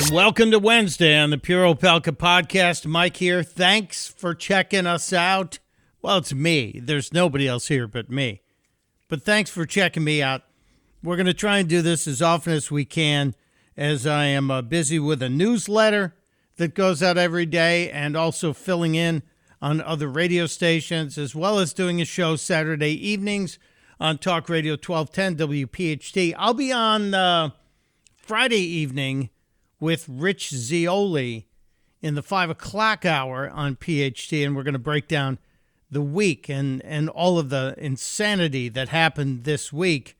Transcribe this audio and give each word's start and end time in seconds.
And 0.00 0.12
welcome 0.12 0.50
to 0.50 0.58
Wednesday 0.58 1.14
on 1.18 1.28
the 1.28 1.36
Pure 1.36 1.74
Opelka 1.74 2.16
podcast. 2.16 2.86
Mike 2.86 3.18
here. 3.18 3.42
Thanks 3.42 4.08
for 4.08 4.34
checking 4.34 4.86
us 4.86 5.12
out. 5.12 5.58
Well, 6.00 6.16
it's 6.16 6.32
me. 6.32 6.80
There's 6.82 7.12
nobody 7.12 7.46
else 7.46 7.68
here 7.68 7.86
but 7.86 8.08
me. 8.08 8.40
But 9.08 9.22
thanks 9.24 9.50
for 9.50 9.66
checking 9.66 10.02
me 10.02 10.22
out. 10.22 10.40
We're 11.02 11.16
going 11.16 11.26
to 11.26 11.34
try 11.34 11.58
and 11.58 11.68
do 11.68 11.82
this 11.82 12.08
as 12.08 12.22
often 12.22 12.54
as 12.54 12.70
we 12.70 12.86
can, 12.86 13.34
as 13.76 14.06
I 14.06 14.24
am 14.24 14.50
uh, 14.50 14.62
busy 14.62 14.98
with 14.98 15.22
a 15.22 15.28
newsletter 15.28 16.16
that 16.56 16.74
goes 16.74 17.02
out 17.02 17.18
every 17.18 17.44
day 17.44 17.90
and 17.90 18.16
also 18.16 18.54
filling 18.54 18.94
in 18.94 19.22
on 19.60 19.82
other 19.82 20.08
radio 20.08 20.46
stations, 20.46 21.18
as 21.18 21.34
well 21.34 21.58
as 21.58 21.74
doing 21.74 22.00
a 22.00 22.06
show 22.06 22.36
Saturday 22.36 22.94
evenings 23.06 23.58
on 24.00 24.16
Talk 24.16 24.48
Radio 24.48 24.78
1210 24.82 25.46
WPHT. 25.46 26.34
I'll 26.38 26.54
be 26.54 26.72
on 26.72 27.12
uh, 27.12 27.50
Friday 28.16 28.62
evening 28.62 29.28
with 29.80 30.06
Rich 30.08 30.50
Zeoli 30.50 31.48
in 32.02 32.14
the 32.14 32.22
five 32.22 32.50
o'clock 32.50 33.04
hour 33.04 33.50
on 33.50 33.76
PHT, 33.76 34.44
and 34.46 34.54
we're 34.54 34.62
going 34.62 34.74
to 34.74 34.78
break 34.78 35.08
down 35.08 35.38
the 35.90 36.02
week 36.02 36.48
and, 36.48 36.82
and 36.84 37.08
all 37.08 37.38
of 37.38 37.50
the 37.50 37.74
insanity 37.76 38.68
that 38.68 38.90
happened 38.90 39.44
this 39.44 39.72
week. 39.72 40.16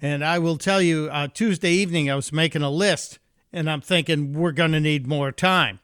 And 0.00 0.24
I 0.24 0.38
will 0.38 0.58
tell 0.58 0.82
you, 0.82 1.08
uh, 1.10 1.28
Tuesday 1.28 1.70
evening, 1.70 2.10
I 2.10 2.16
was 2.16 2.32
making 2.32 2.62
a 2.62 2.70
list, 2.70 3.18
and 3.52 3.70
I'm 3.70 3.80
thinking 3.80 4.32
we're 4.32 4.52
going 4.52 4.72
to 4.72 4.80
need 4.80 5.06
more 5.06 5.32
time. 5.32 5.80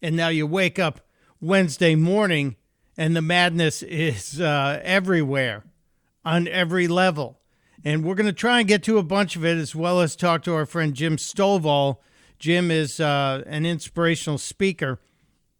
And 0.00 0.16
now 0.16 0.28
you 0.28 0.46
wake 0.46 0.78
up 0.78 1.00
Wednesday 1.40 1.94
morning, 1.94 2.56
and 2.96 3.16
the 3.16 3.22
madness 3.22 3.82
is 3.82 4.40
uh, 4.40 4.80
everywhere 4.84 5.64
on 6.24 6.46
every 6.46 6.86
level. 6.86 7.40
And 7.84 8.04
we're 8.04 8.14
going 8.14 8.26
to 8.26 8.32
try 8.32 8.60
and 8.60 8.68
get 8.68 8.84
to 8.84 8.98
a 8.98 9.02
bunch 9.02 9.34
of 9.34 9.44
it 9.44 9.58
as 9.58 9.74
well 9.74 10.00
as 10.00 10.14
talk 10.14 10.44
to 10.44 10.54
our 10.54 10.66
friend 10.66 10.94
Jim 10.94 11.16
Stovall. 11.16 11.96
Jim 12.42 12.72
is 12.72 12.98
uh, 12.98 13.44
an 13.46 13.64
inspirational 13.64 14.36
speaker. 14.36 14.98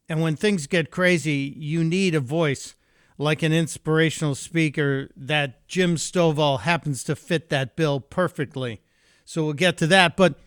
And 0.08 0.20
when 0.20 0.34
things 0.34 0.66
get 0.66 0.90
crazy, 0.90 1.54
you 1.56 1.84
need 1.84 2.12
a 2.12 2.20
voice 2.20 2.74
like 3.16 3.44
an 3.44 3.52
inspirational 3.52 4.34
speaker 4.34 5.08
that 5.16 5.68
Jim 5.68 5.94
Stovall 5.94 6.62
happens 6.62 7.04
to 7.04 7.14
fit 7.14 7.50
that 7.50 7.76
bill 7.76 8.00
perfectly. 8.00 8.80
So 9.24 9.44
we'll 9.44 9.52
get 9.52 9.76
to 9.76 9.86
that. 9.86 10.16
But 10.16 10.40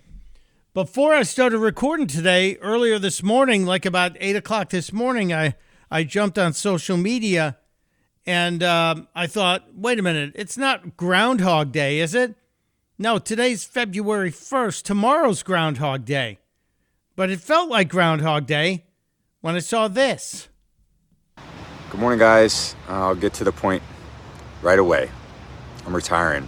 before 0.73 1.14
I 1.14 1.23
started 1.23 1.59
recording 1.59 2.08
today, 2.08 2.58
earlier 2.58 2.99
this 2.99 3.23
morning, 3.23 3.66
like 3.66 3.86
about 3.86 4.17
eight 4.20 4.36
o'clock 4.36 4.72
this 4.72 4.92
morning, 4.92 5.31
I, 5.31 5.55
I 5.89 6.03
jumped 6.03 6.38
on 6.38 6.52
social 6.52 6.97
media 6.97 7.59
and 8.25 8.61
um, 8.61 9.08
I 9.16 9.27
thought, 9.27 9.73
wait 9.73 9.99
a 9.99 10.02
minute, 10.02 10.33
it's 10.36 10.58
not 10.58 10.97
Groundhog 10.97 11.72
Day, 11.72 11.99
is 11.99 12.14
it? 12.14 12.36
No, 12.98 13.18
today's 13.18 13.66
February 13.66 14.32
1st. 14.32 14.84
Tomorrow's 14.84 15.44
Groundhog 15.44 16.06
Day. 16.06 16.40
But 17.18 17.30
it 17.30 17.42
felt 17.42 17.70
like 17.70 17.90
Groundhog 17.90 18.46
Day 18.46 18.86
when 19.42 19.54
I 19.54 19.60
saw 19.60 19.90
this. 19.90 20.48
Good 21.90 22.00
morning, 22.00 22.20
guys. 22.20 22.73
I'll 22.88 23.14
get 23.14 23.34
to 23.34 23.44
the 23.44 23.52
point 23.52 23.84
right 24.62 24.80
away. 24.80 25.12
I'm 25.86 25.94
retiring 25.94 26.48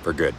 for 0.00 0.14
good. 0.14 0.34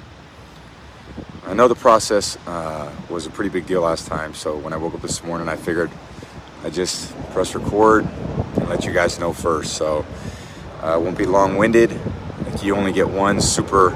I 1.45 1.53
know 1.53 1.67
the 1.67 1.75
process 1.75 2.39
uh, 2.47 2.91
was 3.11 3.27
a 3.27 3.29
pretty 3.29 3.51
big 3.51 3.67
deal 3.67 3.81
last 3.81 4.07
time, 4.07 4.33
so 4.33 4.57
when 4.57 4.73
I 4.73 4.77
woke 4.77 4.95
up 4.95 5.03
this 5.03 5.23
morning, 5.23 5.49
I 5.49 5.55
figured 5.55 5.91
I 6.63 6.71
just 6.71 7.15
press 7.29 7.53
record 7.53 8.05
and 8.55 8.67
let 8.67 8.85
you 8.85 8.91
guys 8.91 9.19
know 9.19 9.33
first. 9.33 9.73
So 9.73 10.03
I 10.81 10.93
uh, 10.93 10.99
won't 10.99 11.15
be 11.15 11.27
long-winded. 11.27 11.91
Like 12.43 12.63
you 12.63 12.75
only 12.75 12.91
get 12.91 13.07
one 13.07 13.39
super 13.39 13.95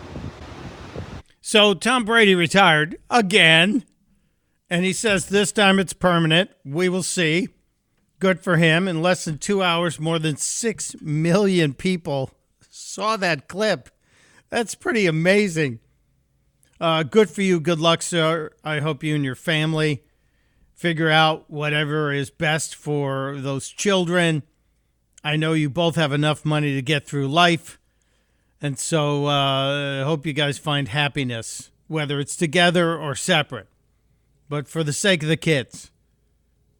So 1.51 1.73
Tom 1.73 2.05
Brady 2.05 2.33
retired 2.33 2.95
again. 3.09 3.83
And 4.69 4.85
he 4.85 4.93
says 4.93 5.25
this 5.25 5.51
time 5.51 5.79
it's 5.79 5.91
permanent. 5.91 6.49
We 6.63 6.87
will 6.87 7.03
see. 7.03 7.49
Good 8.19 8.39
for 8.39 8.55
him. 8.55 8.87
In 8.87 9.01
less 9.01 9.25
than 9.25 9.37
two 9.37 9.61
hours, 9.61 9.99
more 9.99 10.17
than 10.17 10.37
6 10.37 11.01
million 11.01 11.73
people 11.73 12.31
saw 12.69 13.17
that 13.17 13.49
clip. 13.49 13.89
That's 14.49 14.75
pretty 14.75 15.07
amazing. 15.07 15.81
Uh, 16.79 17.03
good 17.03 17.29
for 17.29 17.41
you. 17.41 17.59
Good 17.59 17.81
luck, 17.81 18.01
sir. 18.01 18.51
I 18.63 18.79
hope 18.79 19.03
you 19.03 19.15
and 19.15 19.25
your 19.25 19.35
family 19.35 20.05
figure 20.73 21.09
out 21.09 21.51
whatever 21.51 22.13
is 22.13 22.29
best 22.29 22.75
for 22.75 23.35
those 23.39 23.67
children. 23.67 24.43
I 25.21 25.35
know 25.35 25.51
you 25.51 25.69
both 25.69 25.97
have 25.97 26.13
enough 26.13 26.45
money 26.45 26.75
to 26.75 26.81
get 26.81 27.05
through 27.05 27.27
life. 27.27 27.77
And 28.61 28.77
so 28.77 29.25
uh, 29.25 30.01
I 30.01 30.03
hope 30.03 30.25
you 30.25 30.33
guys 30.33 30.59
find 30.59 30.87
happiness, 30.87 31.71
whether 31.87 32.19
it's 32.19 32.35
together 32.35 32.95
or 32.95 33.15
separate. 33.15 33.67
But 34.49 34.67
for 34.67 34.83
the 34.83 34.93
sake 34.93 35.23
of 35.23 35.29
the 35.29 35.37
kids, 35.37 35.89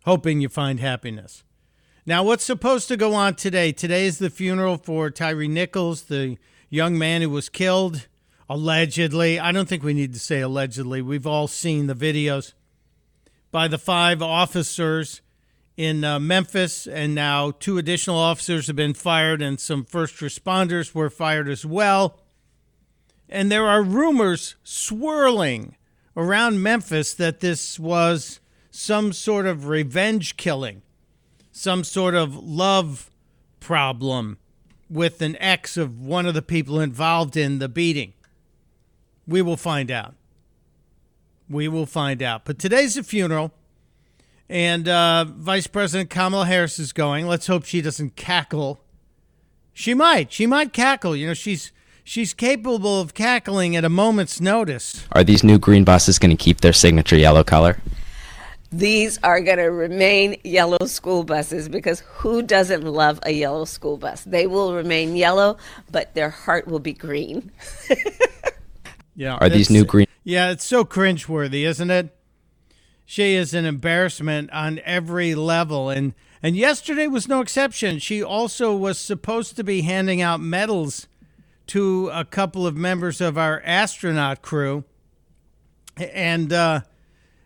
hoping 0.06 0.42
you 0.42 0.50
find 0.50 0.80
happiness. 0.80 1.44
Now, 2.06 2.24
what's 2.24 2.44
supposed 2.44 2.88
to 2.90 2.98
go 2.98 3.14
on 3.14 3.36
today? 3.36 3.72
Today 3.72 4.06
is 4.06 4.20
the 4.20 4.30
funeral 4.30 4.78
for 4.78 5.10
Tyre 5.10 5.48
Nichols, 5.48 6.04
the 6.04 6.38
young 6.70 6.98
man 6.98 7.22
who 7.22 7.30
was 7.30 7.50
killed 7.50 8.08
allegedly. 8.50 9.40
I 9.40 9.52
don't 9.52 9.70
think 9.70 9.84
we 9.84 9.94
need 9.94 10.14
to 10.14 10.20
say 10.20 10.42
allegedly. 10.42 11.02
We've 11.02 11.28
all 11.28 11.48
seen 11.48 11.88
the 11.88 11.96
videos 11.96 12.54
by 13.52 13.68
the 13.68 13.78
five 13.78 14.22
officers 14.22 15.22
in 15.78 16.04
uh, 16.04 16.20
Memphis, 16.20 16.86
and 16.86 17.16
now 17.16 17.52
two 17.52 17.78
additional 17.78 18.18
officers 18.18 18.68
have 18.68 18.76
been 18.76 18.94
fired, 18.94 19.42
and 19.42 19.60
some 19.60 19.84
first 19.84 20.16
responders 20.18 20.94
were 20.94 21.10
fired 21.10 21.50
as 21.50 21.66
well. 21.66 22.20
And 23.30 23.52
there 23.52 23.68
are 23.68 23.82
rumors 23.82 24.56
swirling 24.64 25.76
around 26.18 26.62
Memphis 26.62 27.14
that 27.14 27.40
this 27.40 27.80
was 27.80 28.40
some 28.70 29.14
sort 29.14 29.46
of 29.46 29.68
revenge 29.68 30.38
killing, 30.38 30.82
some 31.52 31.84
sort 31.84 32.16
of 32.16 32.36
love 32.36 33.10
problem 33.60 34.38
with 34.90 35.22
an 35.22 35.38
ex 35.40 35.78
of 35.78 36.02
one 36.02 36.26
of 36.26 36.34
the 36.34 36.42
people 36.42 36.80
involved 36.80 37.38
in 37.38 37.60
the 37.60 37.70
beating. 37.70 38.14
We 39.26 39.42
will 39.42 39.58
find 39.58 39.90
out. 39.90 40.16
We 41.50 41.68
will 41.68 41.86
find 41.86 42.22
out. 42.22 42.44
But 42.44 42.60
today's 42.60 42.98
a 42.98 43.04
funeral, 43.04 43.54
and 44.52 44.88
uh, 44.90 45.26
Vice 45.28 45.66
President 45.66 46.10
Kamala 46.10 46.46
Harris 46.46 46.78
is 46.78 46.92
going. 46.92 47.26
Let's 47.26 47.48
hope 47.48 47.64
she 47.64 47.82
doesn't 47.82 48.18
cackle. 48.18 48.82
She 49.74 49.94
might. 49.94 50.32
She 50.32 50.46
might 50.46 50.74
cackle. 50.74 51.16
You 51.16 51.28
know, 51.28 51.34
she's 51.34 51.72
she's 52.04 52.34
capable 52.34 53.00
of 53.00 53.14
cackling 53.14 53.78
at 53.78 53.86
a 53.86 53.90
moment's 53.90 54.42
notice. 54.42 55.08
Are 55.14 55.24
these 55.24 55.44
new 55.44 55.58
green 55.58 55.86
buses 55.86 56.20
going 56.20 56.36
to 56.36 56.44
keep 56.44 56.60
their 56.60 56.74
signature 56.74 57.16
yellow 57.16 57.46
color? 57.46 57.80
These 58.74 59.20
are 59.24 59.40
going 59.42 59.58
to 59.58 59.72
remain 59.72 60.38
yellow 60.44 60.86
school 60.86 61.24
buses 61.24 61.70
because 61.70 62.02
who 62.02 62.42
doesn't 62.42 62.84
love 62.84 63.20
a 63.24 63.32
yellow 63.32 63.66
school 63.66 63.98
bus? 63.98 64.24
They 64.24 64.48
will 64.48 64.74
remain 64.76 65.16
yellow, 65.16 65.58
but 65.92 66.14
their 66.14 66.30
heart 66.30 66.68
will 66.68 66.80
be 66.80 66.94
green. 66.94 67.52
Yeah. 69.16 69.38
Are 69.42 69.50
these 69.50 69.70
new 69.70 69.86
green? 69.86 70.08
Yeah, 70.24 70.52
it's 70.52 70.66
so 70.66 70.86
cringeworthy, 70.86 71.66
isn't 71.66 71.92
it? 71.92 72.16
She 73.12 73.34
is 73.34 73.54
an 73.54 73.66
embarrassment 73.66 74.50
on 74.52 74.80
every 74.86 75.36
level, 75.36 75.90
and 75.90 76.14
and 76.42 76.56
yesterday 76.56 77.08
was 77.08 77.28
no 77.28 77.42
exception. 77.42 78.00
She 78.00 78.24
also 78.24 78.74
was 78.74 78.98
supposed 78.98 79.58
to 79.58 79.66
be 79.66 79.82
handing 79.82 80.22
out 80.22 80.40
medals 80.40 81.10
to 81.68 82.10
a 82.14 82.24
couple 82.24 82.66
of 82.66 82.78
members 82.78 83.20
of 83.20 83.38
our 83.38 83.62
astronaut 83.66 84.42
crew, 84.42 84.86
and 85.98 86.54
uh, 86.54 86.82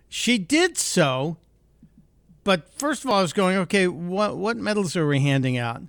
she 0.07 0.37
did 0.37 0.77
so. 0.77 1.37
But 2.43 2.71
first 2.71 3.03
of 3.03 3.09
all, 3.09 3.17
I 3.17 3.23
was 3.23 3.33
going, 3.33 3.57
okay, 3.57 3.87
what 3.87 4.37
what 4.37 4.57
medals 4.57 4.95
are 4.95 5.07
we 5.07 5.19
handing 5.21 5.57
out? 5.57 5.81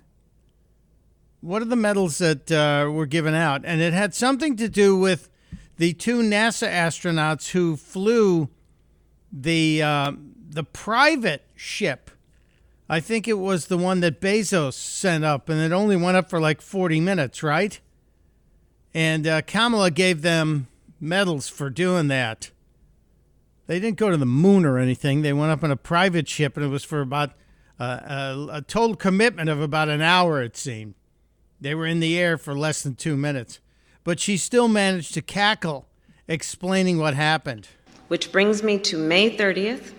What 1.41 1.61
are 1.61 1.65
the 1.65 1.75
medals 1.75 2.17
that 2.17 2.51
uh, 2.51 2.89
were 2.89 3.05
given 3.05 3.35
out? 3.35 3.61
And 3.63 3.79
it 3.79 3.93
had 3.93 4.15
something 4.15 4.55
to 4.55 4.69
do 4.69 4.97
with 4.97 5.29
the 5.77 5.93
two 5.93 6.23
NASA 6.23 6.67
astronauts 6.67 7.51
who 7.51 7.77
flew 7.77 8.49
the 9.41 9.81
uh, 9.81 10.11
the 10.49 10.63
private 10.63 11.43
ship. 11.55 12.11
I 12.89 12.99
think 12.99 13.27
it 13.27 13.33
was 13.33 13.67
the 13.67 13.77
one 13.77 13.99
that 13.99 14.21
Bezos 14.21 14.73
sent 14.73 15.25
up, 15.25 15.49
and 15.49 15.59
it 15.59 15.73
only 15.73 15.97
went 15.97 16.15
up 16.15 16.29
for 16.29 16.39
like 16.39 16.61
40 16.61 17.01
minutes, 17.01 17.43
right? 17.43 17.79
And 18.93 19.27
uh, 19.27 19.41
Kamala 19.41 19.91
gave 19.91 20.21
them 20.21 20.67
medals 20.99 21.49
for 21.49 21.69
doing 21.69 22.07
that. 22.07 22.51
They 23.67 23.81
didn't 23.81 23.97
go 23.97 24.09
to 24.09 24.15
the 24.15 24.25
moon 24.25 24.65
or 24.65 24.77
anything. 24.77 25.21
They 25.21 25.33
went 25.33 25.51
up 25.51 25.63
on 25.63 25.71
a 25.71 25.75
private 25.75 26.29
ship, 26.29 26.55
and 26.55 26.65
it 26.65 26.69
was 26.69 26.85
for 26.85 27.01
about 27.01 27.31
uh, 27.77 27.83
a, 27.83 28.47
a 28.53 28.61
total 28.61 28.95
commitment 28.95 29.49
of 29.49 29.61
about 29.61 29.89
an 29.89 30.01
hour, 30.01 30.41
it 30.41 30.55
seemed. 30.55 30.95
They 31.59 31.75
were 31.75 31.85
in 31.85 31.99
the 31.99 32.17
air 32.17 32.37
for 32.37 32.57
less 32.57 32.81
than 32.81 32.95
two 32.95 33.17
minutes. 33.17 33.59
But 34.05 34.21
she 34.21 34.37
still 34.37 34.69
managed 34.69 35.13
to 35.15 35.21
cackle, 35.21 35.89
explaining 36.29 36.97
what 36.97 37.13
happened. 37.13 37.67
Which 38.07 38.31
brings 38.31 38.63
me 38.63 38.79
to 38.79 38.97
May 38.97 39.35
30th, 39.35 39.93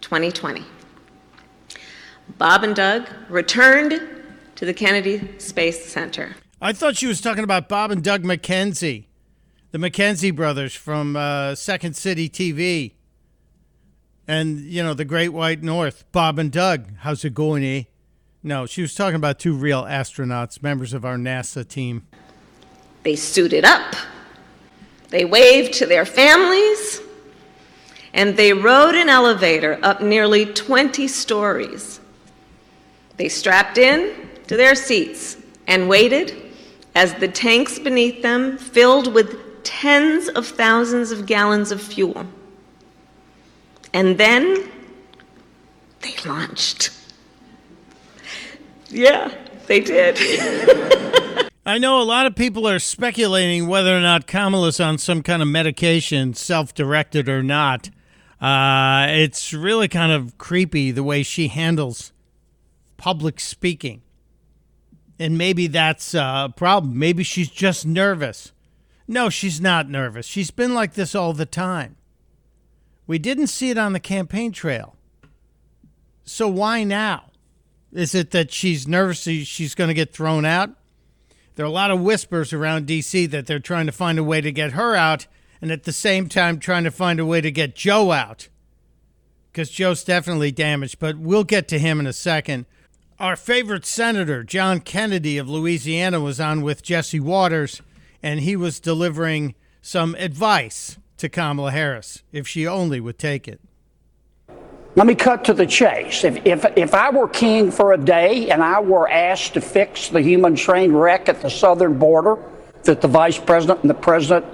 2020. 0.00 0.64
Bob 2.36 2.62
and 2.62 2.76
Doug 2.76 3.08
returned 3.28 4.00
to 4.56 4.64
the 4.64 4.74
Kennedy 4.74 5.28
Space 5.38 5.84
Center. 5.84 6.36
I 6.60 6.72
thought 6.72 6.96
she 6.96 7.06
was 7.06 7.20
talking 7.20 7.44
about 7.44 7.68
Bob 7.68 7.90
and 7.90 8.02
Doug 8.02 8.24
McKenzie, 8.24 9.06
the 9.70 9.78
McKenzie 9.78 10.34
brothers 10.34 10.74
from 10.74 11.16
uh, 11.16 11.54
Second 11.54 11.96
City 11.96 12.28
TV. 12.28 12.94
And, 14.26 14.60
you 14.60 14.82
know, 14.82 14.92
the 14.94 15.04
Great 15.04 15.30
White 15.30 15.62
North. 15.62 16.04
Bob 16.12 16.38
and 16.38 16.52
Doug, 16.52 16.92
how's 16.98 17.24
it 17.24 17.34
going, 17.34 17.64
eh? 17.64 17.84
No, 18.42 18.66
she 18.66 18.82
was 18.82 18.94
talking 18.94 19.16
about 19.16 19.38
two 19.38 19.54
real 19.54 19.84
astronauts, 19.84 20.62
members 20.62 20.92
of 20.92 21.04
our 21.04 21.16
NASA 21.16 21.66
team. 21.66 22.06
They 23.04 23.16
suited 23.16 23.64
up, 23.64 23.94
they 25.10 25.24
waved 25.24 25.72
to 25.74 25.86
their 25.86 26.04
families, 26.04 27.00
and 28.12 28.36
they 28.36 28.52
rode 28.52 28.94
an 28.94 29.08
elevator 29.08 29.78
up 29.82 30.00
nearly 30.00 30.46
20 30.46 31.06
stories. 31.08 32.00
They 33.16 33.28
strapped 33.28 33.78
in 33.78 34.28
to 34.46 34.56
their 34.56 34.74
seats 34.74 35.36
and 35.66 35.88
waited 35.88 36.34
as 36.94 37.14
the 37.14 37.28
tanks 37.28 37.78
beneath 37.78 38.22
them 38.22 38.58
filled 38.58 39.12
with 39.12 39.62
tens 39.62 40.28
of 40.28 40.46
thousands 40.46 41.10
of 41.10 41.26
gallons 41.26 41.70
of 41.70 41.82
fuel. 41.82 42.26
And 43.92 44.18
then 44.18 44.70
they 46.00 46.14
launched. 46.24 46.90
Yeah, 48.88 49.34
they 49.66 49.80
did. 49.80 50.18
I 51.66 51.76
know 51.76 52.00
a 52.00 52.04
lot 52.04 52.24
of 52.24 52.34
people 52.34 52.66
are 52.66 52.78
speculating 52.78 53.66
whether 53.66 53.94
or 53.94 54.00
not 54.00 54.26
Kamala's 54.26 54.80
on 54.80 54.96
some 54.96 55.22
kind 55.22 55.42
of 55.42 55.48
medication, 55.48 56.32
self 56.32 56.72
directed 56.72 57.28
or 57.28 57.42
not. 57.42 57.90
Uh, 58.40 59.06
it's 59.10 59.52
really 59.52 59.88
kind 59.88 60.12
of 60.12 60.38
creepy 60.38 60.90
the 60.90 61.02
way 61.02 61.22
she 61.22 61.48
handles 61.48 62.12
public 62.96 63.40
speaking. 63.40 64.02
And 65.18 65.36
maybe 65.36 65.66
that's 65.66 66.14
a 66.14 66.52
problem. 66.56 66.98
Maybe 66.98 67.24
she's 67.24 67.50
just 67.50 67.84
nervous. 67.84 68.52
No, 69.08 69.30
she's 69.30 69.60
not 69.60 69.88
nervous. 69.88 70.26
She's 70.26 70.50
been 70.50 70.74
like 70.74 70.94
this 70.94 71.14
all 71.14 71.32
the 71.32 71.46
time. 71.46 71.96
We 73.06 73.18
didn't 73.18 73.46
see 73.48 73.70
it 73.70 73.78
on 73.78 73.94
the 73.94 74.00
campaign 74.00 74.52
trail. 74.52 74.94
So 76.24 76.46
why 76.46 76.84
now? 76.84 77.24
Is 77.90 78.14
it 78.14 78.32
that 78.32 78.52
she's 78.52 78.86
nervous 78.86 79.22
she's 79.22 79.74
going 79.74 79.88
to 79.88 79.94
get 79.94 80.12
thrown 80.12 80.44
out? 80.44 80.70
There 81.54 81.64
are 81.64 81.68
a 81.68 81.72
lot 81.72 81.90
of 81.90 82.00
whispers 82.00 82.52
around 82.52 82.86
D.C. 82.86 83.26
that 83.26 83.46
they're 83.46 83.58
trying 83.58 83.86
to 83.86 83.92
find 83.92 84.18
a 84.18 84.22
way 84.22 84.40
to 84.40 84.52
get 84.52 84.72
her 84.72 84.94
out, 84.94 85.26
and 85.60 85.70
at 85.70 85.84
the 85.84 85.92
same 85.92 86.28
time 86.28 86.58
trying 86.58 86.84
to 86.84 86.90
find 86.90 87.18
a 87.20 87.26
way 87.26 87.40
to 87.40 87.50
get 87.50 87.74
Joe 87.74 88.12
out. 88.12 88.48
Because 89.50 89.70
Joe's 89.70 90.04
definitely 90.04 90.52
damaged, 90.52 90.98
but 90.98 91.18
we'll 91.18 91.44
get 91.44 91.68
to 91.68 91.78
him 91.78 91.98
in 92.00 92.06
a 92.06 92.12
second. 92.12 92.66
Our 93.18 93.34
favorite 93.34 93.84
senator, 93.84 94.44
John 94.44 94.80
Kennedy 94.80 95.38
of 95.38 95.48
Louisiana, 95.48 96.20
was 96.20 96.38
on 96.38 96.62
with 96.62 96.82
Jesse 96.82 97.18
Watters, 97.18 97.82
and 98.22 98.40
he 98.40 98.54
was 98.54 98.78
delivering 98.78 99.54
some 99.82 100.14
advice 100.16 100.98
to 101.16 101.28
Kamala 101.28 101.72
Harris 101.72 102.22
if 102.30 102.46
she 102.46 102.66
only 102.66 103.00
would 103.00 103.18
take 103.18 103.48
it. 103.48 103.60
Let 104.94 105.06
me 105.06 105.14
cut 105.14 105.44
to 105.44 105.54
the 105.54 105.66
chase. 105.66 106.24
If, 106.24 106.44
if, 106.44 106.64
if 106.76 106.94
I 106.94 107.10
were 107.10 107.28
king 107.28 107.70
for 107.70 107.92
a 107.92 107.98
day 107.98 108.50
and 108.50 108.62
I 108.62 108.80
were 108.80 109.08
asked 109.08 109.54
to 109.54 109.60
fix 109.60 110.08
the 110.08 110.20
human 110.20 110.56
train 110.56 110.92
wreck 110.92 111.28
at 111.28 111.40
the 111.40 111.50
southern 111.50 111.98
border 111.98 112.36
that 112.84 113.00
the 113.00 113.08
vice 113.08 113.38
president 113.38 113.82
and 113.82 113.90
the 113.90 113.94
president 113.94 114.46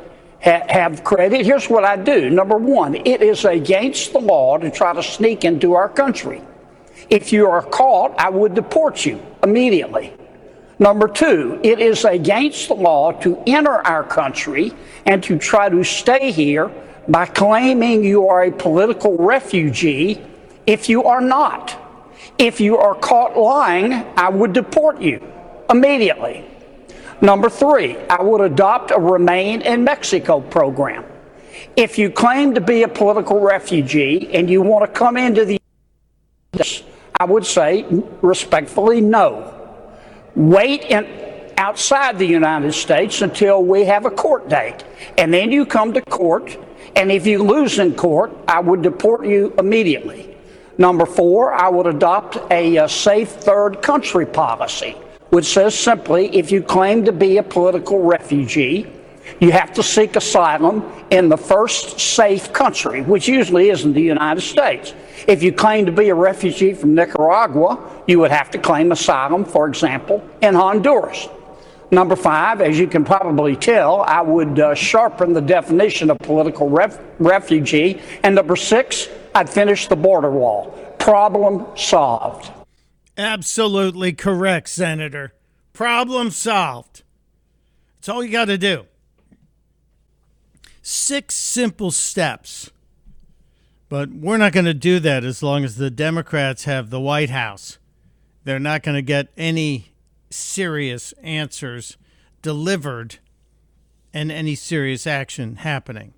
ha- 0.45 0.65
have 0.69 1.03
created, 1.03 1.45
here's 1.45 1.69
what 1.69 1.85
I 1.85 1.97
do. 1.97 2.31
Number 2.31 2.57
one, 2.57 2.95
it 2.95 3.23
is 3.23 3.45
against 3.45 4.13
the 4.13 4.21
law 4.21 4.59
to 4.59 4.71
try 4.71 4.93
to 4.93 5.03
sneak 5.03 5.45
into 5.45 5.75
our 5.75 5.89
country. 5.89 6.43
If 7.11 7.33
you 7.33 7.49
are 7.49 7.63
caught, 7.63 8.15
I 8.19 8.31
would 8.31 8.55
deport 8.55 9.05
you 9.05 9.21
immediately. 9.43 10.13
Number 10.79 11.09
two, 11.09 11.61
it 11.63 11.79
is 11.81 12.05
against 12.05 12.69
the 12.69 12.75
law 12.75 13.13
to 13.21 13.43
enter 13.47 13.87
our 13.87 14.05
country 14.05 14.73
and 15.07 15.23
to 15.25 15.39
try 15.39 15.69
to 15.69 15.85
stay 15.85 16.31
here 16.31 16.71
by 17.09 17.27
claiming 17.27 18.05
you 18.05 18.29
are 18.29 18.45
a 18.45 18.53
political 18.53 19.17
refugee 19.17 20.21
if 20.67 20.89
you 20.89 21.05
are 21.05 21.21
not. 21.21 21.81
If 22.39 22.61
you 22.61 22.79
are 22.79 22.95
caught 22.95 23.37
lying, 23.37 23.93
I 23.93 24.29
would 24.31 24.53
deport 24.53 25.01
you 25.01 25.23
immediately. 25.71 26.45
Number 27.25 27.49
three, 27.49 27.97
I 28.11 28.23
would 28.23 28.43
adopt 28.43 28.91
a 28.91 28.99
Remain 29.01 29.63
in 29.63 29.83
Mexico 29.83 30.43
program. 30.43 31.07
If 31.75 31.97
you 31.97 32.11
claim 32.11 32.53
to 32.55 32.61
be 32.61 32.83
a 32.83 32.89
political 32.89 33.41
refugee 33.41 34.29
and 34.35 34.51
you 34.51 34.61
want 34.61 34.85
to 34.85 34.99
come 34.99 35.17
into 35.17 35.47
the 35.47 35.59
I 37.19 37.25
would 37.25 37.47
say 37.47 37.87
respectfully 38.21 39.01
no. 39.01 39.55
Wait 40.37 40.83
in, 40.85 41.07
outside 41.57 42.19
the 42.19 42.27
United 42.27 42.75
States 42.75 43.23
until 43.23 43.65
we 43.65 43.87
have 43.87 44.05
a 44.05 44.11
court 44.11 44.51
date. 44.51 44.85
And 45.17 45.33
then 45.33 45.51
you 45.51 45.65
come 45.65 45.95
to 45.95 46.03
court, 46.03 46.59
and 46.95 47.11
if 47.11 47.27
you 47.27 47.43
lose 47.43 47.79
in 47.79 47.95
court, 47.95 48.33
I 48.47 48.61
would 48.61 48.83
deport 48.83 49.25
you 49.25 49.55
immediately. 49.59 50.37
Number 50.77 51.07
four, 51.07 51.55
I 51.55 51.71
would 51.71 51.87
adopt 51.87 52.37
a, 52.51 52.77
a 52.77 52.89
safe 52.89 53.31
third 53.31 53.81
country 53.81 54.27
policy, 54.27 54.95
which 55.31 55.47
says 55.47 55.79
simply 55.79 56.35
if 56.37 56.51
you 56.53 56.63
claim 56.63 57.05
to 57.05 57.13
be 57.13 57.39
a 57.39 57.43
political 57.43 58.03
refugee, 58.03 58.87
you 59.41 59.51
have 59.53 59.73
to 59.75 59.83
seek 59.83 60.17
asylum 60.17 60.85
in 61.11 61.29
the 61.29 61.37
first 61.37 61.99
safe 61.99 62.53
country, 62.53 63.03
which 63.03 63.27
usually 63.27 63.71
isn't 63.71 63.93
the 63.93 64.03
United 64.03 64.43
States. 64.43 64.95
If 65.27 65.43
you 65.43 65.53
claim 65.53 65.87
to 65.87 65.93
be 65.93 66.11
a 66.11 66.15
refugee 66.15 66.75
from 66.75 66.95
Nicaragua, 66.95 68.03
you 68.07 68.19
would 68.21 68.31
have 68.31 68.51
to 68.51 68.59
claim 68.59 68.93
asylum, 68.93 69.45
for 69.45 69.67
example, 69.67 70.23
in 70.43 70.55
Honduras. 70.55 71.29
Number 71.91 72.17
five, 72.17 72.61
as 72.61 72.79
you 72.79 72.87
can 72.87 73.05
probably 73.05 73.57
tell, 73.57 74.03
I 74.03 74.21
would 74.21 74.59
uh, 74.59 74.75
sharpen 74.75 75.33
the 75.33 75.41
definition 75.41 76.11
of 76.11 76.19
political 76.19 76.69
ref- 76.69 76.99
refugee. 77.19 78.01
And 78.23 78.35
number 78.35 78.57
six, 78.57 79.09
I'd 79.35 79.49
finish 79.49 79.87
the 79.87 79.97
border 79.97 80.31
wall. 80.31 80.71
Problem 80.99 81.67
solved. 81.77 82.51
Absolutely 83.17 84.13
correct, 84.13 84.69
Senator. 84.69 85.35
Problem 85.73 86.31
solved. 86.31 87.03
That's 87.97 88.09
all 88.09 88.25
you 88.25 88.31
got 88.31 88.47
to 88.47 88.59
do. 88.59 88.87
Six 90.83 91.35
simple 91.35 91.91
steps. 91.91 92.71
But 93.89 94.11
we're 94.11 94.39
not 94.39 94.53
going 94.53 94.65
to 94.65 94.75
do 94.75 94.99
that 95.01 95.25
as 95.25 95.43
long 95.43 95.65
as 95.65 95.77
the 95.77 95.91
Democrats 95.91 96.65
have 96.65 96.91
the 96.91 97.01
White 97.01 97.31
House. 97.31 97.79
They're 98.45 98.59
not 98.59 98.83
going 98.83 98.97
to 98.97 99.03
get 99.03 99.29
any 99.37 99.93
serious 100.31 101.13
answers 101.23 101.97
delivered 102.43 103.19
and 104.13 104.31
any 104.31 104.55
serious 104.55 105.07
action 105.07 105.57
happening. 105.57 106.15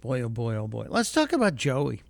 Boy, 0.00 0.22
oh 0.22 0.28
boy, 0.28 0.54
oh 0.56 0.68
boy. 0.68 0.86
Let's 0.88 1.12
talk 1.12 1.32
about 1.32 1.56
Joey. 1.56 2.02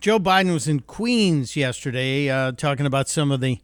Joe 0.00 0.18
Biden 0.18 0.54
was 0.54 0.66
in 0.66 0.80
Queens 0.80 1.56
yesterday 1.56 2.30
uh, 2.30 2.52
talking 2.52 2.86
about 2.86 3.06
some 3.06 3.30
of 3.30 3.42
the, 3.42 3.58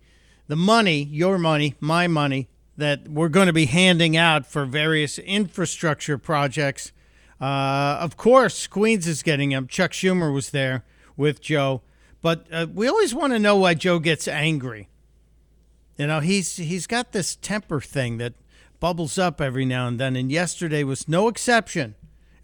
the 0.49 0.57
money, 0.57 1.03
your 1.03 1.39
money, 1.39 1.75
my 1.81 2.07
money, 2.09 2.51
that 2.77 3.09
we're 3.09 3.31
going 3.31 3.47
to 3.47 3.55
be 3.55 3.65
handing 3.65 4.19
out 4.19 4.45
for 4.45 4.67
various 4.67 5.19
infrastructure 5.19 6.19
projects. 6.19 6.93
Uh, 7.41 7.97
of 8.03 8.19
course, 8.19 8.67
Queens 8.67 9.07
is 9.07 9.23
getting 9.23 9.49
them. 9.49 9.67
Chuck 9.67 9.93
Schumer 9.93 10.33
was 10.33 10.51
there 10.51 10.85
with 11.17 11.41
Joe. 11.41 11.81
But 12.21 12.47
uh, 12.53 12.67
we 12.71 12.87
always 12.87 13.15
want 13.15 13.33
to 13.33 13.39
know 13.39 13.57
why 13.57 13.73
Joe 13.73 13.99
gets 13.99 14.29
angry. 14.29 14.91
You 15.97 16.07
know, 16.09 16.21
he's 16.21 16.57
he's 16.57 16.87
got 16.87 17.13
this 17.13 17.37
temper 17.37 17.81
thing 17.81 18.19
that 18.19 18.35
bubbles 18.79 19.17
up 19.17 19.41
every 19.41 19.65
now 19.65 19.89
and 19.89 19.99
then, 19.99 20.17
and 20.17 20.31
yesterday 20.31 20.85
was 20.85 21.09
no 21.09 21.29
exception. 21.29 21.95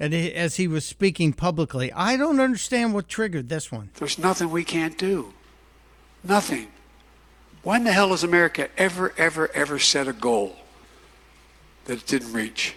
And 0.02 0.12
he, 0.12 0.35
as 0.35 0.56
he 0.56 0.66
was 0.66 0.85
speaking 0.85 1.32
publicly, 1.32 1.92
I 1.92 2.16
don't 2.16 2.40
understand 2.40 2.92
what 2.92 3.06
triggered 3.06 3.49
this 3.49 3.71
one. 3.71 3.90
There's 3.94 4.18
nothing 4.18 4.50
we 4.50 4.64
can't 4.64 4.99
do. 4.99 5.32
Nothing. 6.25 6.66
When 7.62 7.85
the 7.85 7.92
hell 7.92 8.09
has 8.09 8.25
America 8.25 8.68
ever, 8.76 9.14
ever, 9.16 9.49
ever 9.54 9.78
set 9.78 10.09
a 10.09 10.12
goal 10.12 10.56
that 11.85 11.99
it 11.99 12.06
didn't 12.09 12.32
reach? 12.32 12.75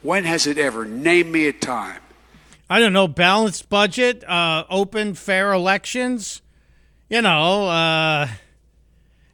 When 0.00 0.24
has 0.24 0.46
it 0.46 0.56
ever? 0.56 0.86
Name 0.86 1.30
me 1.30 1.48
a 1.48 1.52
time. 1.52 2.00
I 2.70 2.78
don't 2.78 2.94
know. 2.94 3.08
Balanced 3.08 3.68
budget, 3.68 4.24
uh, 4.24 4.64
open, 4.70 5.12
fair 5.12 5.52
elections. 5.52 6.40
You 7.10 7.20
know, 7.20 7.68
uh, 7.68 8.28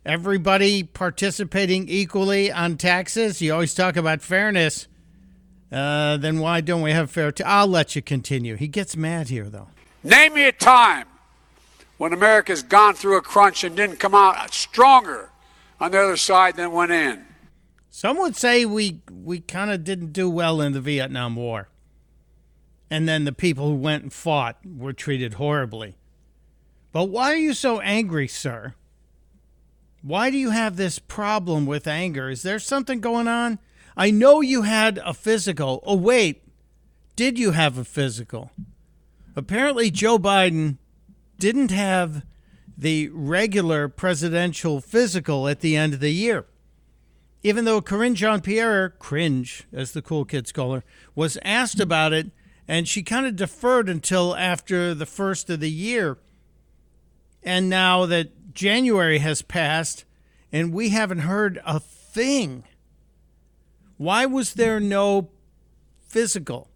everybody 0.04 0.82
participating 0.82 1.88
equally 1.88 2.50
on 2.50 2.76
taxes. 2.76 3.40
You 3.40 3.52
always 3.52 3.72
talk 3.72 3.94
about 3.94 4.20
fairness. 4.20 4.88
Uh, 5.70 6.16
then 6.16 6.40
why 6.40 6.60
don't 6.60 6.82
we 6.82 6.90
have 6.92 7.10
fair? 7.10 7.30
T- 7.30 7.44
I'll 7.44 7.66
let 7.66 7.94
you 7.94 8.02
continue. 8.02 8.56
He 8.56 8.66
gets 8.68 8.96
mad 8.96 9.28
here, 9.28 9.48
though. 9.48 9.68
Name 10.02 10.34
me 10.34 10.44
a 10.46 10.52
time 10.52 11.06
when 11.98 12.12
America's 12.12 12.62
gone 12.62 12.94
through 12.94 13.16
a 13.16 13.22
crunch 13.22 13.62
and 13.62 13.76
didn't 13.76 13.98
come 13.98 14.14
out 14.14 14.52
stronger 14.52 15.30
on 15.78 15.92
the 15.92 16.00
other 16.00 16.16
side 16.16 16.56
than 16.56 16.72
went 16.72 16.90
in. 16.90 17.24
Some 17.90 18.18
would 18.18 18.36
say 18.36 18.64
we 18.64 19.02
we 19.10 19.40
kind 19.40 19.70
of 19.70 19.84
didn't 19.84 20.12
do 20.12 20.30
well 20.30 20.60
in 20.60 20.72
the 20.72 20.80
Vietnam 20.80 21.36
War. 21.36 21.68
And 22.88 23.08
then 23.08 23.24
the 23.24 23.32
people 23.32 23.68
who 23.68 23.74
went 23.74 24.02
and 24.02 24.12
fought 24.12 24.58
were 24.64 24.92
treated 24.92 25.34
horribly. 25.34 25.96
But 26.92 27.04
why 27.04 27.32
are 27.32 27.36
you 27.36 27.54
so 27.54 27.80
angry, 27.80 28.26
sir? 28.26 28.74
Why 30.02 30.30
do 30.30 30.38
you 30.38 30.50
have 30.50 30.76
this 30.76 30.98
problem 30.98 31.66
with 31.66 31.86
anger? 31.86 32.30
Is 32.30 32.42
there 32.42 32.58
something 32.58 33.00
going 33.00 33.28
on? 33.28 33.58
I 34.00 34.10
know 34.10 34.40
you 34.40 34.62
had 34.62 34.98
a 35.04 35.12
physical. 35.12 35.82
Oh, 35.84 35.94
wait. 35.94 36.42
Did 37.16 37.38
you 37.38 37.50
have 37.50 37.76
a 37.76 37.84
physical? 37.84 38.50
Apparently, 39.36 39.90
Joe 39.90 40.18
Biden 40.18 40.78
didn't 41.38 41.70
have 41.70 42.24
the 42.78 43.10
regular 43.12 43.88
presidential 43.88 44.80
physical 44.80 45.46
at 45.48 45.60
the 45.60 45.76
end 45.76 45.92
of 45.92 46.00
the 46.00 46.14
year. 46.14 46.46
Even 47.42 47.66
though 47.66 47.82
Karine 47.82 48.14
Jean 48.14 48.40
Pierre, 48.40 48.88
cringe, 48.88 49.64
as 49.70 49.92
the 49.92 50.00
cool 50.00 50.24
kids 50.24 50.50
call 50.50 50.72
her, 50.72 50.84
was 51.14 51.36
asked 51.44 51.78
about 51.78 52.14
it, 52.14 52.30
and 52.66 52.88
she 52.88 53.02
kind 53.02 53.26
of 53.26 53.36
deferred 53.36 53.90
until 53.90 54.34
after 54.34 54.94
the 54.94 55.04
first 55.04 55.50
of 55.50 55.60
the 55.60 55.70
year. 55.70 56.16
And 57.42 57.68
now 57.68 58.06
that 58.06 58.54
January 58.54 59.18
has 59.18 59.42
passed 59.42 60.06
and 60.50 60.72
we 60.72 60.88
haven't 60.88 61.18
heard 61.18 61.60
a 61.66 61.78
thing, 61.78 62.64
why 64.00 64.24
was 64.24 64.54
there 64.54 64.80
no 64.80 65.28
physical? 66.08 66.70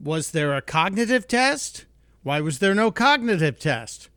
Was 0.00 0.32
there 0.32 0.52
a 0.56 0.60
cognitive 0.60 1.28
test? 1.28 1.84
Why 2.24 2.40
was 2.40 2.58
there 2.58 2.74
no 2.74 2.90
cognitive 2.90 3.60
test? 3.60 4.08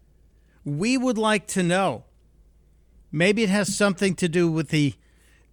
We 0.66 0.98
would 0.98 1.20
like 1.20 1.46
to 1.50 1.62
know. 1.62 2.06
Maybe 3.12 3.44
it 3.44 3.50
has 3.50 3.76
something 3.76 4.16
to 4.16 4.28
do 4.28 4.50
with 4.50 4.70
the 4.70 4.96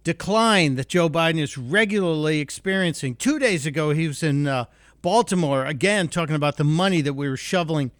decline 0.03 0.73
that 0.73 0.87
Joe 0.87 1.07
Biden 1.07 1.37
is 1.39 1.55
regularly 1.55 2.39
experiencing. 2.39 3.15
Two 3.15 3.37
days 3.37 3.67
ago, 3.67 3.91
he 3.91 4.07
was 4.07 4.23
in 4.23 4.47
uh, 4.47 4.65
Baltimore 5.03 5.67
again 5.67 6.07
talking 6.07 6.35
about 6.35 6.57
the 6.57 6.63
money 6.63 7.01
that 7.01 7.13
we 7.13 7.29
were 7.29 7.37
shoveling 7.37 7.91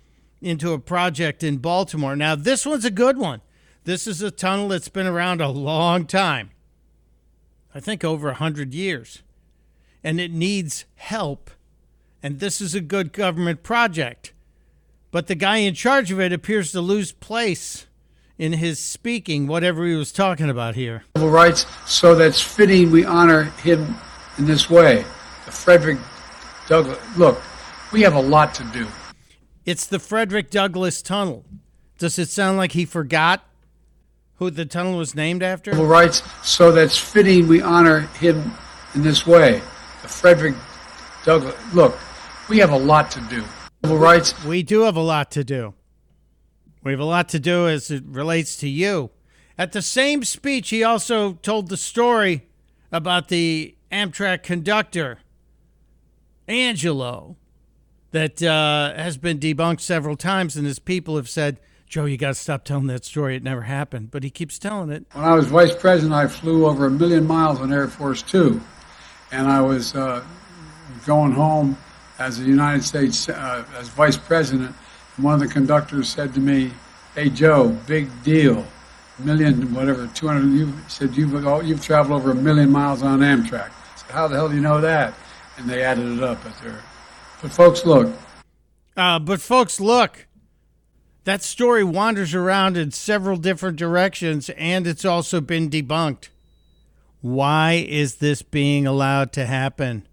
into 0.41 0.73
a 0.73 0.79
project 0.79 1.43
in 1.43 1.57
Baltimore. 1.57 2.15
Now, 2.15 2.33
this 2.33 2.65
one's 2.65 2.85
a 2.85 2.89
good 2.89 3.19
one. 3.19 3.41
This 3.83 4.07
is 4.07 4.23
a 4.23 4.31
tunnel 4.31 4.69
that's 4.69 4.89
been 4.89 5.05
around 5.05 5.39
a 5.39 5.49
long 5.49 6.07
time. 6.07 6.49
I 7.73 7.79
think 7.79 8.03
over 8.03 8.27
a 8.27 8.33
100 8.33 8.73
years. 8.73 9.23
And 10.03 10.19
it 10.19 10.31
needs 10.31 10.85
help. 10.95 11.51
And 12.23 12.39
this 12.39 12.61
is 12.61 12.75
a 12.75 12.81
good 12.81 13.13
government 13.13 13.63
project. 13.63 14.33
But 15.11 15.27
the 15.27 15.35
guy 15.35 15.57
in 15.57 15.73
charge 15.73 16.11
of 16.11 16.19
it 16.19 16.31
appears 16.31 16.71
to 16.71 16.81
lose 16.81 17.11
place 17.11 17.87
in 18.37 18.53
his 18.53 18.79
speaking, 18.79 19.45
whatever 19.45 19.85
he 19.85 19.95
was 19.95 20.11
talking 20.11 20.49
about 20.49 20.75
here. 20.75 21.03
Civil 21.15 21.29
rights, 21.29 21.65
so 21.85 22.15
that's 22.15 22.41
fitting 22.41 22.89
we 22.91 23.05
honor 23.05 23.43
him 23.43 23.95
in 24.37 24.45
this 24.45 24.69
way. 24.69 25.03
Frederick 25.51 25.99
Douglass. 26.67 26.97
Look, 27.17 27.41
we 27.91 28.01
have 28.01 28.15
a 28.15 28.21
lot 28.21 28.55
to 28.55 28.63
do. 28.65 28.87
It's 29.65 29.85
the 29.85 29.99
Frederick 29.99 30.49
Douglass 30.49 31.01
Tunnel. 31.01 31.45
Does 31.97 32.17
it 32.17 32.29
sound 32.29 32.57
like 32.57 32.71
he 32.71 32.85
forgot 32.85 33.45
who 34.41 34.49
the 34.49 34.65
tunnel 34.65 34.97
was 34.97 35.13
named 35.13 35.43
after? 35.43 35.69
Civil 35.69 35.85
rights, 35.85 36.23
so 36.41 36.71
that's 36.71 36.97
fitting 36.97 37.47
we 37.47 37.61
honor 37.61 37.99
him 38.19 38.51
in 38.95 39.03
this 39.03 39.27
way. 39.27 39.59
Frederick 40.07 40.55
Douglass. 41.23 41.55
Look, 41.75 41.95
we 42.49 42.57
have 42.57 42.71
a 42.71 42.77
lot 42.77 43.11
to 43.11 43.21
do. 43.29 43.43
Civil 43.83 43.99
rights. 43.99 44.43
We 44.43 44.63
do 44.63 44.81
have 44.81 44.95
a 44.95 45.01
lot 45.01 45.29
to 45.31 45.43
do. 45.43 45.75
We 46.83 46.89
have 46.89 46.99
a 46.99 47.05
lot 47.05 47.29
to 47.29 47.39
do 47.39 47.67
as 47.67 47.91
it 47.91 48.03
relates 48.07 48.55
to 48.57 48.67
you. 48.67 49.11
At 49.59 49.73
the 49.73 49.81
same 49.83 50.23
speech, 50.23 50.71
he 50.71 50.83
also 50.83 51.33
told 51.33 51.69
the 51.69 51.77
story 51.77 52.47
about 52.91 53.27
the 53.27 53.75
Amtrak 53.91 54.41
conductor, 54.41 55.19
Angelo, 56.47 57.35
that 58.09 58.41
uh, 58.41 58.95
has 58.95 59.17
been 59.17 59.37
debunked 59.37 59.81
several 59.81 60.15
times, 60.17 60.57
and 60.57 60.65
his 60.65 60.79
people 60.79 61.15
have 61.15 61.29
said, 61.29 61.59
Joe, 61.91 62.05
you 62.05 62.15
got 62.15 62.29
to 62.29 62.35
stop 62.35 62.63
telling 62.63 62.87
that 62.87 63.03
story. 63.03 63.35
It 63.35 63.43
never 63.43 63.63
happened. 63.63 64.11
But 64.11 64.23
he 64.23 64.29
keeps 64.29 64.57
telling 64.57 64.91
it. 64.91 65.05
When 65.11 65.25
I 65.25 65.35
was 65.35 65.47
vice 65.47 65.75
president, 65.75 66.13
I 66.13 66.25
flew 66.25 66.65
over 66.65 66.85
a 66.85 66.89
million 66.89 67.27
miles 67.27 67.59
on 67.59 67.73
Air 67.73 67.89
Force 67.89 68.21
Two, 68.21 68.61
and 69.33 69.45
I 69.45 69.59
was 69.59 69.93
uh, 69.93 70.23
going 71.05 71.33
home 71.33 71.77
as 72.17 72.39
a 72.39 72.43
United 72.43 72.85
States 72.85 73.27
uh, 73.27 73.65
as 73.77 73.89
vice 73.89 74.15
president. 74.15 74.73
And 75.17 75.25
one 75.25 75.33
of 75.33 75.41
the 75.41 75.49
conductors 75.49 76.07
said 76.07 76.33
to 76.35 76.39
me, 76.39 76.71
"Hey 77.13 77.29
Joe, 77.29 77.77
big 77.87 78.07
deal, 78.23 78.65
million 79.19 79.73
whatever, 79.73 80.07
two 80.15 80.29
hundred. 80.29 80.57
You 80.57 80.73
said 80.87 81.13
you've 81.17 81.33
you've 81.65 81.83
traveled 81.83 82.21
over 82.21 82.31
a 82.31 82.35
million 82.35 82.71
miles 82.71 83.03
on 83.03 83.19
Amtrak. 83.19 83.69
I 83.69 83.97
said, 83.97 84.11
How 84.11 84.29
the 84.29 84.35
hell 84.35 84.47
do 84.47 84.55
you 84.55 84.61
know 84.61 84.79
that? 84.79 85.13
And 85.57 85.69
they 85.69 85.83
added 85.83 86.19
it 86.19 86.23
up 86.23 86.45
at 86.45 86.57
their. 86.61 86.81
But 87.41 87.51
folks, 87.51 87.85
look. 87.85 88.15
Uh, 88.95 89.19
but 89.19 89.41
folks, 89.41 89.81
look. 89.81 90.25
That 91.23 91.43
story 91.43 91.83
wanders 91.83 92.33
around 92.33 92.77
in 92.77 92.91
several 92.91 93.37
different 93.37 93.77
directions, 93.77 94.49
and 94.57 94.87
it's 94.87 95.05
also 95.05 95.39
been 95.39 95.69
debunked. 95.69 96.29
Why 97.21 97.85
is 97.87 98.15
this 98.15 98.41
being 98.41 98.87
allowed 98.87 99.31
to 99.33 99.45
happen? 99.45 100.07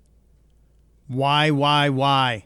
Why, 1.06 1.50
why, 1.50 1.88
why? 1.88 2.44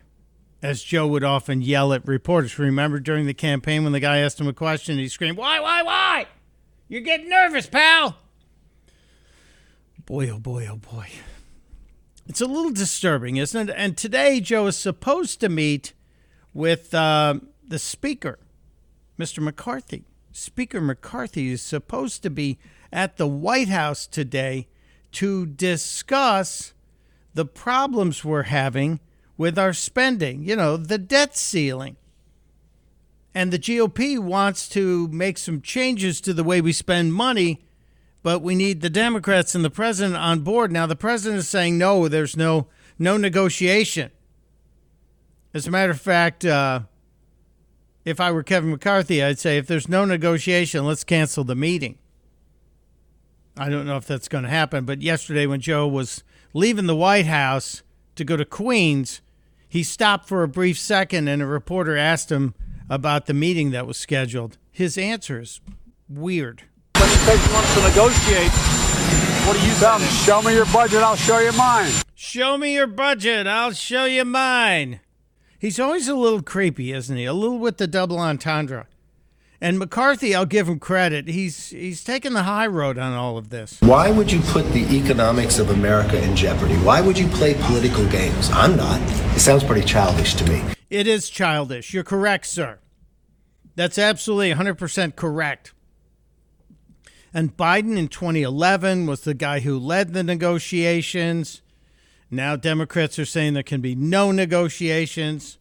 As 0.62 0.84
Joe 0.84 1.08
would 1.08 1.24
often 1.24 1.60
yell 1.60 1.92
at 1.92 2.06
reporters. 2.06 2.56
Remember 2.56 3.00
during 3.00 3.26
the 3.26 3.34
campaign 3.34 3.82
when 3.82 3.92
the 3.92 3.98
guy 3.98 4.18
asked 4.18 4.40
him 4.40 4.46
a 4.46 4.52
question, 4.52 4.96
he 4.96 5.08
screamed, 5.08 5.36
Why, 5.36 5.58
why, 5.58 5.82
why? 5.82 6.26
You're 6.88 7.00
getting 7.00 7.28
nervous, 7.28 7.66
pal. 7.66 8.16
Boy, 10.06 10.30
oh 10.30 10.38
boy, 10.38 10.68
oh 10.70 10.76
boy. 10.76 11.08
It's 12.28 12.40
a 12.40 12.46
little 12.46 12.70
disturbing, 12.70 13.36
isn't 13.38 13.70
it? 13.70 13.74
And 13.76 13.96
today, 13.96 14.38
Joe 14.38 14.68
is 14.68 14.76
supposed 14.76 15.40
to 15.40 15.48
meet 15.48 15.94
with 16.54 16.94
uh, 16.94 17.40
the 17.66 17.80
Speaker 17.80 18.38
Mr. 19.22 19.40
McCarthy. 19.40 20.04
Speaker 20.32 20.80
McCarthy 20.80 21.52
is 21.52 21.62
supposed 21.62 22.24
to 22.24 22.30
be 22.30 22.58
at 22.92 23.18
the 23.18 23.26
White 23.28 23.68
House 23.68 24.04
today 24.04 24.66
to 25.12 25.46
discuss 25.46 26.74
the 27.32 27.44
problems 27.44 28.24
we're 28.24 28.44
having 28.44 28.98
with 29.36 29.56
our 29.56 29.72
spending, 29.72 30.42
you 30.42 30.56
know, 30.56 30.76
the 30.76 30.98
debt 30.98 31.36
ceiling. 31.36 31.96
And 33.32 33.52
the 33.52 33.60
GOP 33.60 34.18
wants 34.18 34.68
to 34.70 35.06
make 35.08 35.38
some 35.38 35.62
changes 35.62 36.20
to 36.22 36.34
the 36.34 36.42
way 36.42 36.60
we 36.60 36.72
spend 36.72 37.14
money, 37.14 37.64
but 38.24 38.42
we 38.42 38.56
need 38.56 38.80
the 38.80 38.90
Democrats 38.90 39.54
and 39.54 39.64
the 39.64 39.70
president 39.70 40.16
on 40.16 40.40
board. 40.40 40.72
Now 40.72 40.86
the 40.86 40.96
president 40.96 41.38
is 41.38 41.48
saying 41.48 41.78
no, 41.78 42.08
there's 42.08 42.36
no 42.36 42.66
no 42.98 43.16
negotiation. 43.16 44.10
As 45.54 45.68
a 45.68 45.70
matter 45.70 45.92
of 45.92 46.00
fact, 46.00 46.44
uh, 46.44 46.80
if 48.04 48.20
I 48.20 48.30
were 48.30 48.42
Kevin 48.42 48.70
McCarthy, 48.70 49.22
I'd 49.22 49.38
say 49.38 49.58
if 49.58 49.66
there's 49.66 49.88
no 49.88 50.04
negotiation, 50.04 50.84
let's 50.84 51.04
cancel 51.04 51.44
the 51.44 51.54
meeting. 51.54 51.98
I 53.56 53.68
don't 53.68 53.86
know 53.86 53.96
if 53.96 54.06
that's 54.06 54.28
going 54.28 54.44
to 54.44 54.50
happen, 54.50 54.84
but 54.84 55.02
yesterday 55.02 55.46
when 55.46 55.60
Joe 55.60 55.86
was 55.86 56.24
leaving 56.54 56.86
the 56.86 56.96
White 56.96 57.26
House 57.26 57.82
to 58.16 58.24
go 58.24 58.36
to 58.36 58.44
Queens, 58.44 59.20
he 59.68 59.82
stopped 59.82 60.28
for 60.28 60.42
a 60.42 60.48
brief 60.48 60.78
second 60.78 61.28
and 61.28 61.42
a 61.42 61.46
reporter 61.46 61.96
asked 61.96 62.32
him 62.32 62.54
about 62.88 63.26
the 63.26 63.34
meeting 63.34 63.70
that 63.70 63.86
was 63.86 63.96
scheduled. 63.96 64.58
His 64.70 64.98
answer 64.98 65.40
is 65.40 65.60
weird. 66.08 66.64
When 66.96 67.08
the 67.08 67.16
president 67.24 67.52
wants 67.52 67.74
to 67.74 67.82
negotiate, 67.82 68.50
what 69.46 69.54
do 69.58 69.66
you 69.66 69.74
tell 69.74 69.98
him? 69.98 70.08
Show 70.08 70.42
me 70.42 70.54
your 70.54 70.66
budget, 70.66 71.02
I'll 71.02 71.16
show 71.16 71.38
you 71.38 71.52
mine. 71.52 71.90
Show 72.14 72.56
me 72.56 72.74
your 72.74 72.86
budget, 72.86 73.46
I'll 73.46 73.72
show 73.72 74.04
you 74.06 74.24
mine. 74.24 75.00
He's 75.62 75.78
always 75.78 76.08
a 76.08 76.16
little 76.16 76.42
creepy, 76.42 76.92
isn't 76.92 77.16
he? 77.16 77.24
A 77.24 77.32
little 77.32 77.56
with 77.56 77.76
the 77.76 77.86
double 77.86 78.18
entendre. 78.18 78.88
And 79.60 79.78
McCarthy, 79.78 80.34
I'll 80.34 80.44
give 80.44 80.68
him 80.68 80.80
credit. 80.80 81.28
He's 81.28 81.68
he's 81.68 82.02
taken 82.02 82.32
the 82.32 82.42
high 82.42 82.66
road 82.66 82.98
on 82.98 83.12
all 83.12 83.38
of 83.38 83.50
this. 83.50 83.78
Why 83.78 84.10
would 84.10 84.32
you 84.32 84.40
put 84.40 84.66
the 84.72 84.84
economics 84.92 85.60
of 85.60 85.70
America 85.70 86.20
in 86.20 86.34
jeopardy? 86.34 86.74
Why 86.78 87.00
would 87.00 87.16
you 87.16 87.28
play 87.28 87.54
political 87.54 88.04
games? 88.08 88.50
I'm 88.50 88.74
not. 88.74 89.00
It 89.36 89.38
sounds 89.38 89.62
pretty 89.62 89.86
childish 89.86 90.34
to 90.34 90.50
me. 90.50 90.64
It 90.90 91.06
is 91.06 91.30
childish. 91.30 91.94
You're 91.94 92.02
correct, 92.02 92.46
sir. 92.46 92.80
That's 93.76 94.00
absolutely 94.00 94.52
100% 94.52 95.14
correct. 95.14 95.74
And 97.32 97.56
Biden 97.56 97.96
in 97.96 98.08
2011 98.08 99.06
was 99.06 99.20
the 99.20 99.32
guy 99.32 99.60
who 99.60 99.78
led 99.78 100.12
the 100.12 100.24
negotiations. 100.24 101.61
Now 102.34 102.56
Democrats 102.56 103.18
are 103.18 103.26
saying 103.26 103.52
there 103.52 103.62
can 103.62 103.82
be 103.82 103.94
no 103.94 104.32
negotiations. 104.32 105.58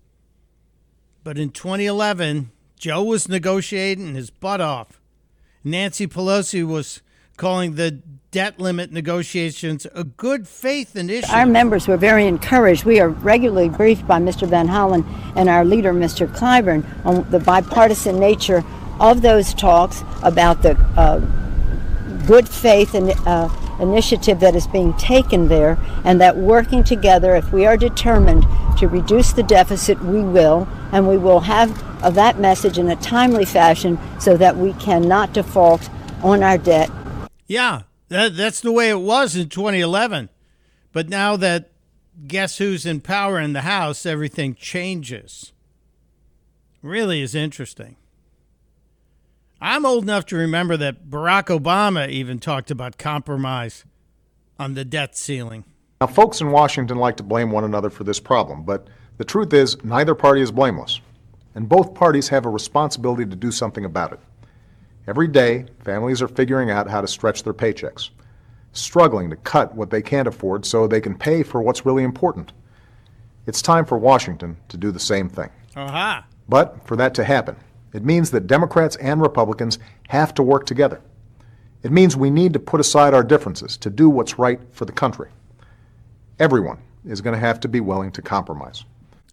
But 1.22 1.38
in 1.38 1.50
2011, 1.50 2.50
Joe 2.80 3.04
was 3.04 3.28
negotiating 3.28 4.16
his 4.16 4.30
butt 4.30 4.62
off. 4.62 5.02
Nancy 5.66 6.08
Pelosi 6.08 6.66
was 6.66 7.02
calling 7.36 7.76
the 7.76 7.92
debt 8.32 8.58
limit 8.58 8.90
negotiations 8.90 9.86
a 9.94 10.06
good 10.06 10.48
faith 10.48 10.96
initiative. 10.96 11.36
Our 11.36 11.46
members 11.46 11.90
were 11.90 11.98
very 11.98 12.26
encouraged. 12.26 12.86
We 12.86 13.02
are 13.02 13.10
regularly 13.10 13.68
briefed 13.68 14.08
by 14.08 14.20
Mr. 14.20 14.48
Van 14.48 14.70
Hollen 14.70 15.06
and 15.36 15.50
our 15.50 15.66
leader, 15.66 15.94
Mr. 15.94 16.26
Clyburn, 16.34 16.86
on 17.06 17.30
the 17.30 17.40
bipartisan 17.40 18.18
nature 18.18 18.64
of 19.02 19.22
those 19.22 19.54
talks 19.54 20.06
about 20.24 20.62
the 20.62 20.78
uh, 20.96 21.20
good 22.26 22.48
faith 22.48 22.94
and 22.94 23.12
uh, 23.28 23.50
initiative 23.82 24.40
that 24.40 24.56
is 24.56 24.68
being 24.68 24.94
taken 24.94 25.48
there, 25.48 25.78
and 26.06 26.22
that 26.22 26.38
working 26.38 26.84
together, 26.84 27.36
if 27.36 27.52
we 27.52 27.66
are 27.66 27.78
determined 27.78 28.46
to 28.78 28.88
reduce 28.88 29.34
the 29.34 29.44
deficit, 29.44 30.02
we 30.04 30.22
will, 30.22 30.68
and 30.92 31.08
we 31.08 31.18
will 31.18 31.42
have 31.42 31.78
that 32.16 32.40
message 32.40 32.78
in 32.78 32.90
a 32.90 32.96
timely 32.98 33.46
fashion 33.46 34.00
so 34.20 34.38
that 34.38 34.58
we 34.58 34.74
cannot 34.74 35.34
default 35.34 35.90
on 36.24 36.44
our 36.44 36.58
debt. 36.58 36.90
Yeah, 37.48 37.84
that, 38.10 38.36
that's 38.36 38.62
the 38.62 38.72
way 38.72 38.90
it 38.90 39.00
was 39.00 39.36
in 39.36 39.50
2011. 39.50 40.30
But 40.94 41.10
now 41.10 41.36
that 41.38 41.72
guess 42.28 42.58
who's 42.58 42.86
in 42.86 43.02
power 43.02 43.40
in 43.40 43.54
the 43.54 43.62
House, 43.62 44.06
everything 44.06 44.56
changes. 44.56 45.54
Really 46.82 47.22
is 47.22 47.36
interesting. 47.36 47.96
I'm 49.62 49.86
old 49.86 50.04
enough 50.04 50.26
to 50.28 50.36
remember 50.36 50.76
that 50.78 51.08
Barack 51.08 51.56
Obama 51.56 52.10
even 52.10 52.40
talked 52.40 52.72
about 52.72 52.98
compromise 52.98 53.86
on 54.58 54.74
the 54.74 54.84
debt 54.84 55.16
ceiling. 55.16 55.66
Now, 56.02 56.08
folks 56.08 56.42
in 56.42 56.50
Washington 56.50 56.98
like 56.98 57.18
to 57.18 57.24
blame 57.24 57.52
one 57.52 57.64
another 57.64 57.92
for 57.92 58.04
this 58.04 58.20
problem, 58.20 58.64
but 58.64 58.88
the 59.18 59.24
truth 59.24 59.54
is, 59.54 59.78
neither 59.84 60.16
party 60.16 60.42
is 60.42 60.52
blameless, 60.52 61.00
and 61.54 61.70
both 61.70 61.94
parties 61.94 62.30
have 62.30 62.48
a 62.48 62.50
responsibility 62.50 63.24
to 63.24 63.36
do 63.36 63.52
something 63.52 63.86
about 63.86 64.14
it. 64.14 64.20
Every 65.06 65.28
day, 65.28 65.66
families 65.84 66.24
are 66.24 66.28
figuring 66.28 66.72
out 66.72 66.90
how 66.90 67.02
to 67.02 67.08
stretch 67.08 67.44
their 67.44 67.54
paychecks, 67.54 68.10
struggling 68.74 69.30
to 69.30 69.36
cut 69.36 69.76
what 69.76 69.92
they 69.92 70.02
can't 70.02 70.28
afford 70.28 70.66
so 70.66 70.88
they 70.88 71.02
can 71.02 71.16
pay 71.16 71.44
for 71.44 71.62
what's 71.62 71.86
really 71.86 72.04
important. 72.04 72.52
It's 73.46 73.62
time 73.62 73.86
for 73.86 74.00
Washington 74.00 74.58
to 74.70 74.78
do 74.78 74.92
the 74.92 75.00
same 75.00 75.30
thing. 75.30 75.50
Aha. 75.76 76.26
But 76.50 76.88
for 76.88 76.96
that 76.96 77.14
to 77.16 77.24
happen, 77.24 77.58
it 77.94 78.04
means 78.04 78.32
that 78.32 78.48
Democrats 78.48 78.96
and 78.98 79.22
Republicans 79.22 79.80
have 80.10 80.34
to 80.36 80.44
work 80.44 80.66
together. 80.66 81.02
It 81.84 81.92
means 81.92 82.16
we 82.16 82.30
need 82.30 82.54
to 82.54 82.60
put 82.60 82.80
aside 82.80 83.14
our 83.14 83.24
differences 83.24 83.76
to 83.78 83.90
do 83.90 84.10
what's 84.10 84.38
right 84.38 84.60
for 84.72 84.86
the 84.86 84.92
country. 84.92 85.30
Everyone 86.40 86.80
is 87.06 87.22
going 87.22 87.34
to 87.34 87.40
have 87.40 87.60
to 87.62 87.68
be 87.68 87.80
willing 87.80 88.12
to 88.14 88.22
compromise. 88.22 88.86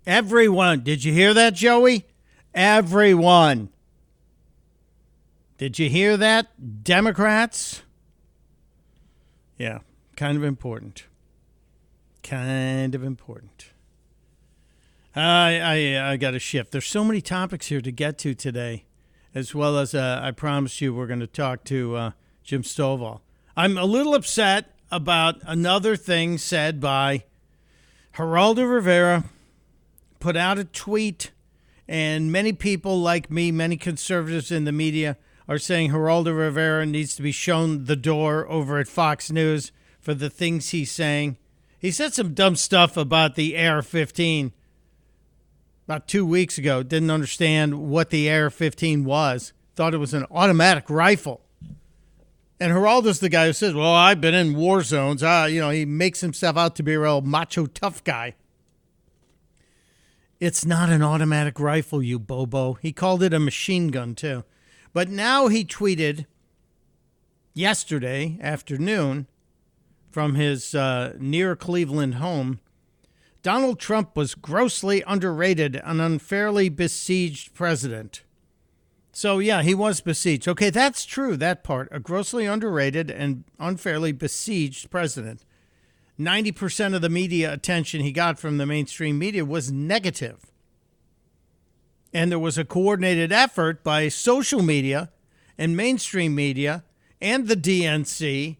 Everyone. 0.07 0.83
Did 0.83 1.05
you 1.05 1.13
hear 1.13 1.35
that, 1.35 1.55
Joey? 1.55 2.07
Everyone. 2.55 3.69
Did 5.59 5.79
you 5.79 5.91
hear 5.91 6.17
that, 6.17 6.85
Democrats? 6.85 7.83
Yeah, 9.59 9.81
kind 10.17 10.37
of 10.39 10.45
important. 10.45 11.05
Kind 12.23 12.95
of 12.95 13.03
important. 13.03 13.67
I 15.19 15.59
I 15.59 16.13
I 16.13 16.17
got 16.17 16.33
to 16.33 16.39
shift. 16.39 16.73
There's 16.73 16.87
so 16.87 17.05
many 17.05 17.21
topics 17.21 17.67
here 17.67 17.81
to 17.81 17.91
get 17.91 18.19
to 18.19 18.35
today, 18.35 18.85
as 19.35 19.55
well 19.55 19.79
as 19.79 19.95
uh, 19.95 20.21
I 20.23 20.31
promised 20.31 20.81
you 20.81 20.95
we're 20.95 21.07
going 21.07 21.21
to 21.21 21.27
talk 21.27 21.65
to 21.65 21.97
uh, 21.97 22.11
Jim 22.45 22.63
Stovall. 22.63 23.21
I'm 23.57 23.77
a 23.77 23.85
little 23.85 24.15
upset 24.15 24.75
about 24.91 25.37
another 25.43 25.97
thing 25.97 26.39
said 26.39 26.81
by 26.81 27.25
Geraldo 28.15 28.71
Rivera. 28.71 29.25
Put 30.21 30.37
out 30.37 30.59
a 30.59 30.65
tweet, 30.65 31.33
and 31.87 32.31
many 32.31 32.53
people 32.53 33.01
like 33.01 33.31
me, 33.31 33.51
many 33.51 33.77
conservatives 33.77 34.51
in 34.51 34.65
the 34.65 34.73
media, 34.73 35.17
are 35.49 35.59
saying 35.59 35.91
Geraldo 35.91 36.37
Rivera 36.37 36.87
needs 36.87 37.17
to 37.17 37.23
be 37.23 37.33
shown 37.33 37.85
the 37.85 37.97
door 37.97 38.49
over 38.49 38.79
at 38.79 38.89
Fox 38.89 39.31
News 39.31 39.73
for 40.01 40.15
the 40.15 40.31
things 40.31 40.71
he's 40.71 40.91
saying. 40.91 41.39
He 41.79 41.91
said 41.91 42.15
some 42.15 42.35
dumb 42.35 42.57
stuff 42.57 42.97
about 42.97 43.35
the 43.35 43.57
AR 43.59 43.83
15 43.83 44.53
about 45.89 46.07
two 46.07 46.27
weeks 46.27 46.59
ago. 46.59 46.83
Didn't 46.83 47.11
understand 47.11 47.89
what 47.89 48.11
the 48.11 48.31
AR 48.31 48.51
15 48.51 49.07
was, 49.07 49.55
thought 49.75 49.95
it 49.95 49.99
was 49.99 50.13
an 50.13 50.27
automatic 50.31 50.91
rifle. 50.91 51.41
And 52.61 52.75
Geraldo's 52.75 53.21
the 53.21 53.31
guy 53.31 53.47
who 53.47 53.55
says, 53.55 53.73
Well, 53.73 53.95
I've 53.95 54.21
been 54.21 54.35
in 54.35 54.55
war 54.55 54.83
zones. 54.83 55.23
Uh, 55.23 55.49
you 55.51 55.61
know, 55.61 55.71
he 55.71 55.87
makes 55.87 56.21
himself 56.21 56.59
out 56.59 56.77
to 56.77 56.83
be 56.83 56.93
a 56.93 57.01
real 57.01 57.23
macho 57.23 57.65
tough 57.65 58.05
guy. 58.05 58.35
It's 60.41 60.67
not 60.67 60.91
an 60.91 61.03
automatic 61.03 61.59
rifle, 61.59 62.03
you 62.03 62.19
bobo. 62.19 62.75
He 62.75 62.93
called 62.93 63.23
it 63.23 63.33
a 63.33 63.41
machine 63.41 63.89
gun, 63.89 64.15
too. 64.15 64.45
But 64.93 65.09
now 65.09 65.49
he 65.49 65.65
tweeted 65.65 66.27
yesterday 67.55 68.39
afternoon 68.43 69.27
from 70.11 70.35
his 70.35 70.75
uh, 70.75 71.15
near 71.19 71.57
Cleveland 71.57 72.17
home 72.17 72.61
Donald 73.43 73.79
Trump 73.79 74.17
was 74.17 74.35
grossly 74.35 75.03
underrated, 75.07 75.77
an 75.85 76.01
unfairly 76.01 76.69
besieged 76.69 77.55
president. 77.55 78.23
So, 79.13 79.39
yeah, 79.39 79.63
he 79.63 79.75
was 79.75 80.01
besieged. 80.01 80.47
Okay, 80.47 80.71
that's 80.71 81.05
true, 81.05 81.37
that 81.37 81.65
part. 81.65 81.89
A 81.91 81.99
grossly 81.99 82.47
underrated 82.47 83.11
and 83.11 83.45
unfairly 83.59 84.13
besieged 84.13 84.91
president. 84.91 85.43
90% 86.19 86.95
of 86.95 87.03
the 87.03 87.09
media 87.09 87.53
attention 87.53 88.01
he 88.01 88.13
got 88.13 88.39
from 88.39 88.59
the 88.59 88.67
mainstream 88.67 89.19
media 89.19 89.45
was 89.45 89.73
negative. 89.73 90.47
And 92.13 92.31
there 92.31 92.39
was 92.39 92.59
a 92.59 92.65
coordinated 92.65 93.33
effort 93.33 93.85
by 93.85 94.09
social 94.09 94.63
media 94.63 95.11
and 95.57 95.77
mainstream 95.77 96.35
media 96.35 96.85
and 97.21 97.49
the 97.49 97.57
DNC 97.57 98.58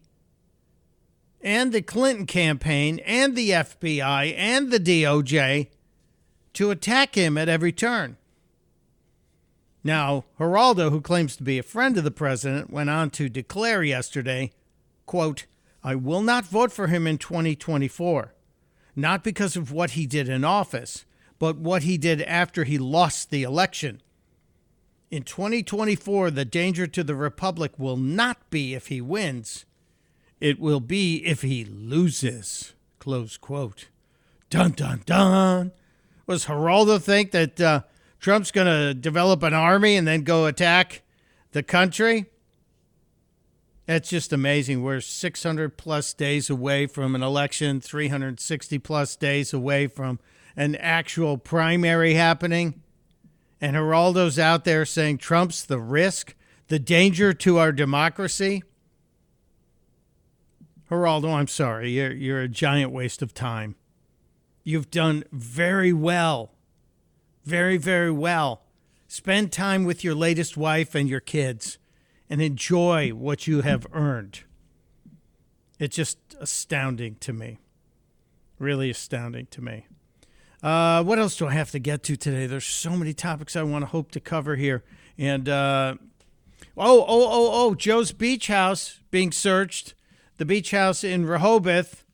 and 1.41 1.71
the 1.71 1.81
Clinton 1.81 2.25
campaign 2.25 2.99
and 2.99 3.35
the 3.35 3.51
FBI 3.51 4.33
and 4.35 4.71
the 4.71 4.79
DOJ 4.79 5.67
to 6.53 6.71
attack 6.71 7.15
him 7.15 7.37
at 7.37 7.49
every 7.49 7.71
turn. 7.71 8.17
Now, 9.83 10.25
Geraldo, 10.37 10.89
who 10.89 11.01
claims 11.01 11.35
to 11.37 11.43
be 11.43 11.57
a 11.57 11.63
friend 11.63 11.97
of 11.97 12.03
the 12.03 12.11
president, 12.11 12.69
went 12.69 12.89
on 12.89 13.09
to 13.11 13.29
declare 13.29 13.81
yesterday, 13.81 14.51
quote, 15.05 15.45
I 15.81 15.95
will 15.95 16.21
not 16.21 16.45
vote 16.45 16.73
for 16.73 16.87
him 16.87 17.07
in 17.07 17.17
2024, 17.17 18.33
not 18.95 19.23
because 19.23 19.55
of 19.55 19.71
what 19.71 19.91
he 19.91 20.05
did 20.05 20.27
in 20.27 20.43
office, 20.43 21.05
but 21.39 21.55
what 21.57 21.83
he 21.83 21.97
did 21.97 22.21
after 22.23 22.65
he 22.65 22.77
lost 22.77 23.29
the 23.29 23.43
election. 23.43 24.01
In 25.09 25.23
2024, 25.23 26.31
the 26.31 26.43
danger 26.43 26.85
to 26.85 27.03
the 27.03 27.15
Republic 27.15 27.71
will 27.77 27.97
not 27.97 28.49
be 28.49 28.75
if 28.75 28.87
he 28.87 28.99
wins, 28.99 29.65
it 30.39 30.59
will 30.59 30.79
be 30.79 31.17
if 31.25 31.41
he 31.41 31.65
loses. 31.65 32.73
Close 32.99 33.37
quote. 33.37 33.87
Dun 34.49 34.71
dun 34.71 35.03
dun. 35.05 35.71
Was 36.25 36.45
Geraldo 36.45 37.01
think 37.01 37.31
that 37.31 37.59
uh, 37.59 37.81
Trump's 38.19 38.51
going 38.51 38.67
to 38.67 38.93
develop 38.93 39.43
an 39.43 39.53
army 39.53 39.95
and 39.95 40.07
then 40.07 40.23
go 40.23 40.45
attack 40.45 41.01
the 41.51 41.63
country? 41.63 42.25
That's 43.85 44.09
just 44.09 44.31
amazing. 44.31 44.83
We're 44.83 45.01
600 45.01 45.75
plus 45.75 46.13
days 46.13 46.49
away 46.49 46.85
from 46.85 47.15
an 47.15 47.23
election, 47.23 47.81
360 47.81 48.77
plus 48.77 49.15
days 49.15 49.51
away 49.51 49.87
from 49.87 50.19
an 50.55 50.75
actual 50.75 51.39
primary 51.39 52.13
happening. 52.13 52.83
And 53.59 53.75
Geraldo's 53.75 54.37
out 54.37 54.63
there 54.63 54.85
saying 54.85 55.17
Trump's 55.17 55.65
the 55.65 55.79
risk, 55.79 56.35
the 56.67 56.77
danger 56.77 57.33
to 57.33 57.57
our 57.57 57.71
democracy. 57.71 58.61
Geraldo, 60.89 61.33
I'm 61.33 61.47
sorry. 61.47 61.91
You're, 61.91 62.11
you're 62.11 62.41
a 62.41 62.47
giant 62.47 62.91
waste 62.91 63.21
of 63.21 63.33
time. 63.33 63.75
You've 64.63 64.89
done 64.89 65.23
very 65.31 65.93
well. 65.93 66.51
Very, 67.43 67.77
very 67.77 68.11
well. 68.11 68.63
Spend 69.07 69.51
time 69.51 69.85
with 69.85 70.03
your 70.03 70.15
latest 70.15 70.57
wife 70.57 70.95
and 70.95 71.07
your 71.07 71.19
kids 71.19 71.77
and 72.29 72.41
enjoy 72.41 73.09
what 73.09 73.47
you 73.47 73.61
have 73.61 73.87
earned. 73.91 74.41
It's 75.79 75.95
just 75.95 76.17
astounding 76.39 77.15
to 77.21 77.33
me. 77.33 77.59
Really 78.57 78.89
astounding 78.89 79.47
to 79.51 79.61
me. 79.61 79.87
Uh, 80.61 81.03
what 81.03 81.19
else 81.19 81.37
do 81.37 81.47
I 81.47 81.53
have 81.53 81.71
to 81.71 81.79
get 81.79 82.03
to 82.03 82.17
today? 82.17 82.45
There's 82.45 82.65
so 82.65 82.91
many 82.91 83.13
topics 83.13 83.55
I 83.55 83.63
want 83.63 83.83
to 83.83 83.87
hope 83.87 84.11
to 84.11 84.19
cover 84.19 84.55
here. 84.57 84.83
And 85.17 85.47
uh, 85.47 85.95
oh, 86.77 87.01
oh, 87.01 87.05
oh, 87.07 87.49
oh, 87.53 87.75
Joe's 87.75 88.11
Beach 88.11 88.47
House 88.47 88.99
being 89.09 89.31
searched 89.31 89.93
the 90.39 90.45
beach 90.45 90.71
house 90.71 91.03
in 91.03 91.25
Rehoboth. 91.25 92.05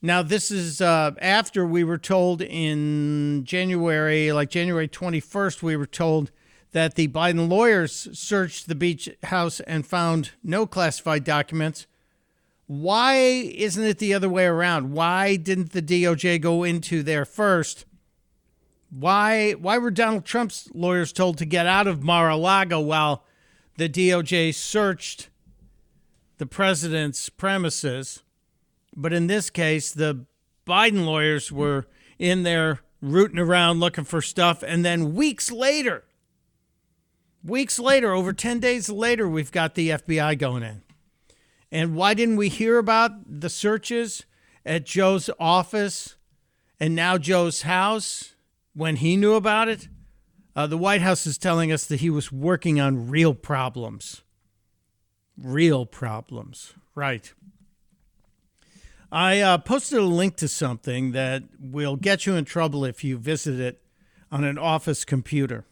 Now, 0.00 0.22
this 0.22 0.52
is 0.52 0.80
uh, 0.80 1.10
after 1.20 1.66
we 1.66 1.82
were 1.82 1.98
told 1.98 2.40
in 2.40 3.42
January, 3.44 4.32
like 4.32 4.50
January 4.50 4.86
21st, 4.86 5.62
we 5.62 5.76
were 5.76 5.86
told 5.86 6.30
that 6.70 6.94
the 6.94 7.08
Biden 7.08 7.48
lawyers 7.48 8.08
searched 8.16 8.68
the 8.68 8.76
beach 8.76 9.10
house 9.24 9.58
and 9.60 9.84
found 9.84 10.30
no 10.44 10.64
classified 10.64 11.24
documents. 11.24 11.88
Why 12.66 13.16
isn't 13.16 13.84
it 13.84 13.98
the 13.98 14.14
other 14.14 14.28
way 14.28 14.46
around? 14.46 14.92
Why 14.92 15.34
didn't 15.34 15.72
the 15.72 15.82
DOJ 15.82 16.40
go 16.40 16.62
into 16.62 17.02
there 17.02 17.24
first? 17.24 17.84
Why 18.90 19.52
why 19.52 19.78
were 19.78 19.90
Donald 19.90 20.24
Trump's 20.24 20.68
lawyers 20.72 21.12
told 21.12 21.36
to 21.38 21.44
get 21.44 21.66
out 21.66 21.88
of 21.88 22.04
Mar-a-Lago 22.04 22.78
while 22.80 23.24
the 23.76 23.88
DOJ 23.88 24.54
searched 24.54 25.28
the 26.42 26.46
president's 26.46 27.28
premises. 27.28 28.24
But 28.96 29.12
in 29.12 29.28
this 29.28 29.48
case, 29.48 29.92
the 29.92 30.26
Biden 30.66 31.04
lawyers 31.04 31.52
were 31.52 31.86
in 32.18 32.42
there 32.42 32.80
rooting 33.00 33.38
around 33.38 33.78
looking 33.78 34.02
for 34.02 34.20
stuff. 34.20 34.64
And 34.66 34.84
then 34.84 35.14
weeks 35.14 35.52
later, 35.52 36.02
weeks 37.44 37.78
later, 37.78 38.12
over 38.12 38.32
10 38.32 38.58
days 38.58 38.90
later, 38.90 39.28
we've 39.28 39.52
got 39.52 39.76
the 39.76 39.90
FBI 39.90 40.36
going 40.36 40.64
in. 40.64 40.82
And 41.70 41.94
why 41.94 42.12
didn't 42.12 42.34
we 42.34 42.48
hear 42.48 42.76
about 42.78 43.12
the 43.24 43.48
searches 43.48 44.24
at 44.66 44.84
Joe's 44.84 45.30
office 45.38 46.16
and 46.80 46.96
now 46.96 47.18
Joe's 47.18 47.62
house 47.62 48.34
when 48.74 48.96
he 48.96 49.16
knew 49.16 49.34
about 49.34 49.68
it? 49.68 49.86
Uh, 50.56 50.66
the 50.66 50.76
White 50.76 51.02
House 51.02 51.24
is 51.24 51.38
telling 51.38 51.70
us 51.70 51.86
that 51.86 52.00
he 52.00 52.10
was 52.10 52.32
working 52.32 52.80
on 52.80 53.08
real 53.08 53.32
problems. 53.32 54.22
Real 55.42 55.86
problems, 55.86 56.74
right. 56.94 57.32
I 59.10 59.40
uh, 59.40 59.58
posted 59.58 59.98
a 59.98 60.04
link 60.04 60.36
to 60.36 60.48
something 60.48 61.12
that 61.12 61.42
will 61.58 61.96
get 61.96 62.24
you 62.26 62.34
in 62.34 62.44
trouble 62.44 62.84
if 62.84 63.02
you 63.02 63.18
visit 63.18 63.58
it 63.60 63.82
on 64.30 64.44
an 64.44 64.56
office 64.56 65.04
computer. 65.04 65.66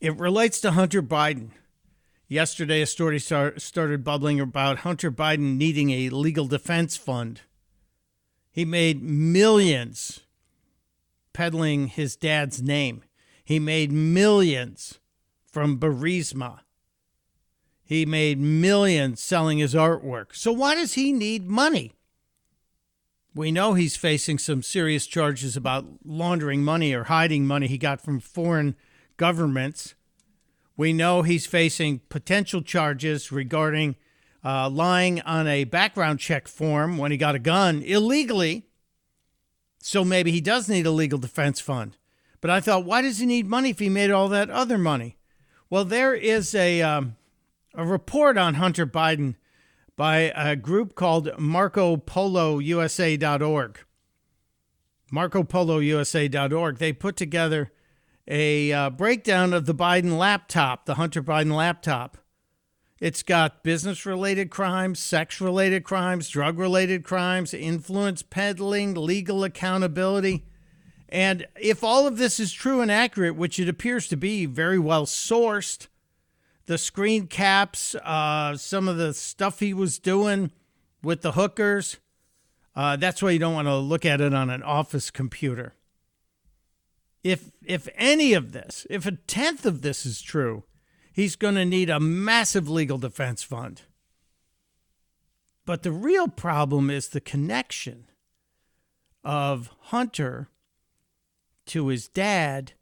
It 0.00 0.16
relates 0.18 0.60
to 0.60 0.70
Hunter 0.70 1.02
Biden. 1.02 1.50
Yesterday, 2.28 2.80
a 2.80 2.86
story 2.86 3.18
start, 3.18 3.60
started 3.60 4.04
bubbling 4.04 4.40
about 4.40 4.78
Hunter 4.78 5.10
Biden 5.10 5.56
needing 5.56 5.90
a 5.90 6.08
legal 6.08 6.46
defense 6.46 6.96
fund. 6.96 7.42
He 8.50 8.64
made 8.64 9.02
millions 9.02 10.20
peddling 11.32 11.88
his 11.88 12.16
dad's 12.16 12.62
name. 12.62 13.02
He 13.44 13.58
made 13.58 13.92
millions 13.92 14.98
from 15.44 15.78
Burisma. 15.78 16.60
He 17.92 18.06
made 18.06 18.40
millions 18.40 19.22
selling 19.22 19.58
his 19.58 19.74
artwork. 19.74 20.34
So 20.34 20.50
why 20.50 20.74
does 20.74 20.94
he 20.94 21.12
need 21.12 21.46
money? 21.46 21.92
We 23.34 23.52
know 23.52 23.74
he's 23.74 23.96
facing 23.96 24.38
some 24.38 24.62
serious 24.62 25.06
charges 25.06 25.58
about 25.58 25.84
laundering 26.02 26.64
money 26.64 26.94
or 26.94 27.04
hiding 27.04 27.46
money 27.46 27.66
he 27.66 27.76
got 27.76 28.00
from 28.00 28.18
foreign 28.18 28.76
governments. 29.18 29.94
We 30.74 30.94
know 30.94 31.20
he's 31.20 31.44
facing 31.44 31.98
potential 32.08 32.62
charges 32.62 33.30
regarding 33.30 33.96
uh, 34.42 34.70
lying 34.70 35.20
on 35.20 35.46
a 35.46 35.64
background 35.64 36.18
check 36.18 36.48
form 36.48 36.96
when 36.96 37.10
he 37.10 37.18
got 37.18 37.34
a 37.34 37.38
gun 37.38 37.82
illegally. 37.82 38.64
So 39.82 40.02
maybe 40.02 40.32
he 40.32 40.40
does 40.40 40.66
need 40.66 40.86
a 40.86 40.90
legal 40.90 41.18
defense 41.18 41.60
fund. 41.60 41.98
But 42.40 42.48
I 42.48 42.60
thought, 42.60 42.86
why 42.86 43.02
does 43.02 43.18
he 43.18 43.26
need 43.26 43.46
money 43.46 43.68
if 43.68 43.80
he 43.80 43.90
made 43.90 44.10
all 44.10 44.30
that 44.30 44.48
other 44.48 44.78
money? 44.78 45.18
Well, 45.68 45.84
there 45.84 46.14
is 46.14 46.54
a 46.54 46.80
um, 46.80 47.16
a 47.74 47.86
report 47.86 48.36
on 48.36 48.54
Hunter 48.54 48.86
Biden 48.86 49.36
by 49.96 50.32
a 50.34 50.56
group 50.56 50.94
called 50.94 51.28
MarcoPoloUSA.org. 51.38 53.78
MarcoPoloUSA.org. 55.12 56.78
They 56.78 56.92
put 56.92 57.16
together 57.16 57.70
a 58.26 58.72
uh, 58.72 58.90
breakdown 58.90 59.52
of 59.52 59.66
the 59.66 59.74
Biden 59.74 60.16
laptop, 60.16 60.86
the 60.86 60.94
Hunter 60.94 61.22
Biden 61.22 61.54
laptop. 61.54 62.18
It's 63.00 63.22
got 63.22 63.64
business 63.64 64.06
related 64.06 64.50
crimes, 64.50 65.00
sex 65.00 65.40
related 65.40 65.82
crimes, 65.82 66.28
drug 66.28 66.58
related 66.58 67.02
crimes, 67.02 67.52
influence 67.52 68.22
peddling, 68.22 68.94
legal 68.94 69.42
accountability. 69.42 70.46
And 71.08 71.46
if 71.60 71.82
all 71.82 72.06
of 72.06 72.16
this 72.16 72.38
is 72.38 72.52
true 72.52 72.80
and 72.80 72.92
accurate, 72.92 73.34
which 73.34 73.58
it 73.58 73.68
appears 73.68 74.06
to 74.08 74.16
be 74.16 74.46
very 74.46 74.78
well 74.78 75.04
sourced, 75.04 75.88
the 76.66 76.78
screen 76.78 77.26
caps, 77.26 77.94
uh, 77.94 78.56
some 78.56 78.88
of 78.88 78.96
the 78.96 79.14
stuff 79.14 79.60
he 79.60 79.74
was 79.74 79.98
doing 79.98 80.50
with 81.02 81.22
the 81.22 81.32
hookers, 81.32 81.98
uh, 82.74 82.96
that's 82.96 83.22
why 83.22 83.30
you 83.30 83.38
don't 83.38 83.54
want 83.54 83.68
to 83.68 83.76
look 83.76 84.06
at 84.06 84.20
it 84.20 84.32
on 84.32 84.50
an 84.50 84.62
office 84.62 85.10
computer. 85.10 85.74
If 87.22 87.52
if 87.62 87.88
any 87.94 88.32
of 88.32 88.52
this, 88.52 88.86
if 88.90 89.06
a 89.06 89.12
tenth 89.12 89.64
of 89.64 89.82
this 89.82 90.04
is 90.04 90.22
true, 90.22 90.64
he's 91.12 91.36
going 91.36 91.54
to 91.54 91.64
need 91.64 91.90
a 91.90 92.00
massive 92.00 92.68
legal 92.68 92.98
defense 92.98 93.42
fund. 93.42 93.82
But 95.64 95.82
the 95.84 95.92
real 95.92 96.26
problem 96.26 96.90
is 96.90 97.08
the 97.08 97.20
connection 97.20 98.06
of 99.22 99.70
Hunter 99.78 100.48
to 101.66 101.86
his 101.88 102.08
dad, 102.08 102.72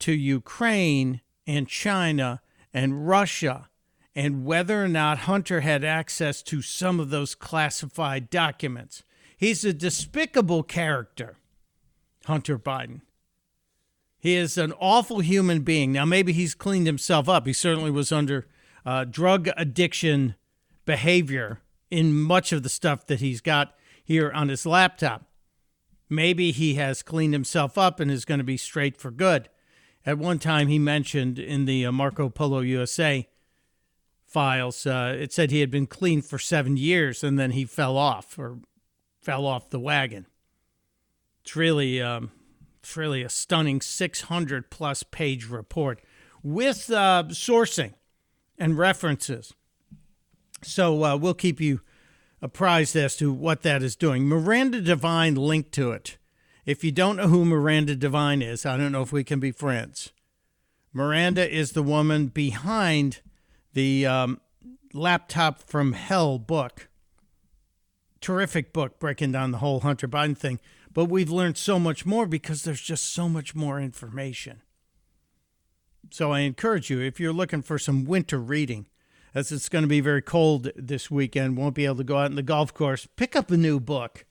to 0.00 0.12
Ukraine 0.12 1.22
and 1.46 1.66
China 1.66 2.41
and 2.72 3.06
Russia, 3.06 3.68
and 4.14 4.44
whether 4.44 4.82
or 4.82 4.88
not 4.88 5.18
Hunter 5.20 5.60
had 5.60 5.84
access 5.84 6.42
to 6.44 6.62
some 6.62 7.00
of 7.00 7.10
those 7.10 7.34
classified 7.34 8.30
documents. 8.30 9.02
He's 9.36 9.64
a 9.64 9.72
despicable 9.72 10.62
character, 10.62 11.36
Hunter 12.26 12.58
Biden. 12.58 13.00
He 14.18 14.36
is 14.36 14.56
an 14.56 14.72
awful 14.78 15.18
human 15.18 15.62
being. 15.62 15.92
Now, 15.92 16.04
maybe 16.04 16.32
he's 16.32 16.54
cleaned 16.54 16.86
himself 16.86 17.28
up. 17.28 17.46
He 17.46 17.52
certainly 17.52 17.90
was 17.90 18.12
under 18.12 18.46
uh, 18.86 19.04
drug 19.04 19.48
addiction 19.56 20.36
behavior 20.84 21.60
in 21.90 22.12
much 22.14 22.52
of 22.52 22.62
the 22.62 22.68
stuff 22.68 23.06
that 23.06 23.20
he's 23.20 23.40
got 23.40 23.74
here 24.04 24.30
on 24.30 24.48
his 24.48 24.64
laptop. 24.64 25.24
Maybe 26.08 26.52
he 26.52 26.74
has 26.74 27.02
cleaned 27.02 27.32
himself 27.32 27.76
up 27.76 27.98
and 27.98 28.10
is 28.10 28.24
going 28.24 28.38
to 28.38 28.44
be 28.44 28.56
straight 28.56 28.96
for 28.96 29.10
good. 29.10 29.48
At 30.04 30.18
one 30.18 30.38
time, 30.38 30.68
he 30.68 30.78
mentioned 30.78 31.38
in 31.38 31.64
the 31.64 31.86
uh, 31.86 31.92
Marco 31.92 32.28
Polo 32.28 32.60
USA 32.60 33.28
files, 34.26 34.86
uh, 34.86 35.14
it 35.18 35.32
said 35.32 35.50
he 35.50 35.60
had 35.60 35.70
been 35.70 35.86
clean 35.86 36.22
for 36.22 36.38
seven 36.38 36.76
years 36.76 37.22
and 37.22 37.38
then 37.38 37.52
he 37.52 37.64
fell 37.64 37.96
off 37.96 38.38
or 38.38 38.58
fell 39.20 39.46
off 39.46 39.70
the 39.70 39.78
wagon. 39.78 40.26
It's 41.42 41.54
really 41.54 42.00
um, 42.00 42.32
it's 42.80 42.96
really 42.96 43.22
a 43.22 43.28
stunning 43.28 43.80
600 43.80 44.70
plus 44.70 45.02
page 45.02 45.46
report 45.46 46.00
with 46.42 46.90
uh, 46.90 47.24
sourcing 47.28 47.94
and 48.58 48.78
references. 48.78 49.52
So 50.62 51.04
uh, 51.04 51.16
we'll 51.16 51.34
keep 51.34 51.60
you 51.60 51.80
apprised 52.40 52.96
as 52.96 53.16
to 53.16 53.32
what 53.32 53.62
that 53.62 53.82
is 53.82 53.96
doing. 53.96 54.26
Miranda 54.26 54.80
Devine 54.80 55.34
linked 55.34 55.72
to 55.72 55.92
it. 55.92 56.16
If 56.64 56.84
you 56.84 56.92
don't 56.92 57.16
know 57.16 57.28
who 57.28 57.44
Miranda 57.44 57.96
Devine 57.96 58.40
is, 58.40 58.64
I 58.64 58.76
don't 58.76 58.92
know 58.92 59.02
if 59.02 59.12
we 59.12 59.24
can 59.24 59.40
be 59.40 59.50
friends. 59.50 60.12
Miranda 60.92 61.50
is 61.50 61.72
the 61.72 61.82
woman 61.82 62.28
behind 62.28 63.20
the 63.72 64.06
um, 64.06 64.40
Laptop 64.92 65.62
from 65.62 65.94
Hell 65.94 66.38
book. 66.38 66.88
Terrific 68.20 68.72
book 68.72 69.00
breaking 69.00 69.32
down 69.32 69.50
the 69.50 69.58
whole 69.58 69.80
Hunter 69.80 70.06
Biden 70.06 70.36
thing. 70.36 70.60
But 70.92 71.06
we've 71.06 71.30
learned 71.30 71.56
so 71.56 71.78
much 71.78 72.06
more 72.06 72.26
because 72.26 72.62
there's 72.62 72.80
just 72.80 73.12
so 73.12 73.28
much 73.28 73.54
more 73.54 73.80
information. 73.80 74.62
So 76.10 76.30
I 76.30 76.40
encourage 76.40 76.90
you, 76.90 77.00
if 77.00 77.18
you're 77.18 77.32
looking 77.32 77.62
for 77.62 77.78
some 77.78 78.04
winter 78.04 78.38
reading, 78.38 78.86
as 79.34 79.50
it's 79.50 79.70
going 79.70 79.82
to 79.82 79.88
be 79.88 80.00
very 80.00 80.22
cold 80.22 80.70
this 80.76 81.10
weekend, 81.10 81.56
won't 81.56 81.74
be 81.74 81.86
able 81.86 81.96
to 81.96 82.04
go 82.04 82.18
out 82.18 82.30
in 82.30 82.36
the 82.36 82.42
golf 82.42 82.74
course, 82.74 83.08
pick 83.16 83.34
up 83.34 83.50
a 83.50 83.56
new 83.56 83.80
book. 83.80 84.26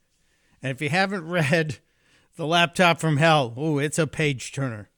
And 0.61 0.71
if 0.71 0.81
you 0.81 0.89
haven't 0.89 1.27
read 1.27 1.79
The 2.37 2.47
Laptop 2.47 2.99
from 2.99 3.17
Hell, 3.17 3.53
oh, 3.57 3.77
it's 3.77 3.99
a 3.99 4.07
page 4.07 4.51
turner. 4.51 4.89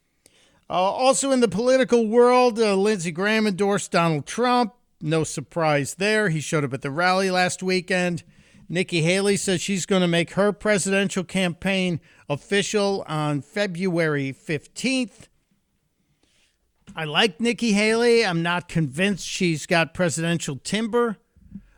Uh, 0.70 0.74
also 0.74 1.32
in 1.32 1.40
the 1.40 1.48
political 1.48 2.08
world, 2.08 2.60
uh, 2.60 2.76
Lindsey 2.76 3.12
Graham 3.12 3.48
endorsed 3.48 3.92
Donald 3.92 4.26
Trump. 4.26 4.74
No 5.02 5.24
surprise 5.24 5.96
there. 5.96 6.30
He 6.30 6.40
showed 6.40 6.64
up 6.64 6.74
at 6.74 6.82
the 6.82 6.92
rally 6.92 7.30
last 7.30 7.62
weekend. 7.62 8.24
Nikki 8.70 9.02
Haley 9.02 9.36
says 9.38 9.62
she's 9.62 9.86
going 9.86 10.02
to 10.02 10.08
make 10.08 10.32
her 10.32 10.54
presidential 10.54 11.24
campaign 11.24 12.00
official 12.30 13.04
on 13.08 13.42
February 13.42 14.34
15th. 14.34 15.28
I 16.96 17.06
like 17.06 17.42
Nikki 17.42 17.74
Haley. 17.74 18.26
I'm 18.26 18.42
not 18.44 18.70
convinced 18.70 19.28
she's 19.28 19.66
got 19.66 19.94
presidential 19.94 20.58
timber. 20.64 21.18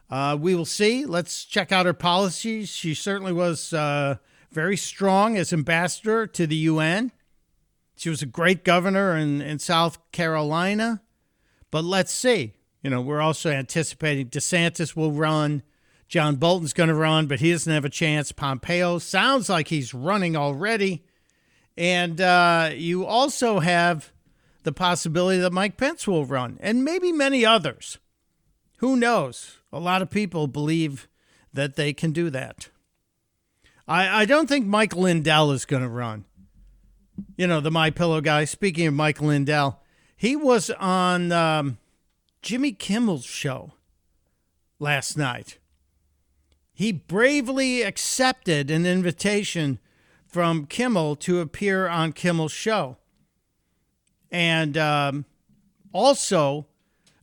Uh, 0.10 0.38
we 0.40 0.54
will 0.54 0.66
see. 0.66 1.06
Let's 1.06 1.46
check 1.46 1.72
out 1.72 1.86
her 1.86 1.94
policies. 1.94 2.70
She 2.70 2.94
certainly 2.94 3.34
was 3.34 3.74
uh, 3.74 4.18
very 4.56 4.78
strong 4.78 5.38
as 5.38 5.52
ambassador 5.52 6.26
to 6.26 6.48
the 6.48 6.56
UN. 6.56 7.12
She 7.98 8.10
was 8.10 8.22
a 8.22 8.26
great 8.26 8.64
governor 8.64 9.16
in, 9.16 9.42
in 9.42 9.60
South 9.60 10.00
Carolina. 10.14 11.02
But 11.72 11.84
let's 11.84 12.14
see. 12.14 12.54
You 12.82 12.90
know, 12.90 13.02
we're 13.02 13.22
also 13.22 13.52
anticipating 13.52 14.30
DeSantis 14.30 14.96
will 14.96 15.12
run. 15.12 15.62
John 16.08 16.38
Bolton's 16.38 16.72
going 16.72 16.88
to 16.88 16.96
run, 16.96 17.28
but 17.28 17.42
he 17.42 17.52
doesn't 17.52 17.72
have 17.72 17.84
a 17.84 17.90
chance. 17.90 18.32
Pompeo 18.32 18.98
sounds 18.98 19.50
like 19.50 19.68
he's 19.68 19.94
running 19.94 20.38
already. 20.38 21.04
And 21.76 22.22
uh, 22.22 22.72
you 22.74 23.06
also 23.06 23.60
have 23.60 24.14
the 24.64 24.72
possibility 24.72 25.40
that 25.40 25.52
Mike 25.52 25.76
Pence 25.76 26.08
will 26.08 26.26
run, 26.26 26.58
and 26.62 26.86
maybe 26.86 27.12
many 27.12 27.46
others. 27.46 28.00
Who 28.78 28.96
knows? 28.96 29.58
A 29.74 29.80
lot 29.80 30.02
of 30.02 30.10
people 30.10 30.48
believe 30.48 31.10
that 31.54 31.76
they 31.76 31.92
can 31.92 32.12
do 32.12 32.30
that. 32.30 32.70
I, 33.88 34.22
I 34.22 34.26
don't 34.26 34.48
think 34.48 34.66
Mike 34.66 34.96
Lindell 34.96 35.52
is 35.52 35.66
going 35.66 35.84
to 35.84 35.90
run. 35.90 36.26
You 37.38 37.48
know, 37.48 37.60
the 37.60 37.72
My 37.72 37.90
Pillow 37.90 38.22
guy. 38.22 38.46
Speaking 38.46 38.88
of 38.88 38.94
Mike 38.94 39.22
Lindell, 39.22 39.82
he 40.18 40.36
was 40.36 40.70
on 40.72 41.32
um, 41.32 41.78
Jimmy 42.42 42.72
Kimmel's 42.72 43.26
show 43.26 43.74
last 44.80 45.18
night. 45.18 45.58
He 46.74 46.92
bravely 46.92 47.84
accepted 47.84 48.70
an 48.70 48.86
invitation 48.86 49.80
from 50.28 50.66
Kimmel 50.66 51.16
to 51.18 51.40
appear 51.40 51.88
on 51.88 52.12
Kimmel's 52.12 52.52
show. 52.52 52.98
And 54.30 54.78
um, 54.78 55.26
also 55.94 56.68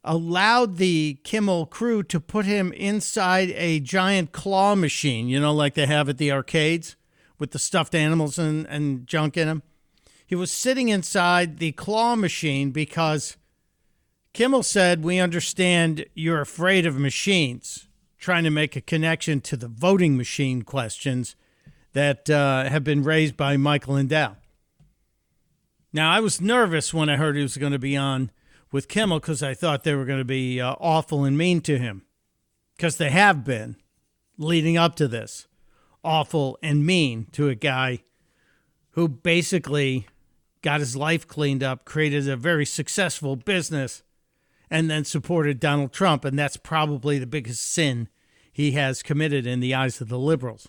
allowed 0.04 0.76
the 0.76 1.18
Kimmel 1.22 1.66
crew 1.66 2.02
to 2.04 2.20
put 2.20 2.44
him 2.44 2.72
inside 2.72 3.50
a 3.50 3.80
giant 3.80 4.32
claw 4.32 4.74
machine, 4.74 5.28
you 5.28 5.40
know, 5.40 5.54
like 5.54 5.74
they 5.74 5.86
have 5.86 6.08
at 6.08 6.18
the 6.18 6.32
arcades 6.32 6.96
with 7.38 7.52
the 7.52 7.58
stuffed 7.58 7.94
animals 7.94 8.38
and, 8.38 8.66
and 8.66 9.06
junk 9.06 9.36
in 9.36 9.48
them. 9.48 9.62
He 10.26 10.34
was 10.34 10.50
sitting 10.50 10.88
inside 10.88 11.58
the 11.58 11.72
claw 11.72 12.16
machine 12.16 12.70
because 12.70 13.36
Kimmel 14.32 14.62
said, 14.62 15.04
We 15.04 15.18
understand 15.18 16.06
you're 16.14 16.40
afraid 16.40 16.86
of 16.86 16.98
machines, 16.98 17.86
trying 18.18 18.44
to 18.44 18.50
make 18.50 18.74
a 18.74 18.80
connection 18.80 19.40
to 19.42 19.56
the 19.56 19.68
voting 19.68 20.16
machine 20.16 20.62
questions 20.62 21.36
that 21.92 22.30
uh, 22.30 22.64
have 22.68 22.82
been 22.82 23.02
raised 23.02 23.36
by 23.36 23.56
Michael 23.56 23.94
Lindell. 23.94 24.36
Now, 25.92 26.10
I 26.10 26.20
was 26.20 26.40
nervous 26.40 26.94
when 26.94 27.10
I 27.10 27.16
heard 27.16 27.36
he 27.36 27.42
was 27.42 27.58
going 27.58 27.72
to 27.72 27.78
be 27.78 27.96
on 27.96 28.30
with 28.72 28.88
Kimmel 28.88 29.20
because 29.20 29.42
I 29.42 29.54
thought 29.54 29.84
they 29.84 29.94
were 29.94 30.06
going 30.06 30.18
to 30.18 30.24
be 30.24 30.60
uh, 30.60 30.74
awful 30.80 31.24
and 31.24 31.38
mean 31.38 31.60
to 31.62 31.78
him 31.78 32.02
because 32.76 32.96
they 32.96 33.10
have 33.10 33.44
been 33.44 33.76
leading 34.38 34.76
up 34.76 34.96
to 34.96 35.06
this 35.06 35.46
awful 36.02 36.58
and 36.62 36.84
mean 36.84 37.26
to 37.32 37.48
a 37.48 37.54
guy 37.54 38.00
who 38.90 39.08
basically 39.08 40.06
got 40.62 40.80
his 40.80 40.96
life 40.96 41.26
cleaned 41.26 41.62
up, 41.62 41.84
created 41.84 42.28
a 42.28 42.36
very 42.36 42.66
successful 42.66 43.36
business, 43.36 44.02
and 44.70 44.90
then 44.90 45.04
supported 45.04 45.60
Donald 45.60 45.92
Trump. 45.92 46.24
And 46.24 46.38
that's 46.38 46.56
probably 46.56 47.18
the 47.18 47.26
biggest 47.26 47.62
sin 47.62 48.08
he 48.52 48.72
has 48.72 49.02
committed 49.02 49.46
in 49.46 49.60
the 49.60 49.74
eyes 49.74 50.00
of 50.00 50.08
the 50.08 50.18
liberals. 50.18 50.68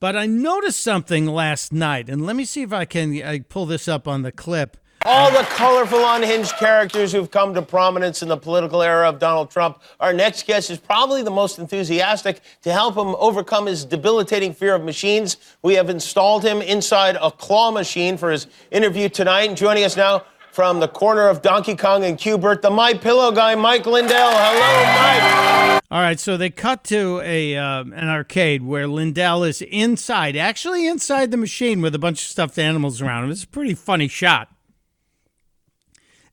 But 0.00 0.16
I 0.16 0.26
noticed 0.26 0.80
something 0.80 1.26
last 1.26 1.72
night, 1.72 2.08
and 2.08 2.24
let 2.24 2.36
me 2.36 2.44
see 2.44 2.62
if 2.62 2.72
I 2.72 2.84
can 2.84 3.20
I 3.22 3.40
pull 3.40 3.66
this 3.66 3.88
up 3.88 4.06
on 4.06 4.22
the 4.22 4.30
clip. 4.30 4.76
All 5.04 5.30
the 5.30 5.44
colorful, 5.44 6.00
unhinged 6.00 6.56
characters 6.56 7.12
who've 7.12 7.30
come 7.30 7.54
to 7.54 7.62
prominence 7.62 8.22
in 8.22 8.28
the 8.28 8.36
political 8.36 8.82
era 8.82 9.08
of 9.08 9.18
Donald 9.18 9.50
Trump. 9.50 9.80
Our 10.00 10.12
next 10.12 10.46
guest 10.46 10.70
is 10.70 10.78
probably 10.78 11.22
the 11.22 11.30
most 11.30 11.58
enthusiastic 11.58 12.40
to 12.62 12.72
help 12.72 12.96
him 12.96 13.14
overcome 13.18 13.66
his 13.66 13.84
debilitating 13.84 14.52
fear 14.52 14.74
of 14.74 14.82
machines. 14.82 15.36
We 15.62 15.74
have 15.74 15.88
installed 15.88 16.44
him 16.44 16.60
inside 16.60 17.16
a 17.22 17.30
claw 17.30 17.70
machine 17.70 18.16
for 18.16 18.30
his 18.30 18.48
interview 18.70 19.08
tonight. 19.08 19.48
And 19.48 19.56
joining 19.56 19.84
us 19.84 19.96
now 19.96 20.24
from 20.50 20.80
the 20.80 20.88
corner 20.88 21.28
of 21.28 21.42
Donkey 21.42 21.76
Kong 21.76 22.04
and 22.04 22.18
Q*bert, 22.18 22.62
the 22.62 22.70
My 22.70 22.92
Pillow 22.92 23.30
guy, 23.30 23.54
Mike 23.54 23.86
Lindell. 23.86 24.30
Hello, 24.32 25.72
Mike. 25.72 25.82
All 25.90 26.00
right, 26.00 26.18
so 26.18 26.36
they 26.36 26.50
cut 26.50 26.84
to 26.84 27.20
a 27.24 27.56
uh, 27.56 27.82
an 27.82 28.08
arcade 28.08 28.62
where 28.62 28.86
Lindell 28.88 29.44
is 29.44 29.62
inside, 29.62 30.36
actually 30.36 30.86
inside 30.86 31.30
the 31.30 31.36
machine 31.36 31.80
with 31.80 31.94
a 31.94 31.98
bunch 31.98 32.20
of 32.22 32.28
stuffed 32.28 32.58
animals 32.58 33.00
around 33.00 33.24
him. 33.24 33.30
It's 33.30 33.44
a 33.44 33.48
pretty 33.48 33.74
funny 33.74 34.08
shot. 34.08 34.50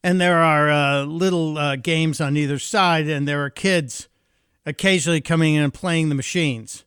And 0.05 0.21
there 0.21 0.37
are 0.37 0.69
uh, 0.69 1.03
little 1.05 1.57
uh, 1.57 1.77
games 1.77 2.21
on 2.21 2.37
either 2.37 2.59
side, 2.59 3.07
and 3.07 3.27
there 3.27 3.43
are 3.43 3.49
kids 3.49 4.07
occasionally 4.63 5.19
coming 5.19 5.55
in 5.55 5.63
and 5.63 5.73
playing 5.73 6.09
the 6.09 6.15
machines. 6.15 6.85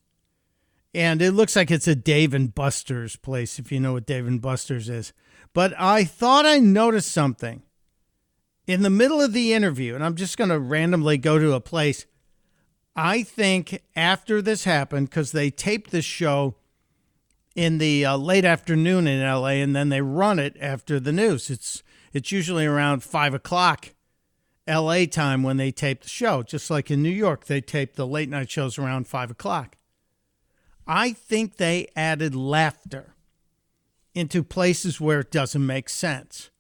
And 0.94 1.20
it 1.20 1.32
looks 1.32 1.56
like 1.56 1.68
it's 1.68 1.88
a 1.88 1.96
Dave 1.96 2.32
and 2.32 2.54
Buster's 2.54 3.16
place, 3.16 3.58
if 3.58 3.72
you 3.72 3.80
know 3.80 3.94
what 3.94 4.06
Dave 4.06 4.28
and 4.28 4.40
Buster's 4.40 4.88
is. 4.88 5.12
But 5.52 5.74
I 5.76 6.04
thought 6.04 6.46
I 6.46 6.60
noticed 6.60 7.10
something 7.10 7.62
in 8.68 8.82
the 8.82 8.88
middle 8.88 9.20
of 9.20 9.32
the 9.32 9.52
interview, 9.52 9.96
and 9.96 10.04
I'm 10.04 10.14
just 10.14 10.38
going 10.38 10.50
to 10.50 10.60
randomly 10.60 11.18
go 11.18 11.40
to 11.40 11.54
a 11.54 11.60
place. 11.60 12.06
I 12.94 13.24
think 13.24 13.82
after 13.96 14.40
this 14.40 14.62
happened, 14.62 15.10
because 15.10 15.32
they 15.32 15.50
taped 15.50 15.90
this 15.90 16.04
show 16.04 16.54
in 17.56 17.78
the 17.78 18.04
uh, 18.04 18.16
late 18.16 18.44
afternoon 18.44 19.08
in 19.08 19.28
LA, 19.28 19.58
and 19.58 19.74
then 19.74 19.88
they 19.88 20.02
run 20.02 20.38
it 20.38 20.56
after 20.60 21.00
the 21.00 21.10
news. 21.10 21.50
It's 21.50 21.82
it's 22.12 22.32
usually 22.32 22.66
around 22.66 23.02
five 23.02 23.34
o'clock 23.34 23.94
LA 24.68 25.06
time 25.06 25.42
when 25.42 25.56
they 25.56 25.70
tape 25.70 26.02
the 26.02 26.08
show, 26.08 26.42
just 26.42 26.70
like 26.70 26.90
in 26.90 27.02
New 27.02 27.08
York, 27.08 27.46
they 27.46 27.60
tape 27.60 27.94
the 27.94 28.06
late 28.06 28.28
night 28.28 28.50
shows 28.50 28.78
around 28.78 29.06
five 29.06 29.30
o'clock. 29.30 29.76
I 30.86 31.12
think 31.12 31.56
they 31.56 31.88
added 31.96 32.34
laughter 32.34 33.14
into 34.14 34.42
places 34.42 35.00
where 35.00 35.20
it 35.20 35.30
doesn't 35.30 35.64
make 35.64 35.88
sense. 35.88 36.50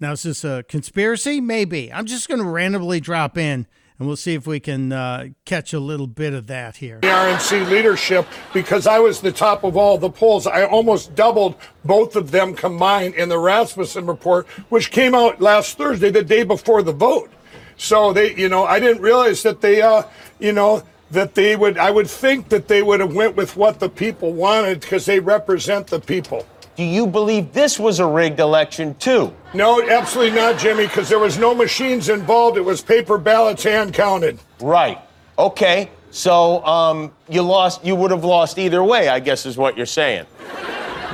Now, 0.00 0.12
is 0.12 0.22
this 0.22 0.44
a 0.44 0.64
conspiracy? 0.68 1.40
Maybe. 1.40 1.92
I'm 1.92 2.06
just 2.06 2.28
going 2.28 2.40
to 2.40 2.46
randomly 2.46 3.00
drop 3.00 3.36
in 3.36 3.66
and 3.98 4.06
we'll 4.06 4.16
see 4.16 4.34
if 4.34 4.46
we 4.46 4.60
can 4.60 4.92
uh, 4.92 5.28
catch 5.44 5.72
a 5.72 5.80
little 5.80 6.06
bit 6.06 6.32
of 6.32 6.46
that 6.46 6.76
here. 6.76 7.00
The 7.00 7.08
RNC 7.08 7.68
leadership, 7.68 8.26
because 8.52 8.86
I 8.86 8.98
was 9.00 9.20
the 9.20 9.32
top 9.32 9.64
of 9.64 9.76
all 9.76 9.98
the 9.98 10.10
polls, 10.10 10.46
I 10.46 10.64
almost 10.64 11.14
doubled 11.14 11.56
both 11.84 12.14
of 12.14 12.30
them 12.30 12.54
combined 12.54 13.14
in 13.14 13.28
the 13.28 13.38
Rasmussen 13.38 14.06
report, 14.06 14.46
which 14.68 14.90
came 14.90 15.14
out 15.14 15.40
last 15.40 15.76
Thursday, 15.76 16.10
the 16.10 16.22
day 16.22 16.44
before 16.44 16.82
the 16.82 16.92
vote. 16.92 17.30
So 17.76 18.12
they, 18.12 18.34
you 18.36 18.48
know, 18.48 18.64
I 18.64 18.78
didn't 18.78 19.02
realize 19.02 19.42
that 19.42 19.60
they, 19.60 19.82
uh, 19.82 20.02
you 20.38 20.52
know, 20.52 20.84
that 21.10 21.34
they 21.34 21.56
would. 21.56 21.78
I 21.78 21.90
would 21.90 22.08
think 22.08 22.50
that 22.50 22.68
they 22.68 22.82
would 22.82 23.00
have 23.00 23.14
went 23.14 23.36
with 23.36 23.56
what 23.56 23.80
the 23.80 23.88
people 23.88 24.32
wanted 24.32 24.80
because 24.80 25.06
they 25.06 25.20
represent 25.20 25.86
the 25.86 26.00
people. 26.00 26.44
Do 26.78 26.84
you 26.84 27.08
believe 27.08 27.52
this 27.52 27.76
was 27.76 27.98
a 27.98 28.06
rigged 28.06 28.38
election, 28.38 28.94
too? 29.00 29.34
No, 29.52 29.82
absolutely 29.82 30.36
not, 30.36 30.60
Jimmy, 30.60 30.86
because 30.86 31.08
there 31.08 31.18
was 31.18 31.36
no 31.36 31.52
machines 31.52 32.08
involved. 32.08 32.56
It 32.56 32.64
was 32.64 32.80
paper 32.80 33.18
ballots 33.18 33.64
hand 33.64 33.92
counted. 33.92 34.38
Right. 34.60 35.00
Okay. 35.36 35.90
So 36.12 36.64
um, 36.64 37.10
you 37.28 37.42
lost. 37.42 37.84
You 37.84 37.96
would 37.96 38.12
have 38.12 38.22
lost 38.22 38.60
either 38.60 38.84
way. 38.84 39.08
I 39.08 39.18
guess 39.18 39.44
is 39.44 39.58
what 39.58 39.76
you're 39.76 39.86
saying. 39.86 40.26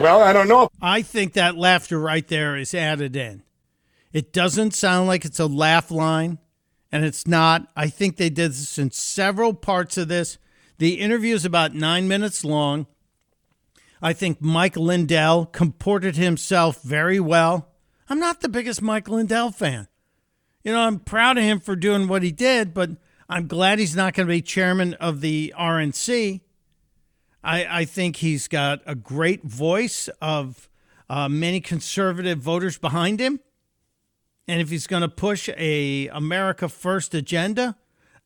Well, 0.02 0.20
I 0.20 0.34
don't 0.34 0.48
know. 0.48 0.68
I 0.82 1.00
think 1.00 1.32
that 1.32 1.56
laughter 1.56 1.98
right 1.98 2.28
there 2.28 2.58
is 2.58 2.74
added 2.74 3.16
in. 3.16 3.42
It 4.12 4.34
doesn't 4.34 4.74
sound 4.74 5.08
like 5.08 5.24
it's 5.24 5.40
a 5.40 5.46
laugh 5.46 5.90
line, 5.90 6.40
and 6.92 7.06
it's 7.06 7.26
not. 7.26 7.68
I 7.74 7.88
think 7.88 8.18
they 8.18 8.28
did 8.28 8.50
this 8.50 8.78
in 8.78 8.90
several 8.90 9.54
parts 9.54 9.96
of 9.96 10.08
this. 10.08 10.36
The 10.76 11.00
interview 11.00 11.34
is 11.34 11.46
about 11.46 11.74
nine 11.74 12.06
minutes 12.06 12.44
long. 12.44 12.86
I 14.04 14.12
think 14.12 14.42
Mike 14.42 14.76
Lindell 14.76 15.46
comported 15.46 16.16
himself 16.16 16.82
very 16.82 17.18
well. 17.18 17.70
I'm 18.06 18.18
not 18.20 18.42
the 18.42 18.50
biggest 18.50 18.82
Mike 18.82 19.08
Lindell 19.08 19.50
fan. 19.50 19.88
You 20.62 20.72
know, 20.72 20.80
I'm 20.80 20.98
proud 20.98 21.38
of 21.38 21.44
him 21.44 21.58
for 21.58 21.74
doing 21.74 22.06
what 22.06 22.22
he 22.22 22.30
did, 22.30 22.74
but 22.74 22.90
I'm 23.30 23.46
glad 23.46 23.78
he's 23.78 23.96
not 23.96 24.12
going 24.12 24.26
to 24.26 24.30
be 24.30 24.42
chairman 24.42 24.92
of 24.94 25.22
the 25.22 25.54
RNC. 25.58 26.42
I, 27.42 27.80
I 27.80 27.84
think 27.86 28.16
he's 28.16 28.46
got 28.46 28.82
a 28.84 28.94
great 28.94 29.42
voice 29.42 30.10
of 30.20 30.68
uh, 31.08 31.30
many 31.30 31.62
conservative 31.62 32.40
voters 32.40 32.76
behind 32.76 33.20
him. 33.20 33.40
And 34.46 34.60
if 34.60 34.68
he's 34.68 34.86
going 34.86 35.00
to 35.00 35.08
push 35.08 35.48
a 35.56 36.08
America 36.08 36.68
First 36.68 37.14
agenda, 37.14 37.78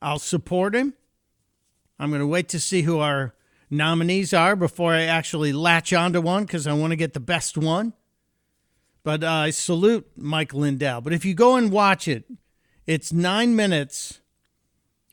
I'll 0.02 0.18
support 0.18 0.74
him. 0.74 0.94
I'm 2.00 2.10
going 2.10 2.18
to 2.18 2.26
wait 2.26 2.48
to 2.48 2.58
see 2.58 2.82
who 2.82 2.98
our 2.98 3.34
nominees 3.70 4.32
are 4.32 4.56
before 4.56 4.92
I 4.92 5.02
actually 5.02 5.52
latch 5.52 5.92
onto 5.92 6.20
one 6.20 6.44
because 6.44 6.66
I 6.66 6.72
want 6.72 6.92
to 6.92 6.96
get 6.96 7.14
the 7.14 7.20
best 7.20 7.56
one. 7.56 7.92
But 9.02 9.24
uh, 9.24 9.30
I 9.30 9.50
salute 9.50 10.06
Mike 10.16 10.52
Lindell. 10.52 11.00
But 11.00 11.12
if 11.12 11.24
you 11.24 11.34
go 11.34 11.56
and 11.56 11.70
watch 11.70 12.08
it, 12.08 12.24
it's 12.86 13.12
nine 13.12 13.54
minutes 13.54 14.20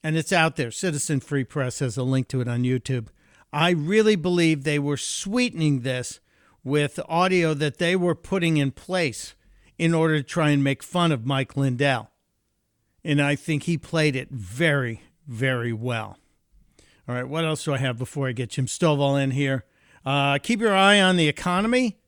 and 0.04 0.18
it's 0.18 0.34
out 0.34 0.56
there. 0.56 0.72
Citizen 0.72 1.20
Free 1.20 1.44
Press 1.44 1.80
has 1.80 1.98
a 1.98 2.04
link 2.04 2.28
to 2.30 2.42
it 2.42 2.48
on 2.48 2.64
YouTube. 2.64 3.08
I 3.52 3.72
really 3.72 4.16
believe 4.16 4.64
they 4.64 4.80
were 4.80 4.98
sweetening 4.98 5.82
this 5.82 6.20
with 6.64 7.00
audio 7.08 7.54
that 7.54 7.78
they 7.78 7.96
were 7.96 8.16
putting 8.16 8.58
in 8.58 8.72
place 8.72 9.36
in 9.78 9.94
order 9.94 10.18
to 10.18 10.24
try 10.24 10.50
and 10.50 10.64
make 10.64 10.84
fun 10.84 11.12
of 11.12 11.26
Mike 11.26 11.56
Lindell. 11.56 12.10
And 13.04 13.22
I 13.22 13.36
think 13.36 13.64
he 13.64 13.78
played 13.78 14.16
it 14.16 14.30
very, 14.32 15.02
very 15.28 15.72
well. 15.72 16.18
All 17.08 17.14
right, 17.14 17.28
what 17.28 17.46
else 17.46 17.64
do 17.64 17.74
I 17.74 17.78
have 17.78 18.00
before 18.00 18.28
I 18.28 18.32
get 18.32 18.50
Jim 18.50 18.66
Stovall 18.66 19.22
in 19.22 19.32
here? 19.32 19.64
Uh, 20.04 20.40
keep 20.40 20.60
your 20.60 20.76
eye 20.76 21.00
on 21.00 21.18
the 21.18 21.28
economy. 21.28 22.00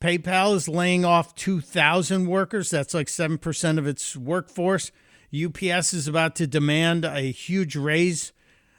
PayPal 0.00 0.54
is 0.54 0.68
laying 0.68 1.04
off 1.04 1.34
2,000 1.34 2.26
workers. 2.26 2.70
That's 2.70 2.94
like 2.94 3.08
7% 3.08 3.78
of 3.78 3.86
its 3.86 4.16
workforce. 4.16 4.90
UPS 5.34 5.92
is 5.92 6.08
about 6.08 6.34
to 6.36 6.46
demand 6.46 7.04
a 7.04 7.30
huge 7.30 7.76
raise 7.76 8.32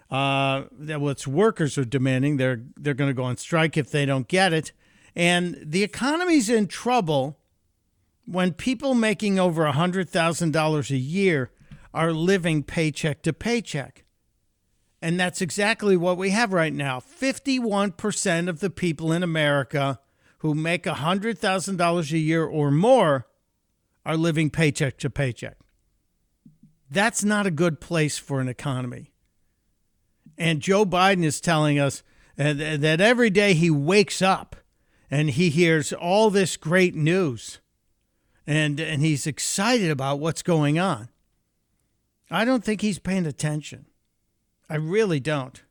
uh, 0.10 0.64
that 0.72 1.02
its 1.02 1.28
workers 1.28 1.78
are 1.78 1.86
demanding. 1.86 2.38
They're, 2.38 2.62
they're 2.76 2.96
going 2.96 3.12
to 3.12 3.14
go 3.14 3.26
on 3.26 3.38
strike 3.38 3.78
if 3.78 3.92
they 3.92 4.08
don't 4.08 4.28
get 4.28 4.54
it. 4.54 4.72
And 5.16 5.56
the 5.62 5.84
economy's 5.84 6.50
in 6.50 6.66
trouble 6.66 7.38
when 8.26 8.54
people 8.54 8.96
making 8.96 9.40
over 9.40 9.66
$100,000 9.66 10.90
a 10.90 10.98
year 10.98 11.52
are 11.94 12.12
living 12.12 12.64
paycheck 12.64 13.22
to 13.24 13.34
paycheck. 13.34 14.06
And 15.02 15.20
that's 15.20 15.42
exactly 15.42 15.96
what 15.96 16.18
we 16.18 16.32
have 16.32 16.52
right 16.52 16.74
now. 16.74 17.00
51% 17.00 18.50
of 18.50 18.60
the 18.60 18.70
people 18.70 19.12
in 19.12 19.24
America 19.24 20.00
who 20.40 20.54
make 20.54 20.84
$100,000 20.84 22.12
a 22.12 22.18
year 22.18 22.46
or 22.46 22.72
more 22.72 23.28
are 24.06 24.18
living 24.18 24.50
paycheck 24.50 24.98
to 24.98 25.10
paycheck. 25.10 25.58
That's 26.90 27.24
not 27.24 27.46
a 27.46 27.52
good 27.52 27.80
place 27.80 28.18
for 28.18 28.42
an 28.42 28.48
economy. 28.48 29.12
And 30.38 30.62
Joe 30.62 30.86
Biden 30.86 31.24
is 31.24 31.42
telling 31.42 31.80
us 31.80 32.04
uh, 32.38 32.54
that 32.54 33.02
every 33.02 33.30
day 33.30 33.54
he 33.54 33.70
wakes 33.70 34.22
up 34.22 34.56
and 35.12 35.30
he 35.30 35.50
hears 35.50 35.92
all 35.94 36.30
this 36.30 36.58
great 36.58 36.96
news 36.96 37.60
and, 38.48 38.80
and 38.80 39.02
he's 39.02 39.28
excited 39.28 39.92
about 39.92 40.20
what's 40.20 40.42
going 40.42 40.80
on. 40.80 41.10
I 42.32 42.46
don't 42.46 42.64
think 42.64 42.82
he's 42.82 43.00
paying 43.00 43.26
attention. 43.26 43.86
I 44.70 44.76
really 44.76 45.20
don't. 45.20 45.62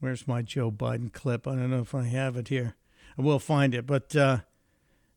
Where's 0.00 0.26
my 0.26 0.42
Joe 0.42 0.70
Biden 0.70 1.12
clip? 1.12 1.46
I 1.46 1.52
don't 1.52 1.70
know 1.70 1.80
if 1.80 1.94
I 1.94 2.04
have 2.04 2.36
it 2.36 2.48
here. 2.48 2.76
I 3.16 3.22
will 3.22 3.38
find 3.38 3.74
it. 3.74 3.86
But 3.86 4.14
uh, 4.14 4.38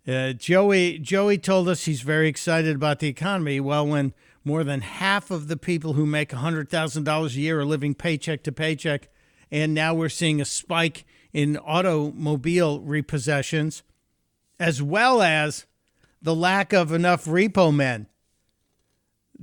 uh, 0.08 0.34
Joey 0.34 1.00
Joey 1.00 1.38
told 1.38 1.68
us 1.70 1.86
he's 1.86 2.02
very 2.02 2.28
excited 2.28 2.76
about 2.76 3.00
the 3.00 3.08
economy. 3.08 3.60
Well, 3.60 3.88
when 3.88 4.14
more 4.44 4.64
than 4.64 4.82
half 4.82 5.30
of 5.30 5.48
the 5.48 5.58
people 5.58 5.94
who 5.94 6.06
make 6.06 6.30
$100,000 6.30 7.26
a 7.28 7.40
year 7.40 7.60
are 7.60 7.66
living 7.66 7.94
paycheck 7.94 8.44
to 8.44 8.52
paycheck, 8.52 9.10
and 9.52 9.74
now 9.74 9.94
we're 9.94 10.10
seeing 10.10 10.42
a 10.42 10.46
spike 10.46 11.06
in 11.32 11.58
automobile 11.58 12.82
repossessions, 12.82 13.84
as 14.60 14.82
well 14.82 15.22
as 15.22 15.66
the 16.22 16.36
lack 16.36 16.74
of 16.74 16.92
enough 16.92 17.26
repo 17.26 17.74
men. 17.74 18.08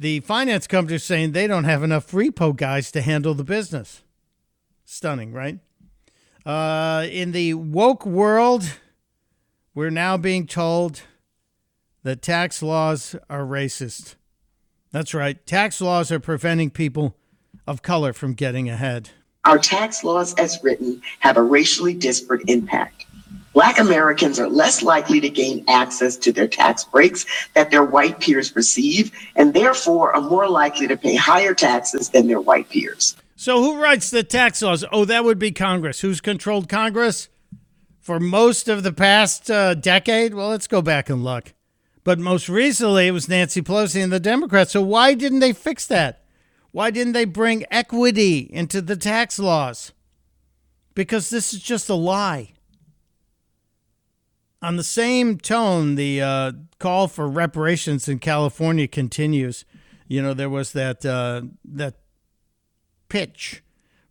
The 0.00 0.20
finance 0.20 0.68
companies 0.68 1.02
saying 1.02 1.32
they 1.32 1.48
don't 1.48 1.64
have 1.64 1.82
enough 1.82 2.12
repo 2.12 2.54
guys 2.54 2.92
to 2.92 3.00
handle 3.00 3.34
the 3.34 3.42
business. 3.42 4.04
Stunning, 4.84 5.32
right? 5.32 5.58
Uh, 6.46 7.04
in 7.10 7.32
the 7.32 7.54
woke 7.54 8.06
world, 8.06 8.78
we're 9.74 9.90
now 9.90 10.16
being 10.16 10.46
told 10.46 11.02
that 12.04 12.22
tax 12.22 12.62
laws 12.62 13.16
are 13.28 13.42
racist. 13.42 14.14
That's 14.92 15.14
right. 15.14 15.44
Tax 15.46 15.80
laws 15.80 16.12
are 16.12 16.20
preventing 16.20 16.70
people 16.70 17.16
of 17.66 17.82
color 17.82 18.12
from 18.12 18.34
getting 18.34 18.68
ahead. 18.68 19.10
Our 19.44 19.58
tax 19.58 20.04
laws, 20.04 20.32
as 20.34 20.62
written, 20.62 21.02
have 21.18 21.36
a 21.36 21.42
racially 21.42 21.92
disparate 21.92 22.48
impact. 22.48 23.04
Black 23.52 23.78
Americans 23.78 24.38
are 24.38 24.48
less 24.48 24.82
likely 24.82 25.20
to 25.20 25.28
gain 25.28 25.64
access 25.68 26.16
to 26.16 26.32
their 26.32 26.48
tax 26.48 26.84
breaks 26.84 27.26
that 27.54 27.70
their 27.70 27.84
white 27.84 28.20
peers 28.20 28.54
receive, 28.54 29.12
and 29.36 29.54
therefore 29.54 30.14
are 30.14 30.20
more 30.20 30.48
likely 30.48 30.86
to 30.86 30.96
pay 30.96 31.16
higher 31.16 31.54
taxes 31.54 32.10
than 32.10 32.28
their 32.28 32.40
white 32.40 32.68
peers. 32.68 33.16
So, 33.36 33.62
who 33.62 33.80
writes 33.80 34.10
the 34.10 34.22
tax 34.22 34.62
laws? 34.62 34.84
Oh, 34.90 35.04
that 35.04 35.24
would 35.24 35.38
be 35.38 35.52
Congress. 35.52 36.00
Who's 36.00 36.20
controlled 36.20 36.68
Congress 36.68 37.28
for 38.00 38.18
most 38.18 38.68
of 38.68 38.82
the 38.82 38.92
past 38.92 39.50
uh, 39.50 39.74
decade? 39.74 40.34
Well, 40.34 40.48
let's 40.48 40.66
go 40.66 40.82
back 40.82 41.08
and 41.08 41.22
look. 41.24 41.54
But 42.04 42.18
most 42.18 42.48
recently, 42.48 43.06
it 43.06 43.12
was 43.12 43.28
Nancy 43.28 43.62
Pelosi 43.62 44.02
and 44.02 44.12
the 44.12 44.20
Democrats. 44.20 44.72
So, 44.72 44.82
why 44.82 45.14
didn't 45.14 45.38
they 45.38 45.52
fix 45.52 45.86
that? 45.86 46.24
Why 46.72 46.90
didn't 46.90 47.12
they 47.12 47.24
bring 47.24 47.64
equity 47.70 48.48
into 48.52 48.82
the 48.82 48.96
tax 48.96 49.38
laws? 49.38 49.92
Because 50.94 51.30
this 51.30 51.54
is 51.54 51.62
just 51.62 51.88
a 51.88 51.94
lie. 51.94 52.54
On 54.60 54.76
the 54.76 54.82
same 54.82 55.38
tone, 55.38 55.94
the 55.94 56.20
uh, 56.20 56.52
call 56.80 57.06
for 57.06 57.28
reparations 57.28 58.08
in 58.08 58.18
California 58.18 58.88
continues. 58.88 59.64
You 60.08 60.20
know, 60.20 60.34
there 60.34 60.50
was 60.50 60.72
that 60.72 61.06
uh, 61.06 61.42
that 61.64 61.94
pitch 63.08 63.62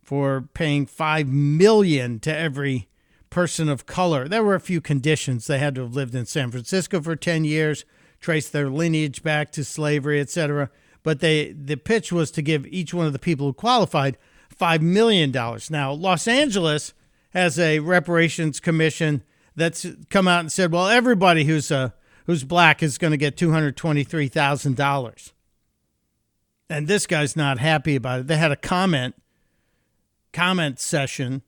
for 0.02 0.48
paying 0.54 0.86
five 0.86 1.28
million 1.28 2.18
to 2.20 2.34
every 2.34 2.88
person 3.28 3.68
of 3.68 3.84
color. 3.84 4.26
There 4.26 4.42
were 4.42 4.54
a 4.54 4.60
few 4.60 4.80
conditions. 4.80 5.46
They 5.46 5.58
had 5.58 5.74
to 5.74 5.82
have 5.82 5.94
lived 5.94 6.14
in 6.14 6.24
San 6.24 6.50
Francisco 6.50 7.02
for 7.02 7.14
10 7.14 7.44
years, 7.44 7.84
trace 8.18 8.48
their 8.48 8.70
lineage 8.70 9.22
back 9.22 9.52
to 9.52 9.64
slavery, 9.64 10.18
etc. 10.18 10.70
But 11.02 11.20
they 11.20 11.52
the 11.52 11.76
pitch 11.76 12.10
was 12.10 12.30
to 12.32 12.42
give 12.42 12.66
each 12.66 12.94
one 12.94 13.06
of 13.06 13.12
the 13.12 13.18
people 13.18 13.46
who 13.46 13.52
qualified 13.52 14.16
$5 14.58 14.80
million. 14.80 15.30
Now, 15.70 15.92
Los 15.92 16.26
Angeles 16.26 16.94
has 17.30 17.58
a 17.58 17.80
reparations 17.80 18.60
commission 18.60 19.22
that's 19.58 19.86
come 20.10 20.28
out 20.28 20.40
and 20.40 20.52
said, 20.52 20.72
well, 20.72 20.88
everybody 20.88 21.44
who's 21.44 21.70
uh, 21.70 21.90
who's 22.26 22.44
black 22.44 22.82
is 22.82 22.98
going 22.98 23.10
to 23.10 23.16
get 23.16 23.36
$223,000. 23.36 25.32
And 26.70 26.86
this 26.86 27.06
guy's 27.06 27.34
not 27.34 27.58
happy 27.58 27.96
about 27.96 28.20
it. 28.20 28.26
They 28.26 28.36
had 28.36 28.52
a 28.52 28.56
comment 28.56 29.14
comment 30.32 30.78
session 30.78 31.42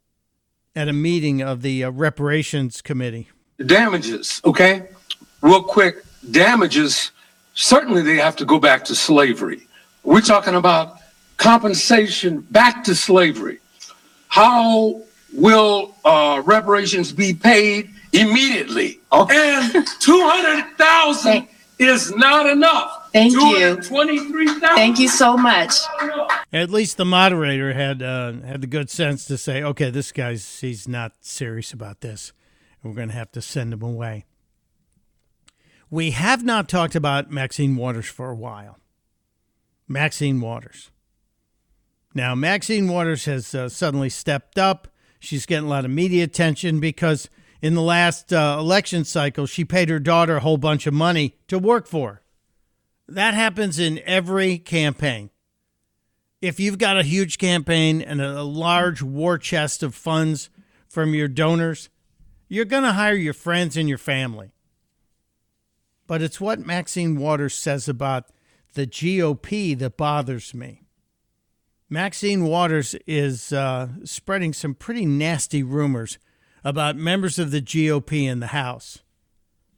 at 0.74 0.88
a 0.88 0.92
meeting 0.92 1.42
of 1.42 1.62
the 1.62 1.84
uh, 1.84 1.90
reparations 1.90 2.80
committee. 2.80 3.28
Damages, 3.64 4.40
okay? 4.44 4.88
Real 5.42 5.62
quick, 5.62 6.02
damages 6.30 7.10
certainly 7.54 8.02
they 8.02 8.16
have 8.16 8.36
to 8.36 8.44
go 8.44 8.58
back 8.58 8.84
to 8.86 8.94
slavery. 8.94 9.66
We're 10.02 10.22
talking 10.22 10.54
about 10.54 10.96
compensation 11.36 12.40
back 12.40 12.84
to 12.84 12.94
slavery. 12.94 13.58
How 14.28 15.02
will 15.32 15.94
uh, 16.04 16.42
reparations 16.44 17.12
be 17.12 17.34
paid 17.34 17.90
immediately? 18.12 19.00
And 19.12 19.86
200,000 20.00 21.48
is 21.78 22.14
not 22.16 22.46
enough. 22.46 23.10
Thank 23.12 23.32
you. 23.32 23.76
23,000. 23.76 24.60
Thank 24.60 24.98
you 24.98 25.08
so 25.08 25.36
much. 25.36 25.72
At 26.52 26.70
least 26.70 26.96
the 26.96 27.04
moderator 27.04 27.72
had 27.72 28.02
uh, 28.02 28.32
had 28.44 28.60
the 28.60 28.66
good 28.66 28.90
sense 28.90 29.24
to 29.26 29.36
say, 29.36 29.62
"Okay, 29.62 29.90
this 29.90 30.12
guy's 30.12 30.60
he's 30.60 30.86
not 30.86 31.12
serious 31.20 31.72
about 31.72 32.02
this. 32.02 32.32
We're 32.82 32.94
going 32.94 33.08
to 33.08 33.14
have 33.14 33.32
to 33.32 33.42
send 33.42 33.72
him 33.72 33.82
away." 33.82 34.26
We 35.90 36.12
have 36.12 36.44
not 36.44 36.68
talked 36.68 36.94
about 36.94 37.32
Maxine 37.32 37.74
Waters 37.74 38.06
for 38.06 38.30
a 38.30 38.36
while. 38.36 38.78
Maxine 39.88 40.40
Waters. 40.40 40.90
Now, 42.14 42.36
Maxine 42.36 42.86
Waters 42.86 43.24
has 43.24 43.54
uh, 43.54 43.68
suddenly 43.68 44.08
stepped 44.08 44.56
up. 44.56 44.86
She's 45.18 45.46
getting 45.46 45.66
a 45.66 45.68
lot 45.68 45.84
of 45.84 45.90
media 45.90 46.22
attention 46.22 46.78
because 46.78 47.28
in 47.62 47.74
the 47.74 47.82
last 47.82 48.32
uh, 48.32 48.56
election 48.58 49.04
cycle, 49.04 49.46
she 49.46 49.64
paid 49.64 49.88
her 49.88 49.98
daughter 49.98 50.36
a 50.36 50.40
whole 50.40 50.56
bunch 50.56 50.86
of 50.86 50.94
money 50.94 51.36
to 51.48 51.58
work 51.58 51.86
for. 51.86 52.22
That 53.06 53.34
happens 53.34 53.78
in 53.78 54.00
every 54.06 54.58
campaign. 54.58 55.30
If 56.40 56.58
you've 56.58 56.78
got 56.78 56.98
a 56.98 57.02
huge 57.02 57.36
campaign 57.36 58.00
and 58.00 58.22
a 58.22 58.42
large 58.42 59.02
war 59.02 59.36
chest 59.36 59.82
of 59.82 59.94
funds 59.94 60.48
from 60.88 61.14
your 61.14 61.28
donors, 61.28 61.90
you're 62.48 62.64
going 62.64 62.84
to 62.84 62.92
hire 62.92 63.14
your 63.14 63.34
friends 63.34 63.76
and 63.76 63.88
your 63.88 63.98
family. 63.98 64.52
But 66.06 66.22
it's 66.22 66.40
what 66.40 66.58
Maxine 66.58 67.16
Waters 67.16 67.54
says 67.54 67.88
about 67.88 68.26
the 68.74 68.86
GOP 68.86 69.78
that 69.78 69.96
bothers 69.96 70.54
me. 70.54 70.82
Maxine 71.88 72.44
Waters 72.44 72.94
is 73.06 73.52
uh, 73.52 73.88
spreading 74.04 74.52
some 74.52 74.74
pretty 74.74 75.04
nasty 75.04 75.62
rumors 75.62 76.18
about 76.64 76.96
members 76.96 77.38
of 77.38 77.50
the 77.50 77.60
GOP 77.60 78.24
in 78.24 78.40
the 78.40 78.48
House, 78.48 78.98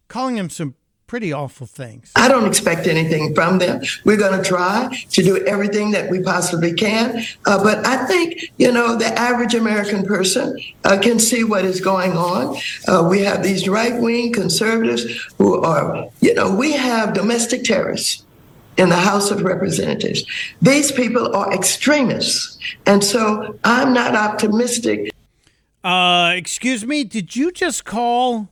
calling 0.09 0.37
them 0.37 0.51
some 0.51 0.75
pretty 1.13 1.31
awful 1.31 1.67
things. 1.67 2.11
I 2.17 2.27
don't 2.27 2.47
expect 2.47 2.87
anything 2.87 3.35
from 3.35 3.59
them. 3.59 3.83
We're 4.07 4.17
going 4.17 4.43
to 4.43 4.49
try 4.49 4.89
to 5.11 5.23
do 5.23 5.45
everything 5.45 5.91
that 5.91 6.11
we 6.11 6.23
possibly 6.23 6.73
can. 6.73 7.23
Uh, 7.45 7.63
but 7.63 7.87
I 7.87 8.07
think, 8.07 8.51
you 8.57 8.73
know, 8.73 8.97
the 8.97 9.13
average 9.19 9.55
American 9.55 10.07
person 10.07 10.59
uh, 10.85 10.99
can 11.03 11.19
see 11.19 11.45
what 11.45 11.67
is 11.67 11.83
going 11.83 12.13
on. 12.13 12.57
Uh, 12.89 13.07
we 13.11 13.21
have 13.25 13.43
these 13.43 13.69
right 13.69 14.01
wing 14.01 14.33
conservatives 14.33 15.05
who 15.37 15.61
are, 15.61 16.09
you 16.23 16.33
know, 16.33 16.51
we 16.55 16.73
have 16.73 17.13
domestic 17.13 17.65
terrorists 17.65 18.25
in 18.79 18.89
the 18.89 18.97
House 18.97 19.31
of 19.31 19.43
Representatives. 19.43 20.25
These 20.63 20.93
people 20.93 21.37
are 21.37 21.53
extremists. 21.53 22.59
And 22.87 23.05
so 23.05 23.59
I'm 23.65 23.93
not 23.93 24.15
optimistic. 24.15 25.13
Uh, 25.85 26.35
excuse 26.37 26.87
me, 26.87 27.03
did 27.03 27.35
you 27.35 27.51
just 27.51 27.85
call 27.85 28.49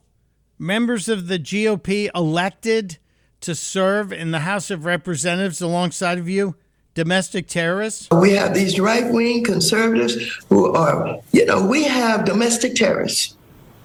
members 0.58 1.08
of 1.08 1.28
the 1.28 1.38
GOP 1.38 2.10
elected 2.14 2.98
to 3.40 3.54
serve 3.54 4.12
in 4.12 4.32
the 4.32 4.40
House 4.40 4.70
of 4.70 4.84
Representatives 4.84 5.60
alongside 5.60 6.18
of 6.18 6.28
you 6.28 6.56
domestic 6.94 7.46
terrorists? 7.46 8.08
We 8.10 8.32
have 8.32 8.52
these 8.52 8.80
right 8.80 9.10
wing 9.12 9.44
conservatives 9.44 10.16
who 10.48 10.72
are, 10.74 11.20
you 11.32 11.46
know, 11.46 11.64
we 11.64 11.84
have 11.84 12.24
domestic 12.24 12.74
terrorists 12.74 13.36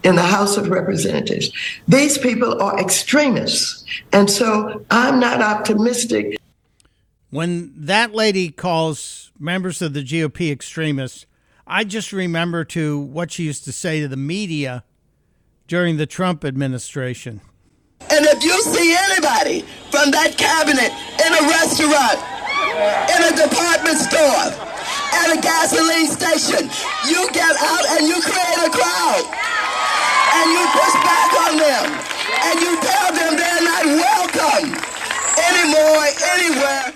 in 0.03 0.15
the 0.15 0.23
House 0.23 0.57
of 0.57 0.69
Representatives. 0.69 1.51
These 1.87 2.17
people 2.17 2.61
are 2.61 2.79
extremists. 2.79 3.85
And 4.11 4.29
so 4.29 4.83
I'm 4.89 5.19
not 5.19 5.41
optimistic. 5.41 6.37
When 7.29 7.73
that 7.75 8.13
lady 8.13 8.49
calls 8.49 9.31
members 9.39 9.81
of 9.81 9.93
the 9.93 10.03
GOP 10.03 10.51
extremists, 10.51 11.25
I 11.67 11.83
just 11.83 12.13
remember 12.13 12.63
to 12.65 12.99
what 12.99 13.31
she 13.31 13.43
used 13.43 13.65
to 13.65 13.71
say 13.71 14.01
to 14.01 14.07
the 14.07 14.17
media 14.17 14.83
during 15.67 15.97
the 15.97 16.05
Trump 16.05 16.45
administration. 16.45 17.41
And 18.01 18.25
if 18.25 18.43
you 18.43 18.61
see 18.61 18.95
anybody 19.09 19.61
from 19.89 20.11
that 20.11 20.37
cabinet 20.37 20.93
in 21.25 21.31
a 21.33 21.43
restaurant, 21.49 22.21
in 23.09 23.21
a 23.25 23.33
department 23.33 23.97
store, 23.97 24.53
at 25.17 25.33
a 25.33 25.41
gasoline 25.41 26.05
station, 26.05 26.69
you 27.09 27.25
get 27.33 27.55
out 27.57 27.85
and 27.97 28.05
you 28.05 28.21
create 28.21 28.61
a 28.61 28.69
crowd. 28.69 29.25
And 30.37 30.51
you 30.51 30.63
push 30.69 30.95
back 31.01 31.31
on 31.49 31.57
them. 31.57 31.85
And 32.45 32.59
you 32.61 32.77
tell 32.77 33.09
them 33.09 33.37
they're 33.41 33.63
not 33.63 33.85
welcome 33.85 34.69
anymore, 35.49 36.05
anywhere. 36.35 36.93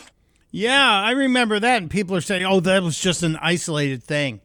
Yeah, 0.52 1.02
I 1.02 1.12
remember 1.12 1.60
that. 1.60 1.82
And 1.82 1.90
people 1.90 2.16
are 2.16 2.22
saying, 2.22 2.46
oh, 2.46 2.60
that 2.60 2.84
was 2.84 3.00
just 3.00 3.24
an 3.24 3.38
isolated 3.38 4.04
thing. 4.04 4.42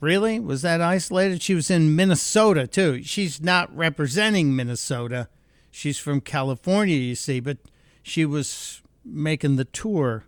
Really? 0.00 0.38
Was 0.38 0.62
that 0.62 0.80
isolated? 0.80 1.42
She 1.42 1.54
was 1.54 1.70
in 1.70 1.96
Minnesota, 1.96 2.66
too. 2.66 3.02
She's 3.02 3.40
not 3.40 3.74
representing 3.76 4.54
Minnesota. 4.54 5.28
She's 5.70 5.98
from 5.98 6.20
California, 6.20 6.96
you 6.96 7.14
see, 7.14 7.40
but 7.40 7.58
she 8.02 8.24
was 8.24 8.80
making 9.04 9.56
the 9.56 9.64
tour 9.64 10.24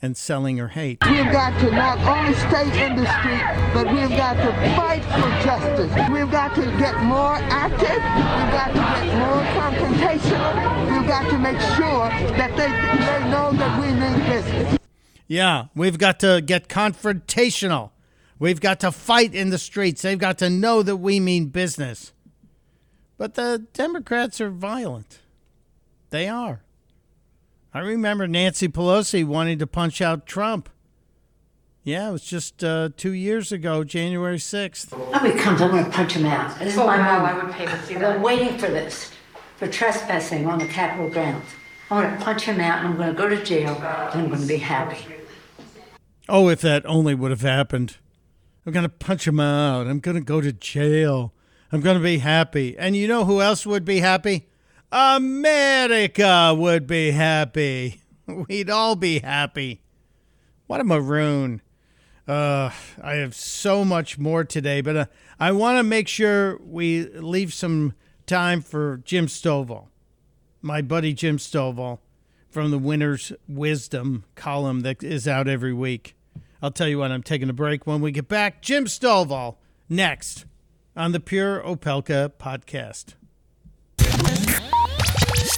and 0.00 0.16
selling 0.16 0.58
her 0.58 0.68
hate. 0.68 0.98
We've 1.08 1.30
got 1.32 1.58
to 1.60 1.70
not 1.70 1.98
only 2.00 2.34
stay 2.34 2.86
in 2.86 2.96
the 2.96 3.06
street, 3.18 3.42
but 3.74 3.86
we've 3.92 4.16
got 4.16 4.34
to 4.34 4.52
fight 4.76 5.02
for 5.04 5.28
justice. 5.44 5.92
We've 6.10 6.30
got 6.30 6.54
to 6.54 6.62
get 6.78 6.96
more 7.02 7.36
active. 7.36 7.88
We've 7.88 8.52
got 8.52 8.68
to 8.68 9.06
get 9.06 9.18
more 9.18 9.42
confrontational. 9.58 10.98
We've 10.98 11.08
got 11.08 11.30
to 11.30 11.38
make 11.38 11.60
sure 11.76 12.08
that 12.36 12.56
they, 12.56 12.68
they 12.68 13.30
know 13.30 13.52
that 13.52 13.80
we 13.80 13.86
mean 13.92 14.28
business. 14.28 14.78
Yeah, 15.26 15.66
we've 15.74 15.98
got 15.98 16.20
to 16.20 16.40
get 16.40 16.68
confrontational. 16.68 17.90
We've 18.38 18.60
got 18.60 18.80
to 18.80 18.92
fight 18.92 19.34
in 19.34 19.50
the 19.50 19.58
streets. 19.58 20.02
They've 20.02 20.18
got 20.18 20.38
to 20.38 20.50
know 20.50 20.82
that 20.82 20.96
we 20.96 21.18
mean 21.20 21.46
business. 21.46 22.12
But 23.16 23.34
the 23.34 23.66
Democrats 23.72 24.40
are 24.40 24.50
violent. 24.50 25.18
They 26.10 26.28
are. 26.28 26.62
I 27.74 27.80
remember 27.80 28.26
Nancy 28.28 28.68
Pelosi 28.68 29.24
wanting 29.26 29.58
to 29.58 29.66
punch 29.66 30.00
out 30.00 30.24
Trump. 30.26 30.68
Yeah, 31.82 32.08
it 32.10 32.12
was 32.12 32.24
just 32.24 32.62
uh, 32.62 32.90
two 32.96 33.12
years 33.12 33.50
ago, 33.50 33.82
January 33.82 34.36
6th. 34.38 34.92
When 35.22 35.32
he 35.32 35.38
comes, 35.38 35.60
I'm 35.60 35.70
going 35.70 35.84
to 35.84 35.90
punch 35.90 36.12
him 36.12 36.26
out. 36.26 36.58
This 36.58 36.74
is 36.74 36.78
Oh, 36.78 36.86
my 36.86 36.98
wow, 36.98 37.18
moment. 37.24 37.34
I 37.34 37.44
would 37.44 37.54
pay 37.54 37.66
to 37.66 37.82
see 37.86 37.94
I've 37.94 38.00
that. 38.02 38.12
been 38.14 38.22
waiting 38.22 38.58
for 38.58 38.66
this, 38.68 39.10
for 39.56 39.66
trespassing 39.68 40.46
on 40.46 40.58
the 40.58 40.66
Capitol 40.66 41.08
grounds. 41.10 41.46
I'm 41.90 42.02
going 42.04 42.18
to 42.18 42.24
punch 42.24 42.42
him 42.42 42.60
out, 42.60 42.78
and 42.84 42.88
I'm 42.88 42.96
going 42.96 43.08
to 43.08 43.14
go 43.14 43.28
to 43.28 43.42
jail, 43.42 43.74
and 43.76 44.20
I'm 44.22 44.28
going 44.28 44.42
to 44.42 44.46
be 44.46 44.58
happy. 44.58 44.98
Oh, 46.28 46.48
if 46.48 46.60
that 46.60 46.84
only 46.86 47.14
would 47.14 47.30
have 47.30 47.40
happened. 47.40 47.96
I'm 48.68 48.74
going 48.74 48.82
to 48.82 48.90
punch 48.90 49.26
him 49.26 49.40
out. 49.40 49.86
I'm 49.86 49.98
going 49.98 50.18
to 50.18 50.22
go 50.22 50.42
to 50.42 50.52
jail. 50.52 51.32
I'm 51.72 51.80
going 51.80 51.96
to 51.96 52.02
be 52.02 52.18
happy. 52.18 52.76
And 52.76 52.94
you 52.94 53.08
know 53.08 53.24
who 53.24 53.40
else 53.40 53.64
would 53.64 53.82
be 53.82 54.00
happy? 54.00 54.46
America 54.92 56.54
would 56.54 56.86
be 56.86 57.12
happy. 57.12 58.02
We'd 58.26 58.68
all 58.68 58.94
be 58.94 59.20
happy. 59.20 59.80
What 60.66 60.82
a 60.82 60.84
maroon. 60.84 61.62
Uh, 62.26 62.68
I 63.02 63.14
have 63.14 63.34
so 63.34 63.86
much 63.86 64.18
more 64.18 64.44
today, 64.44 64.82
but 64.82 64.96
uh, 64.96 65.06
I 65.40 65.50
want 65.52 65.78
to 65.78 65.82
make 65.82 66.06
sure 66.06 66.58
we 66.58 67.06
leave 67.06 67.54
some 67.54 67.94
time 68.26 68.60
for 68.60 68.98
Jim 68.98 69.28
Stovall, 69.28 69.86
my 70.60 70.82
buddy 70.82 71.14
Jim 71.14 71.38
Stovall 71.38 72.00
from 72.50 72.70
the 72.70 72.78
Winner's 72.78 73.32
Wisdom 73.48 74.24
column 74.34 74.80
that 74.80 75.02
is 75.02 75.26
out 75.26 75.48
every 75.48 75.72
week. 75.72 76.17
I'll 76.60 76.72
tell 76.72 76.88
you 76.88 76.98
what, 76.98 77.12
I'm 77.12 77.22
taking 77.22 77.48
a 77.48 77.52
break. 77.52 77.86
When 77.86 78.00
we 78.00 78.10
get 78.10 78.26
back, 78.26 78.62
Jim 78.62 78.86
Stovall 78.86 79.56
next 79.88 80.44
on 80.96 81.12
the 81.12 81.20
Pure 81.20 81.62
Opelka 81.62 82.32
podcast. 82.32 83.14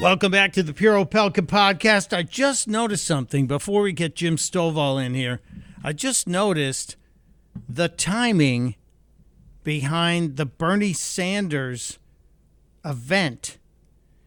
Welcome 0.01 0.33
back 0.33 0.53
to 0.53 0.63
the 0.63 0.75
Pure 0.75 1.07
Opelka 1.07 1.47
podcast. 1.47 2.15
I 2.15 2.23
just 2.23 2.69
noticed 2.69 3.07
something 3.07 3.47
before 3.47 3.83
we 3.83 3.93
get 3.93 4.15
Jim 4.15 4.37
Stovall 4.37 5.03
in 5.03 5.15
here. 5.15 5.41
I 5.83 5.95
just 5.95 6.29
noticed 6.29 6.97
the 7.67 7.89
timing 7.89 8.77
behind 9.65 10.37
the 10.37 10.47
Bernie 10.47 10.93
Sanders 10.93 11.99
event. 12.85 13.57